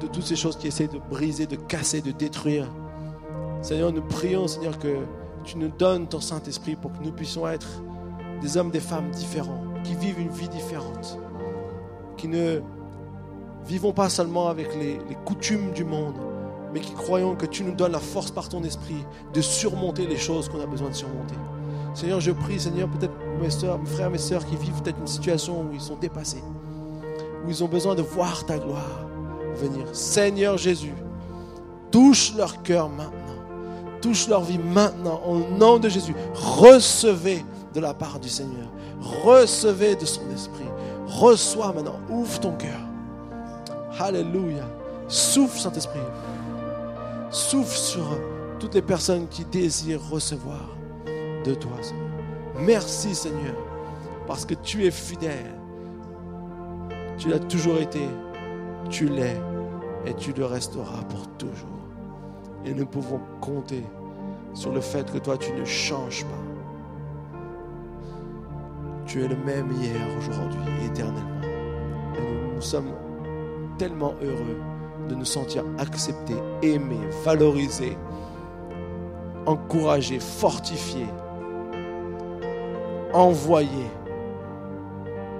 de, 0.00 0.06
toutes 0.06 0.24
ces 0.24 0.36
choses 0.36 0.56
qui 0.56 0.68
essaient 0.68 0.88
de 0.88 0.98
briser, 0.98 1.46
de 1.46 1.56
casser, 1.56 2.00
de 2.00 2.12
détruire. 2.12 2.68
Seigneur, 3.62 3.92
nous 3.92 4.02
prions, 4.02 4.48
Seigneur, 4.48 4.78
que 4.78 4.98
tu 5.44 5.58
nous 5.58 5.68
donnes 5.68 6.08
ton 6.08 6.20
Saint-Esprit 6.20 6.76
pour 6.76 6.92
que 6.92 7.02
nous 7.02 7.12
puissions 7.12 7.48
être 7.48 7.82
des 8.40 8.56
hommes, 8.56 8.70
des 8.70 8.80
femmes 8.80 9.10
différents, 9.10 9.62
qui 9.84 9.94
vivent 9.94 10.20
une 10.20 10.30
vie 10.30 10.48
différente, 10.48 11.18
qui 12.16 12.28
ne 12.28 12.60
vivons 13.66 13.92
pas 13.92 14.08
seulement 14.08 14.48
avec 14.48 14.74
les, 14.74 14.98
les 15.08 15.16
coutumes 15.24 15.72
du 15.72 15.84
monde, 15.84 16.16
mais 16.72 16.80
qui 16.80 16.92
croyons 16.92 17.36
que 17.36 17.46
tu 17.46 17.64
nous 17.64 17.74
donnes 17.74 17.92
la 17.92 18.00
force 18.00 18.30
par 18.30 18.48
ton 18.48 18.64
esprit 18.64 19.04
de 19.32 19.40
surmonter 19.40 20.06
les 20.06 20.16
choses 20.16 20.48
qu'on 20.48 20.60
a 20.60 20.66
besoin 20.66 20.88
de 20.88 20.94
surmonter. 20.94 21.34
Seigneur, 21.94 22.20
je 22.20 22.30
prie, 22.30 22.58
Seigneur, 22.58 22.88
peut-être 22.88 23.14
mes 23.42 23.50
soeurs, 23.50 23.78
mes 23.78 23.86
frères, 23.86 24.10
mes 24.10 24.18
soeurs 24.18 24.46
qui 24.46 24.56
vivent 24.56 24.80
peut-être 24.82 24.98
une 25.00 25.06
situation 25.06 25.62
où 25.62 25.74
ils 25.74 25.80
sont 25.80 25.96
dépassés, 25.96 26.42
où 27.44 27.50
ils 27.50 27.62
ont 27.64 27.68
besoin 27.68 27.94
de 27.94 28.02
voir 28.02 28.46
ta 28.46 28.58
gloire 28.58 29.06
venir. 29.56 29.86
Seigneur 29.92 30.56
Jésus, 30.56 30.94
touche 31.90 32.34
leur 32.36 32.62
cœur 32.62 32.88
maintenant, 32.88 33.42
touche 34.00 34.28
leur 34.28 34.42
vie 34.42 34.58
maintenant, 34.58 35.20
au 35.26 35.38
nom 35.58 35.78
de 35.78 35.88
Jésus. 35.88 36.14
Recevez 36.34 37.44
de 37.74 37.80
la 37.80 37.92
part 37.92 38.20
du 38.20 38.28
Seigneur, 38.28 38.68
recevez 39.24 39.96
de 39.96 40.06
son 40.06 40.22
esprit, 40.32 40.68
reçois 41.06 41.72
maintenant, 41.72 41.98
ouvre 42.08 42.38
ton 42.40 42.52
cœur. 42.52 42.80
Alléluia. 43.98 44.64
Souffle, 45.08 45.60
Saint-Esprit. 45.60 46.00
Souffle 47.30 47.76
sur 47.76 48.18
toutes 48.58 48.74
les 48.74 48.82
personnes 48.82 49.28
qui 49.28 49.44
désirent 49.44 50.00
recevoir 50.10 50.70
de 51.44 51.54
toi. 51.54 51.76
Merci, 52.58 53.14
Seigneur, 53.14 53.56
parce 54.26 54.44
que 54.44 54.54
tu 54.54 54.84
es 54.84 54.90
fidèle. 54.90 55.54
Tu 57.18 57.28
l'as 57.28 57.38
toujours 57.38 57.78
été, 57.78 58.06
tu 58.90 59.08
l'es 59.08 59.40
et 60.06 60.14
tu 60.14 60.32
le 60.32 60.44
resteras 60.44 61.02
pour 61.08 61.28
toujours. 61.38 61.68
Et 62.64 62.74
nous 62.74 62.86
pouvons 62.86 63.20
compter 63.40 63.82
sur 64.54 64.72
le 64.72 64.80
fait 64.80 65.10
que 65.10 65.18
toi, 65.18 65.38
tu 65.38 65.52
ne 65.52 65.64
changes 65.64 66.24
pas. 66.24 67.38
Tu 69.06 69.22
es 69.24 69.28
le 69.28 69.36
même 69.36 69.70
hier, 69.72 70.00
aujourd'hui 70.18 70.60
éternellement. 70.86 71.40
Nous, 72.54 72.60
sommes 72.60 72.92
tellement 73.78 74.14
heureux 74.22 74.60
de 75.08 75.14
nous 75.14 75.24
sentir 75.24 75.64
acceptés, 75.78 76.36
aimés, 76.62 77.08
valorisés, 77.24 77.96
encouragés, 79.46 80.20
fortifiés, 80.20 81.08
envoyés 83.12 83.90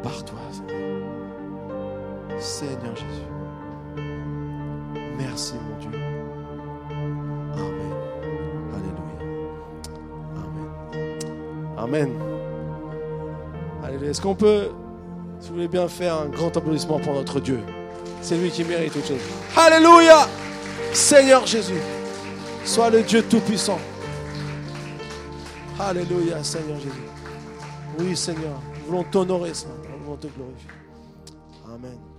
par 0.03 0.25
toi. 0.25 0.39
Seigneur 2.39 2.97
Jésus. 2.97 3.29
Merci 5.17 5.55
mon 5.55 5.79
Dieu. 5.79 6.01
Amen. 7.55 7.93
Alléluia. 8.75 9.19
Amen. 10.37 10.69
Amen. 11.79 12.11
Alléluia. 13.85 14.11
Est-ce 14.11 14.21
qu'on 14.21 14.35
peut, 14.35 14.71
si 15.39 15.49
vous 15.49 15.55
voulez 15.55 15.69
bien 15.69 15.87
faire 15.87 16.17
un 16.17 16.27
grand 16.27 16.57
applaudissement 16.57 16.99
pour 16.99 17.15
notre 17.15 17.39
Dieu? 17.39 17.61
C'est 18.21 18.37
lui 18.37 18.51
qui 18.51 18.65
mérite 18.65 18.93
toute 18.93 19.07
chose. 19.07 19.21
Alléluia. 19.57 20.27
Seigneur 20.93 21.47
Jésus. 21.47 21.81
Sois 22.65 22.91
le 22.91 23.03
Dieu 23.03 23.23
Tout-Puissant. 23.23 23.79
Alléluia, 25.79 26.43
Seigneur 26.43 26.79
Jésus. 26.79 27.12
Oui, 27.99 28.17
Seigneur. 28.17 28.61
Nous 28.81 28.87
voulons 28.87 29.05
t'honorer, 29.05 29.55
Seigneur. 29.55 29.79
Nous 29.99 30.05
voulons 30.05 30.17
te 30.17 30.27
glorifier. 30.29 30.71
Amen. 31.67 32.12